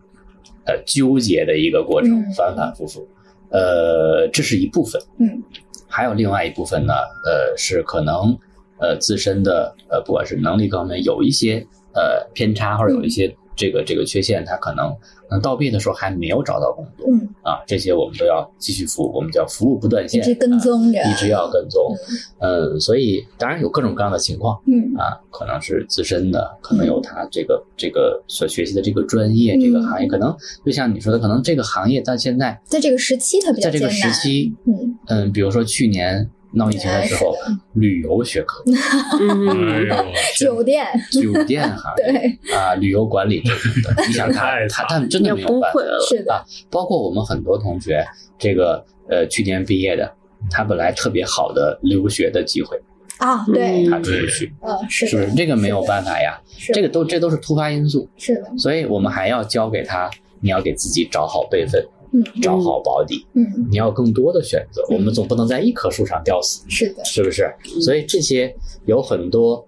[0.65, 3.07] 呃纠结的一个过程嗯，反反复复。
[3.49, 5.43] 呃，这是一部分，嗯。
[5.87, 6.93] 还有另外一部分呢，
[7.25, 8.37] 呃，是可能
[8.79, 14.95] 呃自身的呃不管是能力各方面有一些呃偏差，或者有一些这个这个缺陷，他可能
[15.29, 21.81] 嗯到毕业的时候还没有找到工作嗯，啊，这些我们都要继续服务，我们叫服务不断线，一直跟踪着，啊一直要跟踪，
[22.39, 24.59] 嗯，所以当然有各种各样的情况。
[24.67, 30.33] 嗯啊，可能是自身的，可能有他这个这个所学习的这个专业、这个行业，可能
[30.65, 38.63] 就像你说的，可能这个行业到现在在这个时期它比较在这个，时期，嗯嗯，比如说去年闹疫情的时候哎，旅游学科、
[39.19, 39.95] 嗯哎呦，
[40.39, 48.05] 酒店，酒店行业对，啊、旅游管理这种的，你想他他他们真的没有办法，了，是的，啊包括我们很多同学，
[48.39, 50.11] 这个呃去年毕业的，
[50.49, 52.79] 他本来特别好的留学的机会，
[53.19, 55.35] 啊，对，嗯他出不去，嗯，是的是不是？
[55.35, 58.09] 这个没有办法呀，是这个都这都是突发因素。
[58.17, 60.09] 是的，所以我们还要教给他，
[60.39, 61.94] 你要给自己找好备份，嗯
[62.41, 64.81] 找好保底，嗯，你要更多的选择。
[64.89, 67.53] 嗯我们总不能在一棵树上吊死，是的，是不是？
[67.81, 68.55] 所以这些
[68.85, 69.65] 有很多，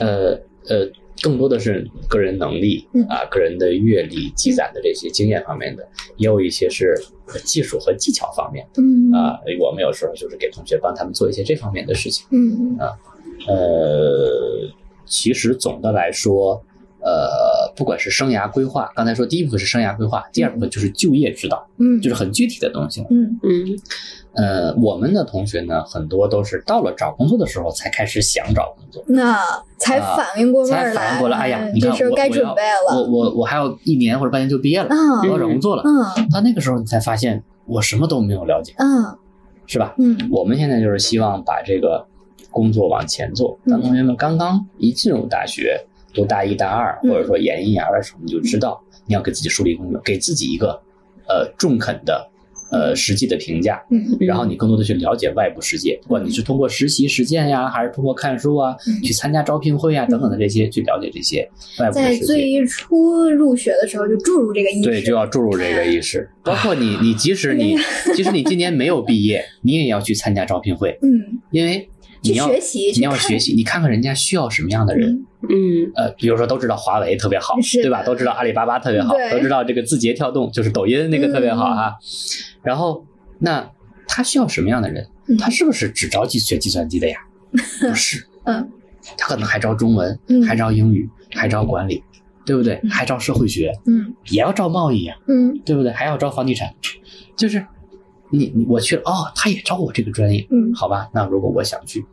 [0.00, 0.32] 呃
[0.68, 0.90] 呃，
[1.22, 6.94] 更多的是个人能力嗯啊，个人的阅历积攒的这些经验方面的，也有一些是
[7.44, 9.38] 技术和技巧方面嗯啊。
[9.60, 12.26] 我们有时候就是给同学帮他们做一些这方面的事情。
[12.30, 12.96] 嗯啊
[13.46, 14.70] 呃，
[15.04, 16.62] 其实总的来说，
[17.00, 17.12] 呃，
[17.76, 23.06] 不管是生涯规划，刚才说第一部分是生涯规划，第二部分就是就业指导，嗯，就是很具体的东西了。
[23.10, 23.78] 嗯嗯
[24.36, 29.38] 呃，我们的同学呢，很多都是到了找工作的时候才开始想找工作，那
[29.78, 35.82] 才啊反应过味儿来，才反应过来，哎呀，你这看我我事儿该准备了，我我我还有一年或者半年就毕业了，啊我要找工作了。
[35.84, 39.16] 嗯到那个时候你才发现我什么都没有了解，嗯
[39.66, 39.94] 是吧？
[39.98, 42.04] 嗯我们现在就是希望把这个
[42.50, 43.56] 工作往前做。
[43.66, 45.80] 嗯当同学们刚刚一进入大学，
[46.14, 50.80] 读大一、大二，嗯或者说研一、研二的时候，你就知道你要给自己树立目标，给自己一个
[51.28, 52.30] 呃中肯的
[52.70, 53.84] 呃实际的评价。
[53.90, 62.24] 嗯然后你更多的去了解外部世界，不管你是通过实习实践呀，还是通过看书啊，嗯去参加招聘会啊等等的这些，去了解这些外部世界。
[62.24, 66.30] 最初入学的时候就注入这个意识，对，就要注入这个意识。
[66.42, 67.76] 包括你，你即使你
[68.14, 71.88] 即使你今年没有毕业，你也要去参加招聘会，嗯，因为
[72.22, 75.24] 你要学习，你要学习，你看看人家需要什么样的人。
[75.48, 78.02] 嗯嗯呃，比如说都知道华为特别好，对吧？
[78.04, 81.96] 都知道阿里巴巴特别好，都知道这个字节跳动就是抖音那个特别好哈。
[82.62, 83.04] 然后，
[83.38, 83.70] 那
[84.06, 85.06] 他需要什么样的人？
[85.26, 87.16] 嗯他是不是只招计学计算机的呀？
[87.80, 88.70] 不是， 嗯
[89.16, 92.02] 他可能还招中文，嗯还招英语，还招管理，
[92.44, 92.78] 对不对？
[92.82, 95.90] 嗯还招社会学，嗯也要招贸易呀，嗯对不对？
[95.92, 96.74] 还要招房地产，
[97.36, 97.66] 就是
[98.30, 101.08] 你你我去了哦，他也招我这个专业，嗯好吧？
[101.14, 102.04] 那如果我想去，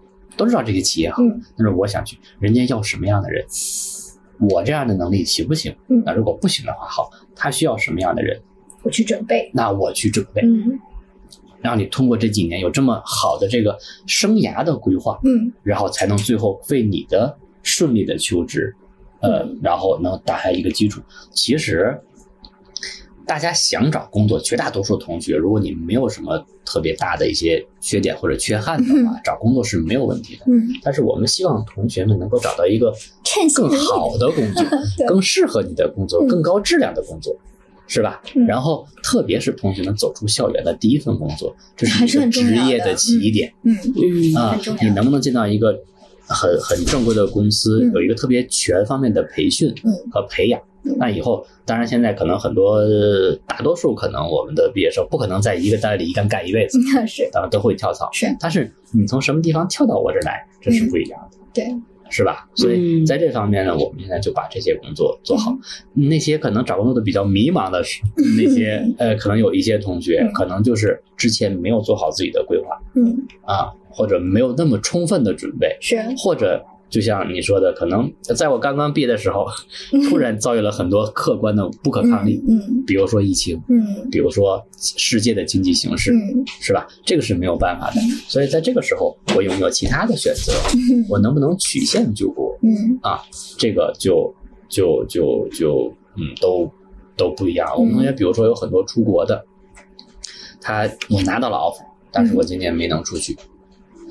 [0.41, 3.45] 都知道这个企业好，嗯但是我想去，人家要什么样的人？
[4.39, 5.75] 我这样的能力行不行？
[5.87, 8.41] 嗯那如果不行的话，好，他需要什么样的人？
[8.81, 10.79] 我去准备，那我去准备，嗯
[11.61, 13.77] 让你通过这几年有这么好的这个
[14.07, 18.75] 生涯的规划，嗯然后才能最后为你的顺利的求职，
[19.19, 20.99] 呃，然后能打下一个基础。
[21.31, 22.01] 其实，
[23.31, 30.43] 大家想找工作，绝大多数同学，如果你没有什么特别大的一些缺点或者缺憾的话，找工作是没有问题的。
[30.47, 32.93] 嗯，但是我们希望同学们能够找到一个
[33.55, 34.65] 更好的工作，
[35.07, 37.33] 更适合你的工作，嗯更高质量的工作。
[37.87, 38.21] 是吧？
[38.35, 43.53] 嗯然后，特别是同学们走出校园的第一份工作，这是是一个职业的起点。
[43.63, 45.73] 嗯嗯你能不能进到一个
[46.27, 50.61] 很很正规的公司，嗯有一个特别全方面的培训嗯和培养？
[50.83, 58.09] 嗯那以后，当然现在可能很多呃大多数可能我们的毕业生不可能在一个单位里一干干一辈子， 嗯是当然都会跳槽。
[58.11, 61.37] 是但是你从什么地方跳到我这儿来，这是不一样的。
[61.53, 61.65] 对，
[62.09, 62.47] 是吧？
[62.55, 65.51] 所以嗯在这方面呢，我们现在就把这些工作做好。
[65.93, 68.01] 那些可能找工作的比较迷茫的是
[68.37, 79.47] 那些呃，可能有一些同学嗯可能就是之前没有做好自己的规划嗯啊，或者没有那么充分的准备，是或者就像你说的，可能在我刚刚毕业的时候，
[80.09, 86.85] 突然遭遇了很多客观的不可抗力，嗯比如说疫情，嗯比如说世界的经济形势，嗯是吧？
[87.05, 88.01] 这个是没有办法的。
[88.27, 90.51] 所以在这个时候，我有没有其他的选择？
[90.75, 92.55] 嗯我能不能曲线救国？
[92.61, 93.23] 嗯啊，
[93.57, 94.31] 这个就
[94.67, 96.69] 就就就嗯，都
[97.15, 97.71] 都不一样。
[97.77, 99.45] 我们同学比如说有很多出国的，
[100.59, 103.37] 他我拿到了 offer，但是我今年没能出去，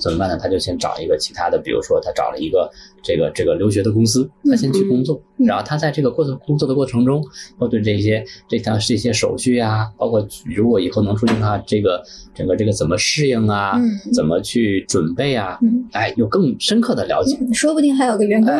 [0.00, 0.38] 怎么办呢？
[0.40, 2.70] 他就先找一个其他的，比如说他找了一个
[3.02, 7.22] 这个这个留学的公司，他先去工作，嗯然后他在这个过程工作的过程中，
[7.58, 12.02] 会对这些这条这些手续啊，包括如果以后能出去的话，这个
[12.34, 17.36] 整个这个怎么适应啊，嗯怎么去准备啊，嗯哎，有更深刻的了解。
[17.40, 18.54] 嗯，说不定还有个员工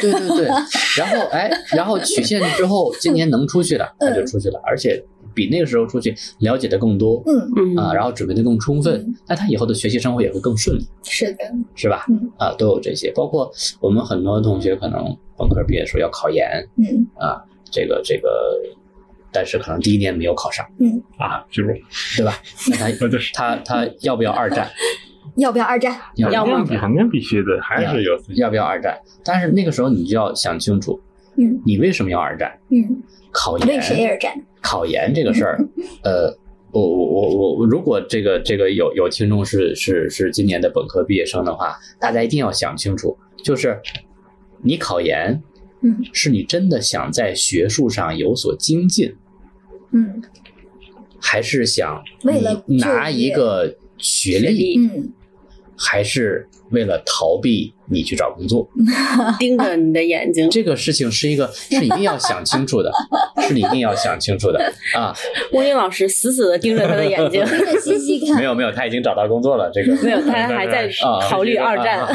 [0.00, 0.46] 对对对，
[0.98, 5.02] 然后哎，然后曲线之后，今年能出去了，嗯他就出去了，而且
[5.36, 11.44] 比那个时候出去了解的更多嗯嗯啊，然后准备的更充分嗯，那他以后的学习生活也会更顺利，是的，
[11.74, 12.06] 是吧？
[12.08, 15.04] 嗯啊，都有这些，包括我们很多同学可能
[15.36, 18.28] 本科毕业的时候要考研嗯啊，这个这个，
[19.30, 21.78] 但是可能第一年没有考上，嗯，啊，就是
[22.16, 22.32] 对吧？
[22.70, 22.90] 那
[23.34, 24.66] 他 他他要不要二战？
[25.36, 25.94] 要不要二战？
[26.16, 28.98] 要要肯定必须的，还是有要不要二战？
[29.24, 30.98] 但是那个时候你就要想清楚，
[31.36, 31.60] 嗯。
[31.64, 32.58] 你为什么要二战？
[32.70, 33.02] 嗯，
[33.32, 33.68] 考研。
[33.68, 34.40] 为谁而战？
[34.60, 35.58] 考研这个事儿，
[36.02, 36.36] 呃，
[36.72, 43.80] 我我我我，如果这个这个有有听众是是是今年的本科毕业生的话，大家一定要想清楚，就是
[44.62, 45.40] 你考研
[45.82, 45.96] 嗯。
[46.12, 49.14] 是你真的想在学术上有所精进，
[49.92, 50.22] 嗯。
[51.20, 54.78] 还是想为了拿一个学历，学历。
[54.78, 55.12] 嗯。
[55.78, 58.68] 还是为了逃避你去找工作？
[59.38, 60.48] 盯着你的眼睛。
[60.50, 62.90] 这个事情是一个是一定要想清楚的，
[63.46, 64.60] 是你一定要想清楚的
[64.94, 65.14] 啊！
[65.52, 72.06] 吴林老师死死的盯着他的眼睛，盯 着细细看没，有没有，他已经找到工作了，这个没有，他还在啊，考虑二战。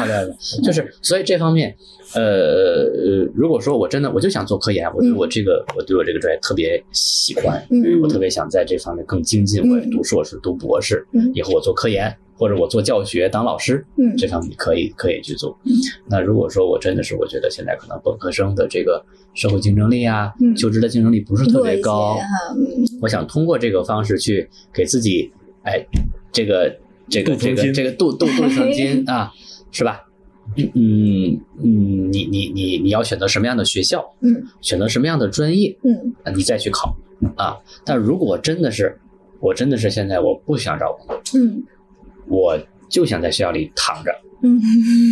[0.62, 1.74] 就是所以这方面，
[2.14, 5.16] 呃呃，如果说我真的我就想做科研，我对嗯。
[5.16, 8.00] 我这个我对我这个专业特别喜欢，嗯。
[8.02, 14.16] 我特别想在这方面更精进，嗯我也读硕士、读博士嗯，以后我做科研或者我做教学当老师，嗯。
[14.16, 15.72] 这方面可以可以去做嗯。
[16.08, 22.18] 那如果说我真的是我觉得现在可能本科生的这个社会竞争力啊嗯，求职的竞争力不是特别高，
[22.56, 22.84] 嗯。
[23.00, 25.32] 我想通过这个方式去给自己，
[25.62, 25.84] 哎，
[26.30, 26.76] 这个
[27.08, 29.32] 这个这个这个镀镀镀一层金 啊，
[29.70, 30.02] 是吧？
[30.56, 36.96] 嗯嗯嗯，你你你你要选择什么样的学校，嗯选择什么样的专业，嗯啊你再去考
[37.36, 37.56] 啊。
[37.84, 38.98] 但如果真的是，
[39.40, 41.62] 我真的是现在我不想找工作，嗯
[42.26, 42.58] 我
[42.88, 44.10] 就想在学校里躺着，
[44.42, 44.60] 嗯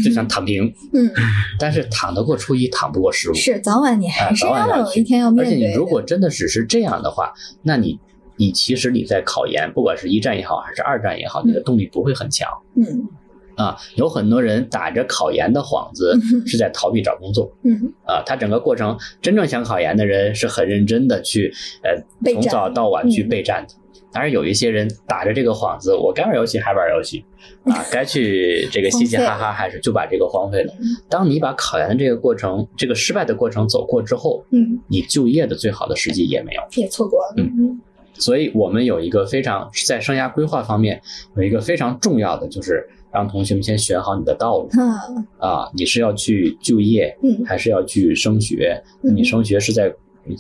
[0.05, 1.11] 就想 躺平，嗯，
[1.59, 3.35] 但是躺得过初一，躺不过十五。
[3.35, 5.51] 是早晚你还啊，是早晚要有一天要面对的。
[5.51, 7.99] 而且你如果真的只是这样的话，那你
[8.37, 13.09] 你其实你在考研，不管是一战也好，还是二战也好，你的动力不会很强嗯
[13.57, 13.77] 啊。
[13.97, 18.23] 有很多人打着考研的幌子嗯是在逃避找工作嗯啊。
[18.25, 21.53] 他整个过程真正想考研的人是很认真的去
[21.83, 23.75] 呃从早到晚去嗯备战的。
[24.13, 27.25] 当然有一些人打着这个幌子，我该玩游戏还玩游戏
[27.63, 30.73] 啊，该去这个嘻嘻哈哈还是就把这个荒废了。
[31.09, 36.63] 当你把考研的这个过程，这个失败的过程走过之后，嗯，你就业的最好的时机也没有。
[36.73, 37.35] 也错过了。
[37.37, 37.81] 嗯
[38.15, 41.01] 所以我们有一个非常在生涯规划方面
[41.37, 48.83] 有一个非常重要的，就是让同学们先选好你的道路哈啊，你是要去就业，嗯还是要去升学？
[49.03, 49.93] 嗯你升学是在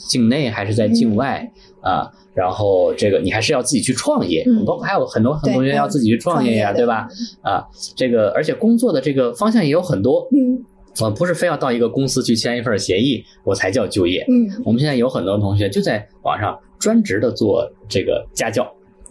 [0.09, 2.10] 境内还是在境外啊？
[2.32, 7.09] 然后这个你还是要自己去创业，嗯包括还有很多很多同学要自己去创业呀，对吧？
[7.42, 7.66] 啊，
[7.97, 10.64] 这个而且工作的这个方向也有很多，嗯
[11.01, 14.24] 我不是非要到一个公司去签一份协议我才叫就业。
[14.28, 18.70] 嗯我们现在有很多同学就在网上专职的做这个家教，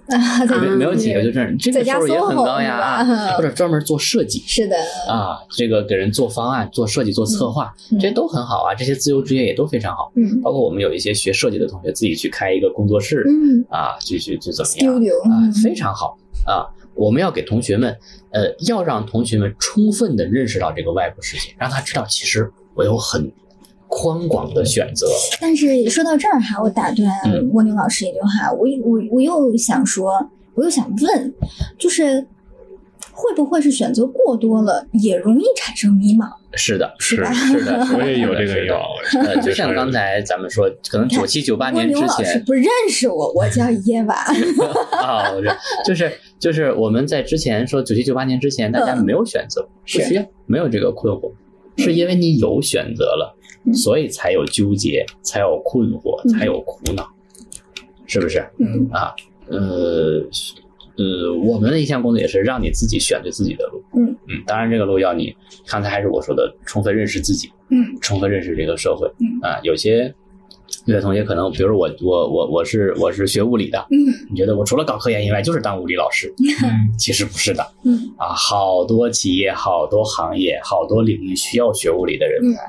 [0.61, 3.03] 没没有几个就这样，这个收入也很高呀啊，
[3.37, 4.43] 或者专门做设计。
[4.47, 4.75] 是的，
[5.07, 10.11] 啊，这个给人做方案、做设计、做策划，嗯这些都很好啊，这些自由职业也都非常好。
[10.15, 10.41] 嗯。
[10.41, 13.63] 包括我们有一些学设计的同学，自己去开一个工作室嗯。
[13.69, 14.99] 啊，去去去怎么样啊
[15.43, 16.65] 嗯，非常好啊。
[16.95, 17.95] 我们要给同学们，
[18.31, 23.31] 呃，要让同学们充分的认识到这个外部世界，让他知道其实我有很
[23.89, 25.07] 宽广的选择。
[25.41, 31.33] 但是说到这儿哈，我打断嗯蜗牛老师一句话，我我我又想说，我又想问，
[31.77, 32.25] 就是
[33.11, 36.29] 会不会是选择过多了，也容易产生迷茫？
[36.53, 38.75] 是的，是吧是的， 我也有这个有，
[39.23, 44.15] 呃，就像刚才咱们说，可能九七九八年之牛老师前不认识我，我叫耶娃。
[44.99, 45.29] 啊，
[45.85, 51.31] 就是就是我们在之前说九七九八年之前，大家嗯没有选择，不是需要，没有这个困惑，
[51.77, 53.38] 是因为你有选择了，嗯
[53.73, 57.07] 所以才有纠结，才有困惑，嗯才有苦恼，
[58.05, 59.13] 是不是嗯啊？
[59.47, 60.27] 呃。
[60.99, 63.81] 呃，我们的一项工作也是让你自己选对自己的路。
[63.95, 65.33] 嗯嗯，当然这个路要你
[65.65, 69.09] 刚才还是我说的，充分认识自己，嗯充分认识这个社会。
[69.21, 70.13] 嗯啊，有些
[70.89, 73.97] 有些同学可能，比如我我我我是我是学物理的，嗯
[74.29, 76.33] 你觉得我除了搞科研以外就是当物理老师？
[76.63, 82.61] 嗯其实不是的嗯啊，好多企业、好多行业、好多领域需要学物理的人才，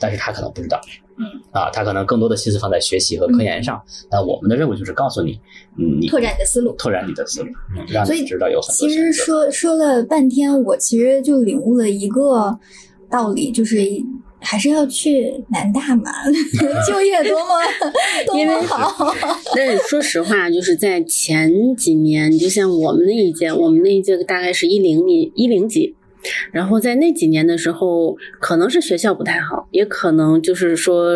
[0.00, 0.80] 但是他可能不知道。
[1.18, 3.80] 嗯啊，他可能更多的心思放在学习和科研上。
[4.10, 5.40] 那我们的任务就是告诉你，
[5.78, 9.10] 嗯，你拓展你的思路拓展你的思路，嗯让所以你知道有很多其实。
[9.12, 12.58] 说说了半天，我其实就领悟了一个
[13.10, 13.78] 道理，就是
[14.48, 16.12] 还是要去南大嘛，
[16.86, 17.60] 就业多么
[18.24, 19.12] 多么好。
[19.56, 25.96] 但是说实话，就是在前几年，你就像我们那一届，我们那一届大概是一零年一零级，
[26.52, 31.12] 然后在那几年的时候，可能是学校不太好，也可能就是说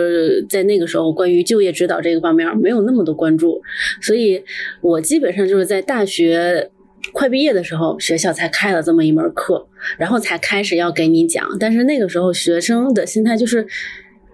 [0.48, 3.62] 在那个时候关于就业指导这个方面没有那么多关注，
[4.02, 4.43] 所以
[4.81, 6.70] 我基本上就是在大学。
[7.12, 9.66] 快毕业的时候，学校才开了这么一门课，
[9.98, 11.48] 然后才开始要给你讲。
[11.59, 13.66] 但是那个时候，学生的心态就是，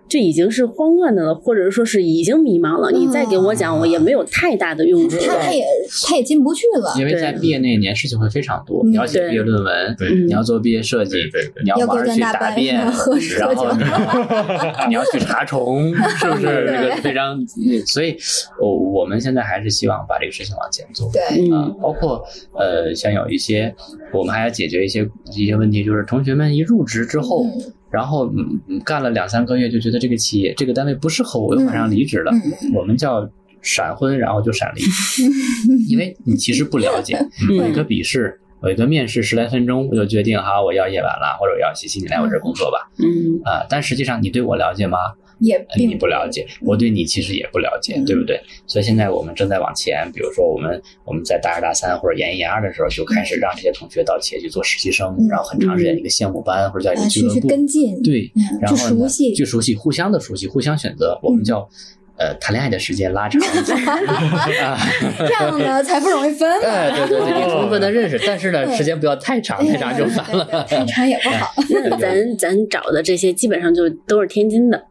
[0.09, 2.91] 就已经是慌乱的了，或者说是已经迷茫了。
[2.93, 5.16] 你再给我讲，我也没有太大的用处。
[5.19, 5.65] 他他也
[6.07, 11.16] 他也进不去了，因为在毕业那一年事情会非常多，嗯你要写毕业论文，对你要做毕业设计
[11.62, 12.77] 你要要晚上去答辩，
[13.39, 13.66] 然后
[14.89, 16.47] 你要去查重， 是不是？
[16.47, 17.37] 对这个非常，
[17.87, 18.16] 所以
[18.61, 21.11] 我我们现在还是希望把这个事情往前做。
[21.12, 21.49] 对，
[21.83, 23.74] 包括呃，像有一些，
[24.12, 32.31] 我们还要解决一些一些问题，就是同学们一入职之后，嗯然后嗯嗯干了两三个月就觉得这个企业这个单位不适合我，又马上离职了。
[32.32, 33.28] 嗯我们叫
[33.62, 34.82] 闪婚，然后就闪离，
[35.89, 37.16] 因为你其实不了解，
[37.48, 38.39] 嗯有一个笔试。
[38.62, 42.78] 有一个面试十来分钟，我就决定好，我要夜晚了，或者我要西西，你来我这儿工作吧。
[42.98, 44.98] 嗯啊、但实际上你对我了解吗？
[45.39, 48.41] 也呃你不了解，我对你其实也不了解，嗯对不对？
[48.67, 61.69] 所以现在我们正在往前，比如说我们我们在大二大三或者研一研二的时候，就开始让这些同学到企业去做实习生，嗯然后很长时间一个项目班或者叫一个俱乐部，跟进，对嗯，然后呢去熟悉去熟悉，互相的熟悉，互相选择，我们嗯叫
[62.19, 64.79] 呃谈恋爱的时间拉长啊。
[65.19, 70.65] 这样呢才不容易分对对对，你充分的认识，但是呢，时间不要太长，太长就烦了。
[70.69, 71.53] 太长也不好。
[71.71, 74.83] 那咱咱找的这些基本上就都是天津的，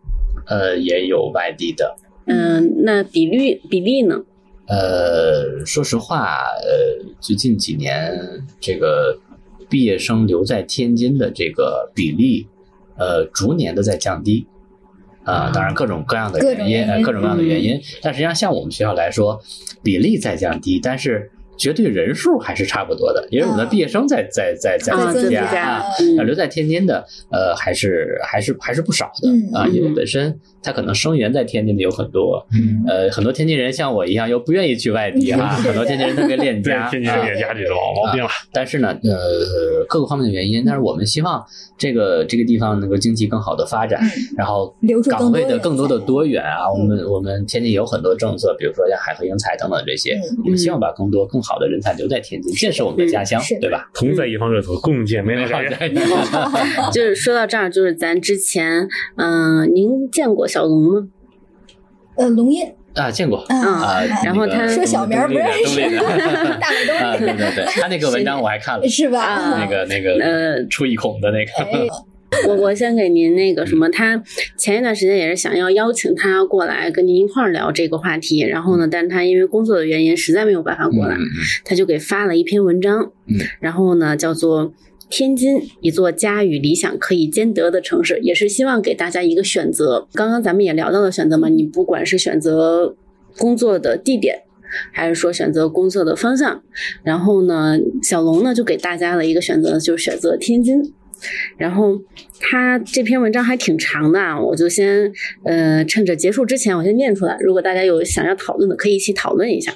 [0.48, 1.96] 呃，也有外地的，
[2.26, 4.24] 嗯，那比率比例呢？
[4.68, 9.20] 呃，说实话，呃，最近几年这个
[9.70, 12.48] 毕业生留在天津的这个比例，
[12.98, 14.48] 呃，逐年的在降低。
[15.24, 17.82] 啊、当然各种各样的原因，各种各样的原因。
[18.00, 19.42] 但实际上，像我们学校来说，
[19.82, 25.42] 比例在降低，但是绝对人数还是差不多的，因为我们的毕业生在在在在啊增加。
[25.42, 25.62] 在增加
[26.20, 29.96] 啊，留在天津的呃还是还是还是不少的嗯啊，因为嗯。
[29.96, 37.26] 本身他可能生源在天津的有很多，嗯，呃，很多天津人像我一样又不愿意去外地啊，很多天津人特别恋家， 天津啊。
[37.26, 38.30] 人家这个老毛病了。
[38.52, 41.44] 但是呢，呃，各个方面的原因，但是我们希望
[41.78, 44.10] 这个这个地方能够经济更好的发展，嗯。
[44.38, 46.70] 然后留住岗位的更多的多元啊。
[46.72, 50.44] 我们我们天津有很多政策，比如说像海河英才等等这些，嗯。
[50.46, 53.90] 我们希望把更多更好的人才留在天津，建设我们的家乡对吧？
[53.94, 55.96] 同在一方，热土共建美好家园。
[56.92, 61.08] 就是说到这儿，就是咱之前，嗯、您见过小龙吗？
[62.18, 62.66] 呃，龙印
[62.96, 63.40] 啊，见过。
[63.50, 65.82] 啊啊，然后他说小名不认识。
[66.60, 69.22] 大美东啊，对对对， 他那个文章我还看了，是吧？
[69.22, 69.60] 啊。
[69.60, 71.88] 那个那个呃出一孔的那个，哎，
[72.48, 74.22] 我我先给您那个什么，他
[74.58, 81.18] 前一段时间也是想要邀请他过来跟您一块儿聊这个话题，然后呢，但是他因为工作的原因实在没有办法过来，
[81.64, 84.74] 他就给发了一篇文章，嗯然后呢叫做。
[85.08, 90.08] 天津，一座家与理想可以兼得的城市，也是希望给大家一个选择。
[90.14, 92.96] 刚刚咱们也聊到了选择嘛，你不管是选择
[93.38, 94.40] 工作的地点，
[94.92, 96.64] 还是说选择工作的方向，
[97.04, 100.92] 然后呢，小龙呢就给大家了一个选择，就是选择天津。
[101.58, 102.02] 然后
[102.40, 105.12] 他这篇文章还挺长的，我就先
[105.44, 109.74] 呃趁着结束之前我先念出来，如果大家有想要讨论的，可以一起讨论一下。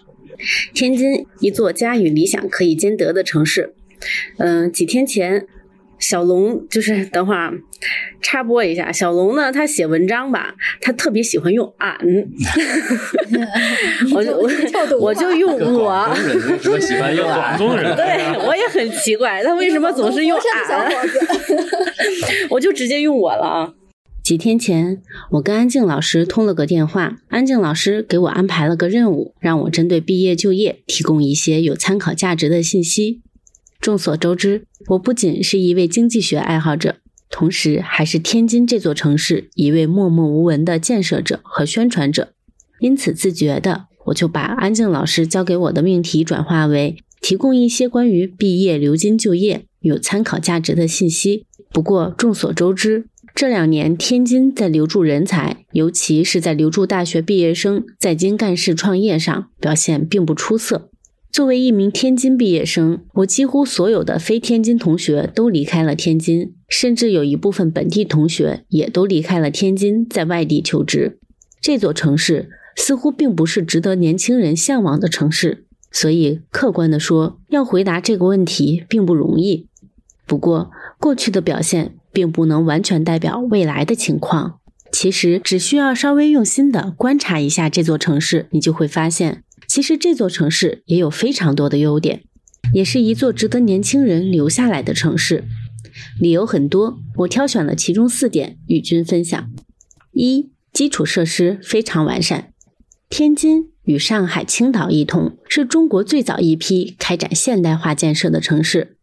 [0.74, 3.74] 天津，一座家与理想可以兼得的城市。
[4.38, 5.46] 嗯、几天前，
[6.00, 7.54] 小龙就是等会儿啊
[8.22, 11.98] 插播一下，小龙呢，他写文章吧，他特别喜欢用俺，
[14.14, 16.16] 我就我 跳动我就用个我广。
[16.16, 17.56] 东人为什么喜欢用啊？
[17.58, 20.92] 广东人，对，我也很奇怪，他为什么总是用俺？
[22.50, 23.74] 我就直接用我了啊。
[24.24, 25.02] 几天前，
[25.32, 33.22] 我跟安静老师通了个电话，安静老师给我安排了个任务，让我针对毕业就业提供一些有参考价值的信息。
[33.80, 36.98] 众所周知，我不仅是一位经济学爱好者，
[37.30, 42.34] 同时还是天津这座城市一位默默无闻的建设者和宣传者。
[42.80, 51.46] 因此，自觉的我就把安静老师交给我的命题转化为提供一些关于毕业留京就业有参考价值的信息。
[51.72, 60.90] 不过，众所周知，这两年天津在留住人才，尤其是在留住大学毕业生在京干事创业上表现并不出色。
[61.32, 71.20] 作为一名天津毕业生，我几乎所有的非天津同学都离开了天津，甚至有一部分本地同学也都离开了天津，在外地求职。
[71.62, 79.68] 这座城市似乎并不是值得年轻人向往的城市，所以客观的说，要回答这个问题并不容易。
[80.26, 84.60] 不过，过去的表现并不能完全代表未来的情况。
[84.92, 92.24] 其实，只需要稍微用心的观察一下这座城市，你就会发现，其实这座城市也有非常多的优点，
[92.74, 95.44] 也是一座值得年轻人留下来的城市。
[96.20, 99.52] 理由很多，我挑选了其中四点与君分享。
[100.12, 102.52] 一、基础设施非常完善。
[103.10, 108.98] 天津与上海、青岛一同，是中国最早一批开展现代化建设的城市。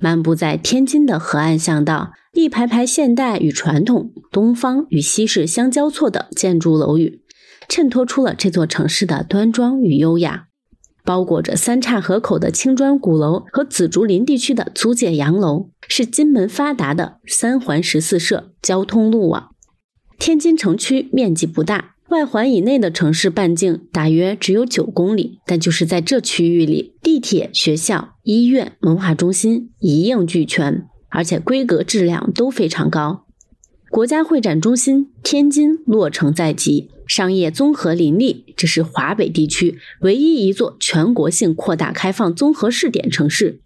[0.00, 7.22] 漫步在天津的河岸巷道，一排排现代与传统、东方与西式相交错的建筑楼宇，
[7.68, 10.46] 衬托出了这座城市的端庄与优雅。
[11.04, 19.50] 包裹着三岔河口的青砖鼓楼和紫竹林地区的租界洋楼，是金门发达的三环十四社交通路网。
[20.18, 33.23] 天津城区面积不大，外环以内的城市半径大约只有九公里，但就是在这区域里，地铁、学校、医院、文化中心一应俱全，而且规格质量都非常高。
[33.94, 43.60] 国家会展中心天津落成在即，商业综合林立，这是华北地区唯一一座全国性扩大开放综合试点城市。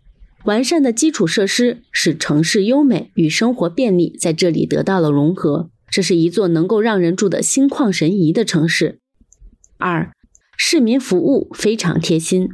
[0.45, 5.71] 完善的基础设施使城市优美与生活便利在这里得到了融合。
[5.91, 8.99] 这是一座能够让人住得心旷神怡的城市。
[9.79, 10.13] 二，
[10.59, 12.51] 市民服务非常贴心。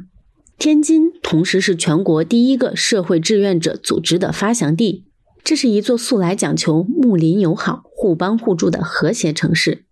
[0.57, 5.07] 天津同时是全国第一个社会志愿者组织的发祥地，
[5.45, 9.85] 这是一座素来讲求睦邻友好、互帮互助的和谐城市。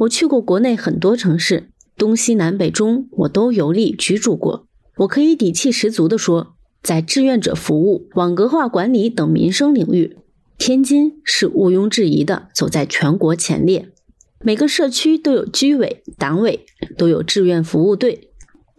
[0.00, 4.66] 我去过国内很多城市，东西南北中我都游历居住过。
[4.98, 10.18] 我可以底气十足地说，在志愿者服务、网格化管理等民生领域，
[10.58, 13.88] 天津是毋庸置疑的走在全国前列。
[14.40, 16.66] 每个社区都有居委、党委，
[16.98, 18.28] 都有志愿服务队，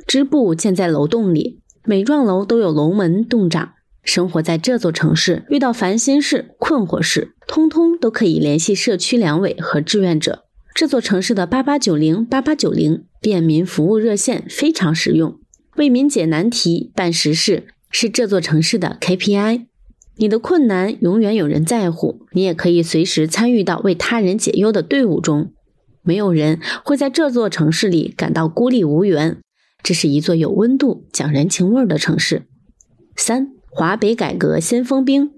[0.06, 3.74] 支部建在楼栋里，每幢楼都有楼门、栋长。
[4.04, 10.44] 生活在这座城市，遇到烦心事、困惑事，通通都可以联系社区两委和志愿者。
[10.76, 15.40] 这座城市的八八九零八八九零便民服务热线非常实用，
[15.78, 19.68] 为民解难题、办实事是这座城市的 KPI。
[20.18, 25.54] 你的困难永远有人在乎，你也可以随时参与到为他人解忧的队伍中。
[26.04, 29.38] 没有人会在这座城市里感到孤立无援。
[29.82, 32.44] 这是一座有温度、讲人情味儿的城市。
[33.16, 35.32] 三，华北改革先锋兵。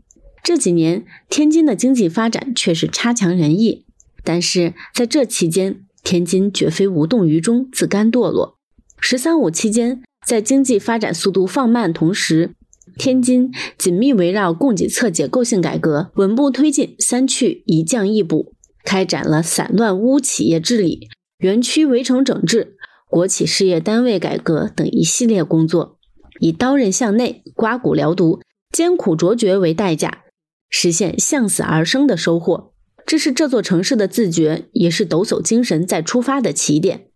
[0.44, 3.86] 这几年，天津的经济发展却是差强人意，
[4.24, 8.58] 但是在这期间，天津绝非无动于衷、自甘堕落。
[9.00, 12.52] “十三五”期间，在经济发展速度放慢同时，
[12.98, 18.54] 天津紧密围绕供给侧结构性改革，稳步推进“三去一降一补”，
[18.84, 21.08] 开展了散乱污企业治理、
[21.40, 22.76] 园区围城整治、
[23.10, 25.95] 国企事业单位改革等一系列工作，
[26.40, 28.42] 以刀刃向内、刮骨疗毒、
[28.72, 30.24] 艰苦卓绝为代价，
[30.70, 32.74] 实现向死而生的收获。
[33.06, 37.08] 这是这座城市的自觉，也是抖擞精神再出发的起点。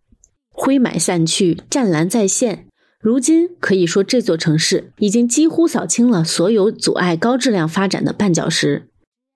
[0.50, 2.66] 灰霾散去，湛蓝再现。
[3.00, 8.88] 如今可以说，这座城市已经几乎扫清了所有阻碍高质量发展的绊脚石。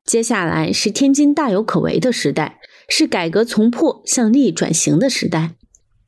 [0.05, 5.55] 接下来是天津大有可为的时代，是改革从破向立转型的时代。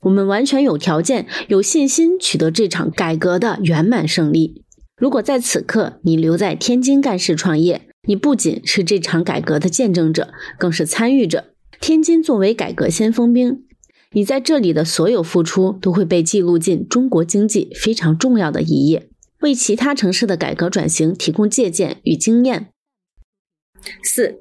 [0.06, 4.62] 我们完全有条件、有信心取得这场改革的圆满胜利。
[4.96, 11.52] 如果在此刻你留在天津干事创业，你不仅是这场改革的见证者，更是参与者。
[11.80, 13.64] 天津作为改革先锋兵。
[14.12, 19.10] 你在这里的所有付出都会被记录进中国经济非常重要的一页，
[19.40, 22.68] 为其他城市的改革转型提供借鉴与经验。
[24.02, 24.38] 四，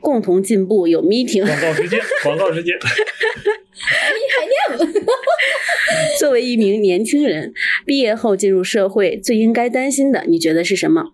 [0.00, 1.46] 共同进步有 meeting。
[1.46, 2.74] 广告时间， 广告时间。
[2.76, 4.86] 你还念了？
[6.18, 7.52] 作为一名年轻人，
[7.86, 11.12] 毕业后进入社会，最应该担心的，你觉得是什么？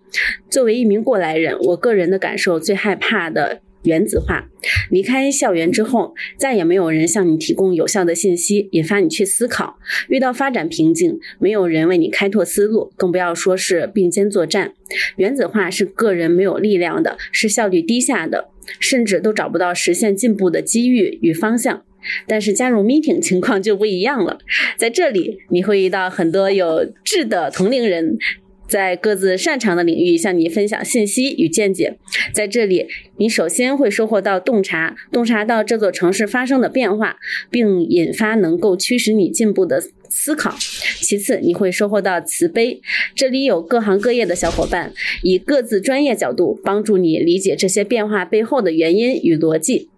[0.51, 3.61] 作为一名过来人，我个人的感受，最害怕的。
[3.85, 4.49] 原子化，
[4.91, 9.79] 离开校园之后，再也没有人向你提供有效的信息，引发你去思考。
[10.09, 14.73] 遇到发展瓶颈，没有人为你开拓思路，更不要说是并肩作战。
[15.17, 18.49] 原子化是个人没有力量的，是效率低下的，
[18.79, 21.85] 甚至都找不到实现进步的机遇与方向。
[22.27, 24.39] 但是加入 meeting 情况就不一样了，
[24.77, 28.19] 在这里你会遇到很多有志的同龄人。
[28.67, 31.99] 在各自擅长的领域向你分享信息与见解，
[32.33, 32.87] 在这里，
[33.19, 37.19] 你首先会收获到洞察，洞察到这座城市发生的变化，
[37.51, 39.83] 并引发能够驱使你进步的
[40.15, 40.55] 思考。
[41.01, 42.81] 其次，你会收获到慈悲，
[43.17, 44.93] 这里有各行各业的小伙伴，
[45.23, 49.91] 以各自专业角度帮助你理解这些变化背后的原因与逻辑。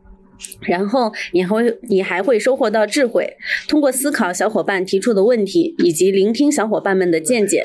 [0.61, 3.37] 然后你还会，你还会收获到智慧。
[3.69, 7.65] 通过思考小伙伴提出的问题，以及聆听小伙伴们的见解，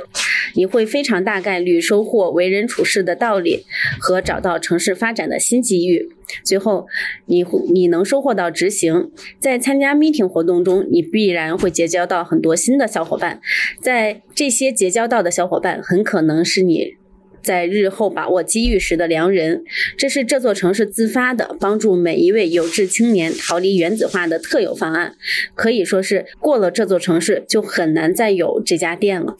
[0.55, 3.65] 你会非常大概率收获为人处事的道理
[3.99, 6.09] 和找到城市发展的新机遇。
[6.45, 6.87] 最后，
[7.25, 9.11] 你你能收获到执行。
[9.39, 13.41] 在参加 meeting 活动中，你必然会结交到很多新的小伙伴。
[13.81, 16.95] 在这些结交到的小伙伴，很可能是你。
[17.43, 19.63] 在日后把握机遇时的良人，
[19.97, 25.15] 这是这座城市自发的帮助每一位有志青年逃离原子化的特有方案，
[25.55, 29.35] 可以说是过了这座城市就很难再有这家店了。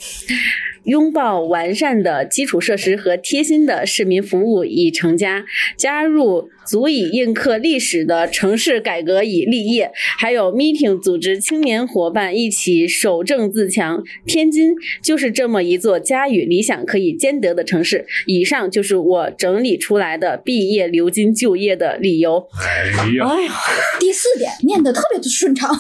[0.84, 5.45] 拥抱完善的基础设施和贴心的市民服务已成家，
[5.78, 9.91] 加入足以印刻历史的城市改革已立业。
[10.18, 14.03] 还有 meeting 组织青年伙伴一起守正自强。
[14.26, 18.06] 天津就是这么一座家与理想可以兼得的城市。
[18.26, 22.48] 以上就是我整理出来的毕业留京就业的理由。
[22.60, 23.53] 哎呀，哎呀，
[23.99, 25.70] 第四点念得特别的顺畅。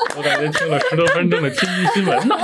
[0.16, 2.36] 我感觉听了十多分钟的天津新闻呢。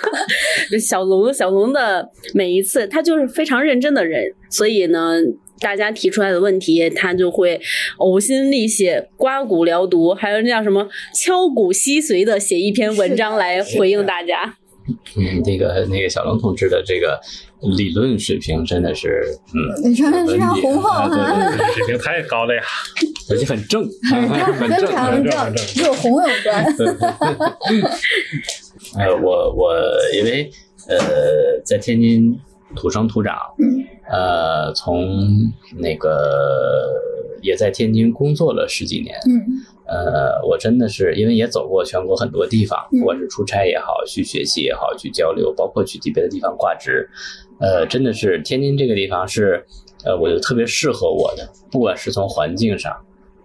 [0.80, 5.14] 小龙，小龙的每一次，他就是非常认真的人，所以呢，
[5.60, 7.60] 大家提出来的问题，他就会
[7.98, 14.56] 呕心沥血、刮骨疗毒，还有那叫什么敲骨吸髓的写一篇文章来回应大家。
[15.16, 17.20] 嗯，那个那个小龙同志的这个
[17.76, 19.22] 理论水平真的是，
[19.54, 22.62] 嗯，非常非常雄厚啊对对哈，水平太高了呀！
[23.30, 25.32] 而且很正，很 很正，非常很正，
[25.84, 26.64] 又红又专。
[28.98, 29.74] 呃，我我
[30.16, 30.50] 因为
[30.88, 30.98] 呃
[31.64, 32.38] 在天津
[32.76, 33.36] 土生土长，
[34.10, 35.06] 呃，从
[35.78, 36.90] 那个
[37.40, 39.64] 也在天津工作了十几年，嗯。
[39.86, 43.00] 呃，我真的是因为也走过全国很多地方，嗯。
[43.00, 47.06] 不管是出差也好，去学习也好，去交流，包括去别的地方挂职，
[47.64, 49.64] 呃，真的是天津这个地方是，
[50.04, 52.92] 呃，我就特别适合我的，不管是从环境上，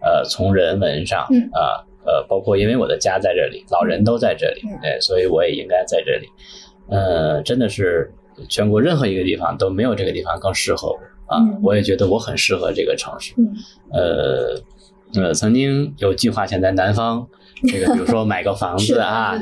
[0.02, 6.28] 呃，从人文上，嗯啊、呃，包括因为我的家在这里，老人都在这里，嗯哎，所以我也应该在这里，
[6.90, 8.12] 呃，真的是
[8.50, 11.00] 全国任何一个地方都没有这个地方更适合我
[11.34, 13.54] 啊，嗯我也觉得我很适合这个城市，嗯。
[13.92, 14.62] 呃，
[15.22, 17.28] 呃，曾经有计划想在南方，
[17.68, 19.34] 这个比如说 买个房子啊，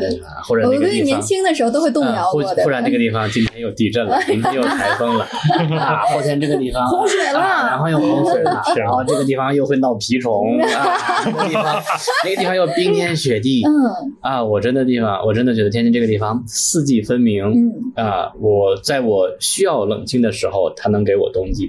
[0.48, 1.06] 或者那个地方。
[1.06, 2.64] 年轻的时候都会动摇过的。
[2.64, 5.26] 忽然这个地方今天又地震了， 明天又台风了，
[5.80, 11.84] 啊，后天这个地方 洪水了啊然后又洪水了，然后这个地方又会闹蜱虫啊，那个地方
[12.24, 13.72] 那个地方又冰天雪地嗯
[14.22, 17.44] 啊，我真的地方，我真的觉得天津这个地方四季分明，
[17.96, 21.68] 嗯啊，我在我需要冷静的时候，它能给我冬季；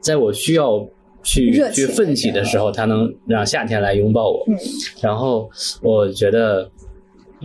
[0.00, 0.86] 在我需要
[1.22, 4.44] 去去奋起的时候，它能让夏天来拥抱我。
[4.48, 4.56] 嗯
[5.00, 5.48] 然后
[5.82, 6.70] 我觉得，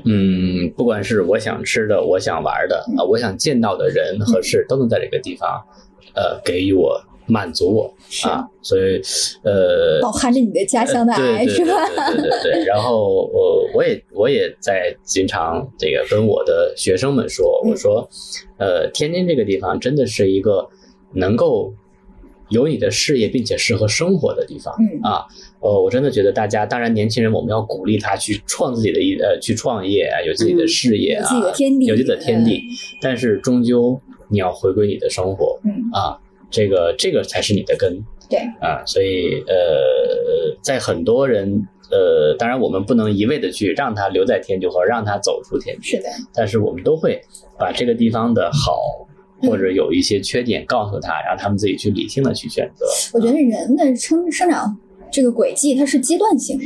[0.06, 5.64] 嗯，不管是我想吃的、我想玩的啊、我想见到的人和事，都能在这个地方，
[6.14, 7.94] 呃，给予我满足我
[8.28, 8.46] 啊。
[8.62, 9.02] 所以，
[9.44, 11.72] 呃，饱含着你的家乡的爱是吧？
[12.12, 12.66] 对对对对。
[12.66, 18.10] 然后我我也我也在经常这个跟我的学生们说，嗯我说，
[18.58, 20.68] 呃，天津这个地方真的是一个
[21.14, 21.74] 能够
[22.50, 24.74] 有你的事业并且适合生活的地方。
[24.80, 25.02] 嗯。
[25.04, 25.26] 啊，
[25.60, 31.86] 呃，我真的觉得大家，当然年轻人我们要鼓励他去创自己的一呃去创业啊，有自己的嗯事业啊，有自己的天地。
[31.86, 32.62] 有自己的天地，
[33.02, 34.00] 但是终究
[34.30, 35.72] 你要回归你的生活嗯。
[35.92, 36.20] 啊，
[36.50, 38.04] 这个这个才是你的根。
[38.30, 38.40] 对。
[38.60, 47.22] 啊，所以呃，在很多人呃，当然我们不能一味的去让他留在天津或者让他走出天津，是的，但是我们都会
[47.60, 49.05] 把这个地方的好嗯
[49.42, 52.86] 或者有一些缺点告诉他，让他们自己去理性的去选择。
[53.14, 54.78] 我觉得人的生生长
[55.12, 56.66] 这个轨迹它是阶段性的，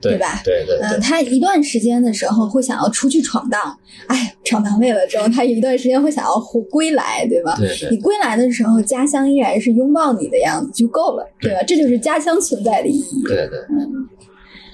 [0.00, 3.76] 对对吧对对对嗯，他一段时间的时候会想要出去闯荡，
[4.08, 7.56] 哎，闯荡累了之后，他有一段时间会想要回归来，对吧？
[7.56, 11.62] 对对你归来的时候，家乡依然是拥抱你的样子就够了，对吧？
[11.62, 13.22] 这就是家乡存在的意义。
[13.26, 13.58] 对对，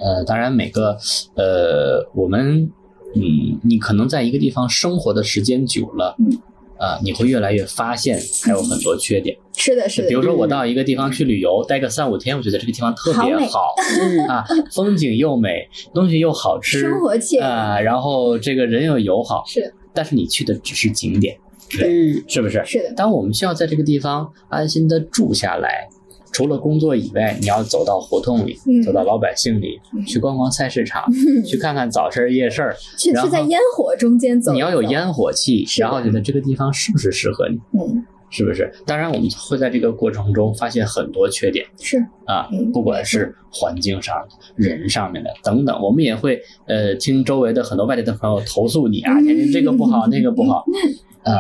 [0.05, 0.97] 呃，当然每个
[1.35, 2.71] 呃，我们
[3.15, 6.37] 嗯，你可能在一个地方生活的时间久了，嗯，
[6.79, 9.37] 啊、你会越来越发现还有很多缺点。
[9.57, 13.75] 是的，是的，比如说我到一个地方去旅游，待个三五天，我觉得这个地方特别好
[14.29, 19.73] 啊，风景又美，东西又好吃，生活惬意啊、然后这个人又友好，是。
[19.95, 21.37] 但是你去的只是景点，
[21.85, 22.63] 嗯是不是？
[22.65, 25.87] 是的，当我们需要在这个地方安心的住下来，
[26.33, 31.05] 除了工作以外，你要走到胡同里，嗯走到老百姓里，嗯去逛逛菜市场，
[31.47, 32.75] 去看看早市夜市儿，
[33.13, 38.73] 然后去是在烟火中间走走，你要有烟火气，然后觉得这个地方是不是适合你，嗯，是不是？
[38.87, 50.65] 当然，我们会在这个过程中发现很多缺点是啊嗯，不管是环境上的、人上面的等等，我们也会呃听周围的很多外地的朋友投诉你啊，嗯天津这个不好，那个不好，
[51.25, 51.33] 啊。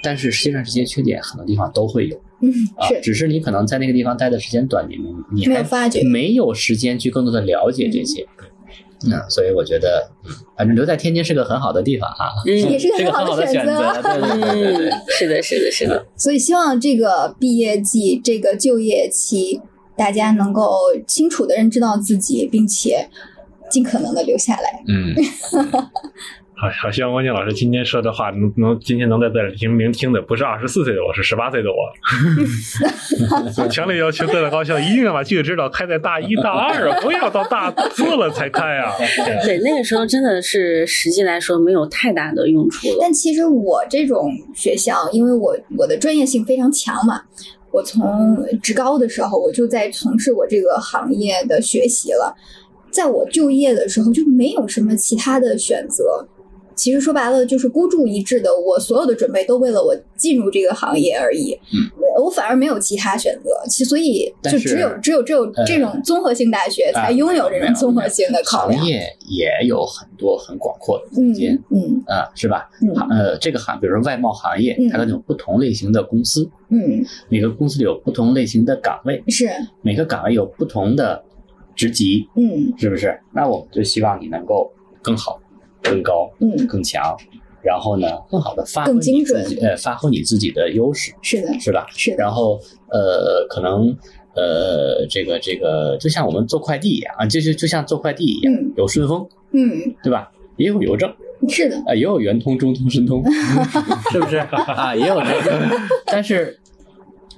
[0.00, 2.52] 但是实际上这些缺点很多地方都会有嗯
[3.02, 4.96] 只是你可能在那个地方待的时间短，你
[5.32, 8.26] 你还没有发觉，没有时间去更多的了解这些。
[9.06, 12.56] 嗯，所以我觉得，嗯反正留在天津是个很好的地方啊，嗯。
[12.72, 13.76] 也 是个很好的选选择。
[13.94, 14.02] 择。
[14.02, 14.88] 对对对对对。
[14.88, 19.60] 嗯，是的，是的，是的，所以希望这个毕业季、这个就业期，
[19.96, 23.08] 大家能够清楚的认知到自己，并且
[23.70, 24.82] 尽可能的留下来。
[24.88, 25.14] 嗯，
[26.60, 31.76] 好，好，希望汪静老师今天说的话能能今天能在这里听聆听的，不是二十四岁的我，是十八岁的我。
[33.62, 38.90] 我强烈要求各大高校一定要把就业指导开在大一、大二啊，不要到大四了才开啊。
[39.46, 42.96] 对，那个时候真的是实际来说没有太大的用处了。
[43.00, 47.22] 但其实我这种学校，因为我我的专业性非常强嘛，
[47.70, 52.34] 我从职高的时候我就在从事我这个行业的学习了，
[52.90, 56.26] 在我就业的时候就没有什么其他的选择。
[56.78, 61.52] 其实说白了就是孤注一掷的，我所有的准备都为了我进入这个行业而已。
[61.74, 61.90] 嗯，
[62.22, 68.88] 我反而没有其他选择，其所以就只有只有只有呃这种综合性大学啊才拥有这种综合性的考量行。
[68.88, 71.60] 业也有很多很广阔的空嗯间。
[71.70, 72.70] 嗯啊，是吧？
[72.80, 79.48] 嗯行呃，这个行，比如说外贸行业嗯，它可能有不同类型的公司，嗯，每个公司里有不同类型的岗位，是
[79.82, 81.20] 每个岗位有不同的
[81.74, 83.18] 职级，嗯是不是？
[83.32, 84.70] 那我们就希望你能够
[85.02, 85.40] 更好、
[85.82, 86.66] 更高、嗯。
[86.66, 87.16] 更强，
[87.62, 91.58] 然后呢，更好的发挥你更精自己，呃，发挥你自己的优势，是的。
[91.60, 91.86] 是吧？
[91.90, 92.16] 是的。
[92.18, 92.58] 然后
[92.90, 93.96] 呃，可能
[94.34, 98.72] 呃，这个这个，就像我们做快递一样啊，就就就像做快递一样，嗯。
[98.76, 99.94] 有顺丰，嗯。
[100.02, 100.30] 对吧？
[100.56, 101.12] 也有邮政。
[101.48, 101.76] 是的。
[101.86, 103.22] 啊，也有圆通、中通、 申通，
[104.10, 104.36] 是不是？
[104.38, 104.94] 啊？
[104.94, 105.60] 也有这个，
[106.06, 106.58] 但是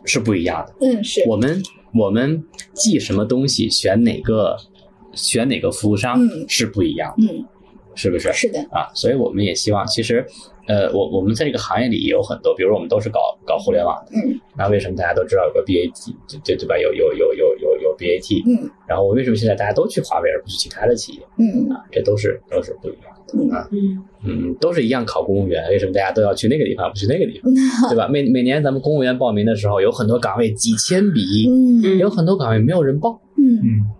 [0.05, 0.87] 是不一样的。
[0.87, 1.23] 嗯是。
[1.29, 1.63] 我们
[1.95, 2.43] 我们
[2.73, 4.57] 寄什么东西，选哪个
[5.13, 6.45] 选哪个服务商嗯。
[6.49, 7.45] 是不一样的，嗯
[8.01, 8.33] 是不是？
[8.33, 10.25] 是的啊，所以我们也希望，其实，
[10.67, 16.79] 呃，我我们在这个行业里也有很多，比如我们都是搞搞互联网的，嗯那为什么大家都知道有个 BAT，对对对吧？
[16.79, 21.85] 有有有有有有 BAT，嗯然后为什么现在大家都去华为而不去其他的企业嗯啊？
[21.93, 27.53] 这都是都是不一样的，嗯嗯，都是一样考公务员，为什么大家都要去那个地方不去那个地方，
[27.91, 28.09] 对吧？
[28.09, 33.91] 每每年咱们公务员报名的时候，有很多岗位几千笔，嗯有很多岗位没有人报，嗯嗯，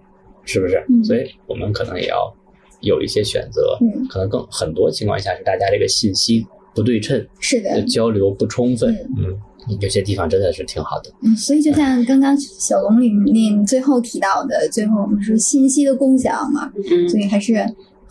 [0.45, 0.85] 是不是？
[0.89, 2.35] 嗯所以我们可能也要
[2.81, 9.39] 有一些选择，嗯，可能更很多情况下是大家这个信息不对称，是的，交流不充分，嗯。
[9.69, 11.11] 嗯，有些地方真的是挺好的。
[11.23, 17.07] 嗯，所以就像刚刚小龙里面最后提到的，最后我们说信息的共享嘛，嗯。
[17.09, 17.53] 所以还是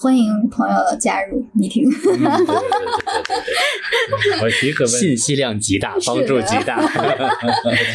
[0.02, 1.84] 欢迎朋友加入对对
[4.42, 6.80] 我提个对，问信息量极大，帮助极大。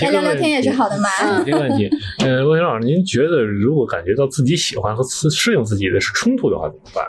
[0.02, 1.08] 来聊聊天也是好的嘛。
[1.46, 1.88] 一个问题，
[2.22, 7.06] 呃，魏老师，您觉得如果感觉到自己喜欢和适适应自己的是冲突的话，怎么办？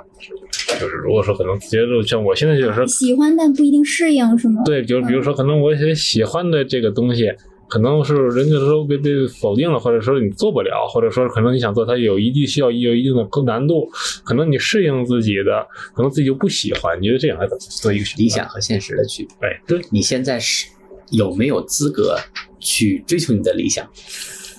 [0.80, 4.62] 就是如果说可能觉得像我现在有时候喜欢但不一定适应，是吗？
[4.64, 7.30] 对，就是比如说可能我也喜欢的这个东西，
[7.68, 13.90] 可能是人家说被被否定了，或者说你做不了，或者说可能你想做它有一定需要有一定的难度，
[14.24, 18.24] 可能你适应自己的，可能自己就不喜欢，你觉得这样该怎么做一个选择？
[18.24, 19.50] 理想和现实的区别。
[19.50, 20.68] 哎，对，你现在是
[21.12, 22.18] 有没有资格
[22.60, 23.88] 去追求你的理想，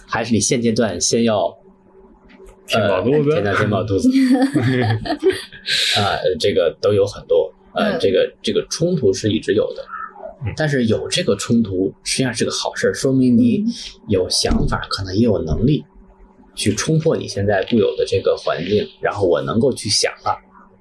[0.06, 1.56] 还是你现阶段先要
[2.66, 4.10] 填饱肚子呃填到填饱肚子
[5.96, 9.95] 啊、这个都有很多，呃，嗯这个这个冲突是一直有的嗯。
[10.56, 13.66] 但是有这个冲突实际上是个好事儿，说明你嗯
[14.08, 15.84] 有想法，可能也有能力
[16.54, 20.38] 去冲破你现在固有的这个环境，然后我能够去想了。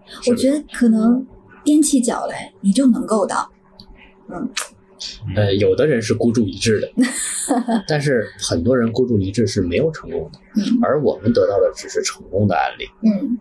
[0.07, 1.25] 是是我觉得可能
[1.63, 3.49] 踮起脚来，你就能够到。
[5.35, 6.91] 呃，有的人是孤注一掷的，
[7.87, 13.37] 但是很多人孤注一掷是没有成功的，嗯而我们得到的只是成功的案例，嗯，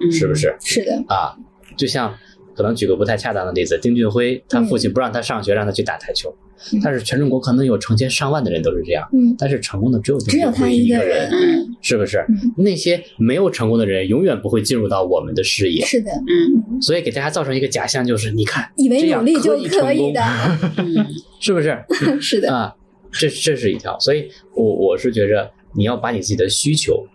[0.00, 0.34] 嗯是不？
[0.34, 0.54] 是？
[0.60, 1.36] 是的，啊，
[1.76, 2.14] 就像
[2.56, 4.66] 可能举个不太恰当的例子，丁俊晖他嗯。
[4.66, 6.34] 父亲不让他上学，让他去打台球，
[6.72, 6.80] 嗯。
[6.82, 12.24] 但是全中国可能有成千上万的人都是这样，嗯，但是成功的只有丁只有他俊晖一一个人，人，是不是？
[12.28, 16.80] 嗯，那些没有成功的人永远不会进入到我们的视野，是的，嗯。
[16.80, 20.22] 所以给大家造成一个假象，就是你看以为这样努力就可以成功的，
[20.78, 21.06] 嗯。
[21.40, 21.78] 是不是？
[22.20, 22.74] 是的，啊，
[23.12, 27.06] 这这是一条，所以我我是觉着你要把你自己的需求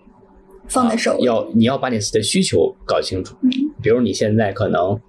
[0.68, 3.36] 放在手里，啊要你要把你自己的需求搞清楚。
[3.42, 3.50] 嗯。
[3.82, 5.00] 比如你现在可能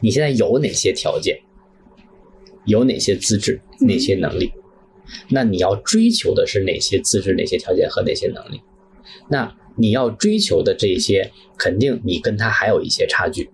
[0.00, 1.38] 你现在有哪些条件，
[2.64, 4.52] 有哪些资质，嗯哪些能力，
[5.30, 8.60] 那你要追求的是哪些资质、哪些条件和哪些能力？
[9.28, 13.50] 那你要追求的这些，肯定你跟他还有一些差距。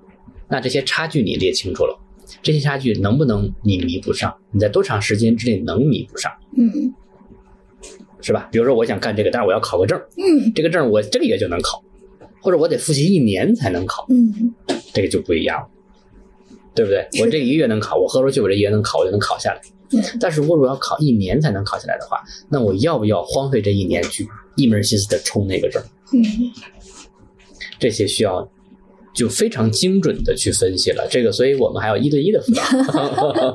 [0.49, 1.99] 那这些差距你列清楚了，
[2.43, 4.35] 这些差距能不能你弥补上？
[4.51, 6.33] 你在多长时间之内能弥补上？
[6.57, 6.95] 嗯
[8.21, 8.49] 是吧？
[8.51, 11.85] 比如说我想干这个，但是我要考个证，嗯这个证我这个月就能考，
[12.41, 14.55] 或者我得复习一年才能考，嗯，
[14.95, 15.69] 这个就不一样了，
[16.75, 17.07] 对不对？
[17.23, 19.61] 我这一个月能考，我喝出去我这一个月能考，我就能考下来。
[19.93, 22.19] 嗯但是我如果要考一年才能考下来的话，
[22.51, 24.27] 那我要不要荒废这一年去
[24.57, 25.81] 一门心思的冲那个证？
[26.13, 26.21] 嗯
[27.79, 28.49] 这些需要
[29.15, 31.07] 就非常精准的去分析了。
[31.11, 32.63] 这个，所以我们还要一对一的辅导，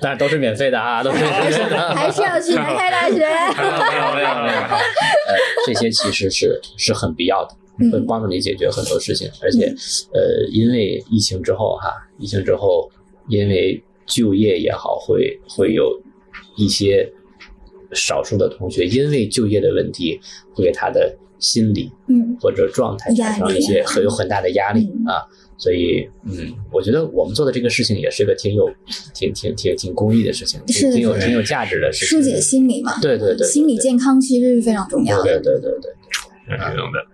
[0.00, 1.94] 当然都是免费的啊，都是免费的。
[1.94, 5.36] 还是要去南开大学，没有没有没有没有，呃，
[5.66, 7.54] 这些其实是是很必要的，
[7.90, 9.28] 会嗯帮助你解决很多事情。
[9.42, 9.66] 而且，
[10.12, 12.90] 呃，因为疫情之后哈，疫情之后，
[13.28, 16.00] 因为就业也好，会会有
[16.56, 17.10] 一些
[17.92, 20.20] 少数的同学因为就业的问题，
[20.52, 25.22] 会给他的心理嗯或者状态产生一些很有很大的压力嗯啊。
[25.58, 28.66] 所以，嗯，我觉得我们做的这个事情也是个挺有、
[29.14, 32.18] 挺挺挺挺公益的事情，是挺挺有挺有价值的事情。
[32.18, 35.40] 疏解心理嘛，对对对对心理健康其实是非常重要对的。
[35.42, 36.19] 对对对，是
[36.58, 37.06] 这种的。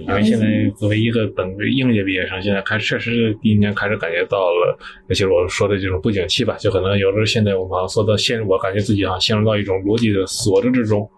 [0.00, 0.46] 因为现在
[0.76, 4.78] 作为一个本科应届毕业生，现在开始确实是第一年开始感觉到了，
[5.08, 11.08] 尤其是我说的这种不景气吧，就可能有时候现在我们好像说到陷入，我感觉自己好像陷入到一种逻辑的锁着之中。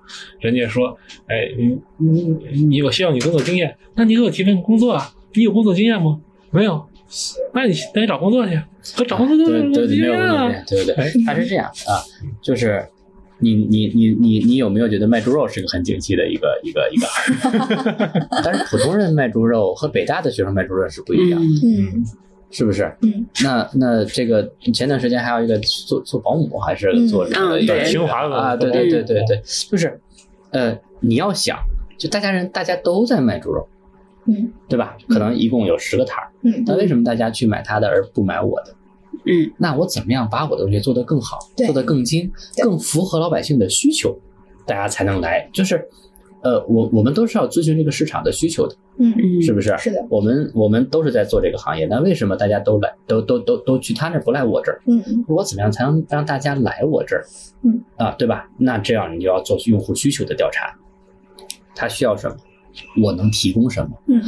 [0.40, 5.12] 人家说，哎，你你你，我需要你工作经验，那你给我提份工作啊？
[5.34, 6.20] 你有工作经验吗？
[6.50, 6.84] 没有，
[7.54, 8.60] 那你那你找工作去，
[8.96, 12.02] 可找工作就对对对，没有经验啊工作经验，对对哎对，他是这样啊，
[12.42, 12.84] 就是
[13.40, 17.52] 你你你你你有没有觉得卖猪肉是个很景气的一个一个一个行
[18.12, 18.26] 业？
[18.44, 22.04] 但是普通人卖猪肉和北大的学生卖猪肉是不一样，嗯嗯
[22.50, 22.92] 是不是？
[23.02, 29.40] 嗯那那这个前段时间还有一个做做保姆还是做什么的嗯对清华的啊，对对对对对，
[29.70, 30.00] 就是
[30.50, 31.58] 呃，你要想，
[31.96, 33.66] 就大家人大家都在卖猪肉，
[34.26, 34.96] 嗯对吧？
[35.08, 38.74] 可能一共有十个摊儿，嗯那为什么大家去买他的而不买我的？
[39.24, 42.30] 嗯那我怎么样把我的东西做得更好，做得更精，
[42.62, 44.18] 更符合老百姓的需求，
[44.66, 45.48] 大家才能来。
[45.52, 45.88] 就是，
[46.42, 49.76] 呃，我我们都是要遵循这个市场的需求的，嗯，嗯，是不是？
[49.78, 54.80] 是的，我们我们都是在做这个行业，那为什么大家都来，都都都都去他那儿不来我这儿？
[54.86, 57.24] 嗯我怎么样才能让大家来我这儿？
[57.62, 58.48] 嗯啊，对吧？
[58.56, 60.74] 那这样你就要做用户需求的调查，
[61.74, 62.36] 他需要什么，
[63.02, 64.22] 我能提供什么，嗯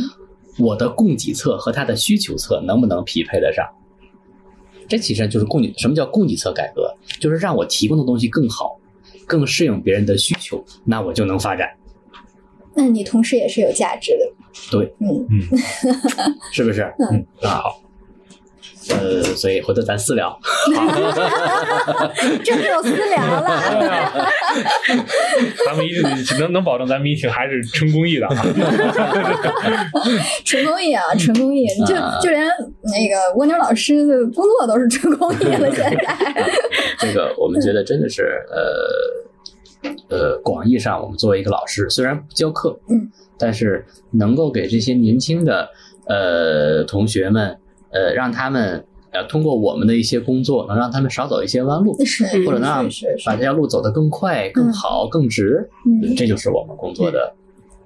[0.59, 3.67] 我的供给侧和他的需求侧能不能匹配得上？
[4.93, 5.73] 这其实就是供给。
[5.79, 6.95] 什么叫供给侧改革？
[7.19, 8.79] 就是让我提供的东西更好，
[9.27, 11.71] 更适应别人的需求，那我就能发展。
[12.75, 14.31] 那你同时也是有价值的。
[14.71, 15.41] 对，嗯嗯，
[16.53, 16.83] 是不是？
[17.11, 17.81] 嗯那，好。
[18.91, 20.37] 呃，所以回头咱私聊。
[22.45, 23.63] 这 就有私聊了。
[25.65, 26.03] 咱们一定
[26.41, 28.35] 能能保证咱们一起还是纯公益的啊。
[30.45, 32.45] 纯公益啊，纯公益，就啊就连
[32.85, 35.71] 那个蜗牛老师的工作都是纯公益了。
[35.75, 35.97] 现在，
[36.99, 45.69] 这个我们觉得真的是呃呃，广义上我们作为一个老师，虽然不教课，嗯，但是能够给这些年轻的
[46.07, 47.57] 呃同学们，
[47.93, 52.89] 呃，让他们呃通过我们的一些工作，能让他们少走一些弯路，是或者能让
[53.25, 57.35] 把这条路走得更快、更好、更直，嗯这就是我们工作的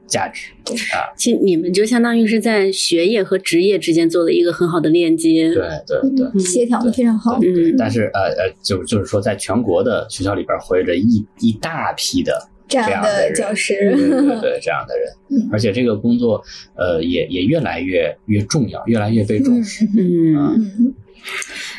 [0.06, 0.52] 价值
[0.94, 1.10] 啊。
[1.16, 5.52] 其实你们就相当于是在学业和职业之间做了一个很好的链接。
[5.52, 6.26] 对对对。
[6.26, 7.38] 嗯协调的非常好。
[7.42, 16.42] 嗯，但是呃呃，就就是说，在全国的学校里边活跃着一一大批的这样的教师，对对 对，这样的人嗯，而且这个工作
[16.74, 19.84] 呃也也越来越越重要，越来越被重视。
[19.96, 20.34] 嗯。
[20.34, 20.94] 嗯，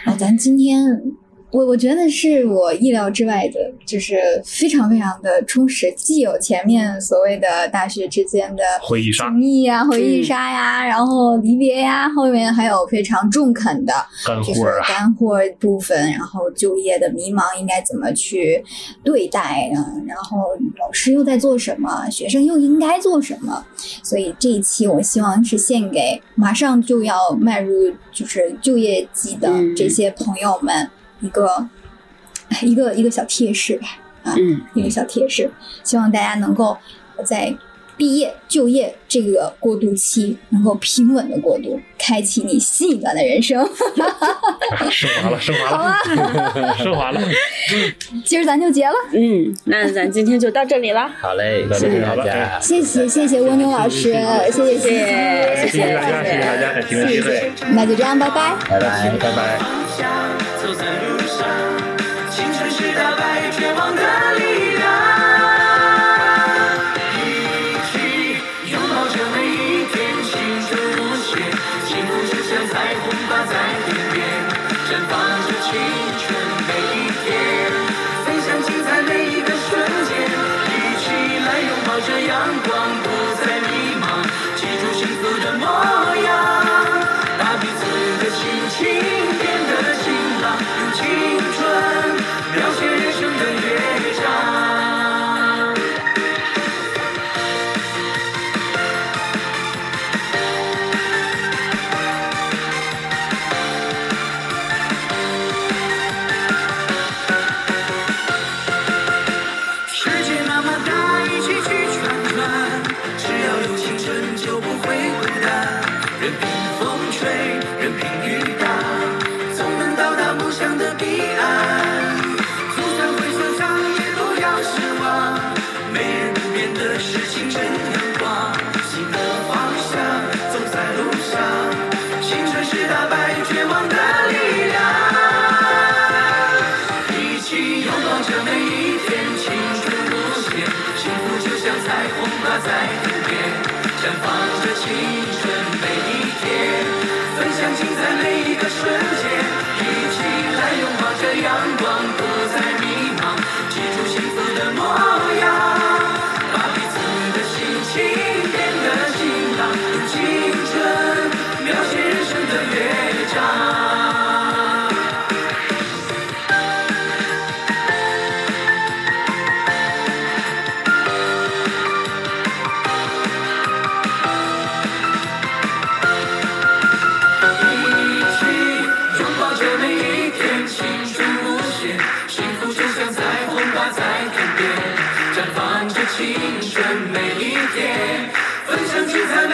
[0.06, 1.02] 啊，咱今天
[1.58, 13.92] 我我觉得是我意料之外的，就是非常非常的充实，既有前面所谓的大学之间的回忆杀情谊呀、回忆杀呀，然后离别呀，后面还有非常中肯的
[14.46, 18.64] 就是干货啊，干货部分，然后就业的迷茫应该怎么去
[19.04, 19.84] 对待呢？
[20.06, 20.38] 然后
[20.80, 23.66] 老师又在做什么，学生又应该做什么？
[24.04, 30.88] 所以这一期我希望是献给马上就要迈入就是就业季的嗯这些朋友们
[31.22, 31.68] 一个、
[32.62, 33.88] 一个一个小贴士吧，
[34.24, 34.62] 嗯。
[34.74, 35.52] 一个小贴士，
[35.84, 36.78] 希望大家能够
[37.26, 37.56] 在
[37.98, 43.68] 毕业、就业这个过渡期能够平稳的过渡，开启你新一段的人生。
[44.92, 47.20] 升华了，升华好啊了， 升华了。
[48.24, 51.10] 今儿咱就结了，嗯，那咱今天就到这里了。
[51.20, 54.14] 好嘞，谢谢大家，谢谢谢谢蜗牛老师，
[54.52, 58.56] 谢谢谢谢谢大家，谢谢大家，感谢机会，那就这样，拜拜。
[58.70, 59.58] 拜拜，拜拜。
[59.58, 59.68] 方
[59.98, 60.08] 向，
[60.62, 61.48] 走在路上，
[62.30, 64.02] 青春是打败绝望的
[64.38, 64.57] 力量。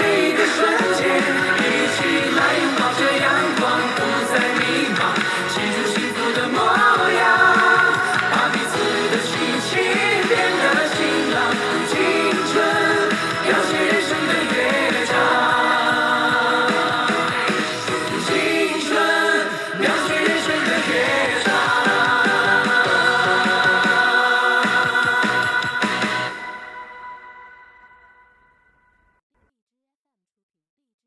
[0.04, 1.53] 每一个瞬间。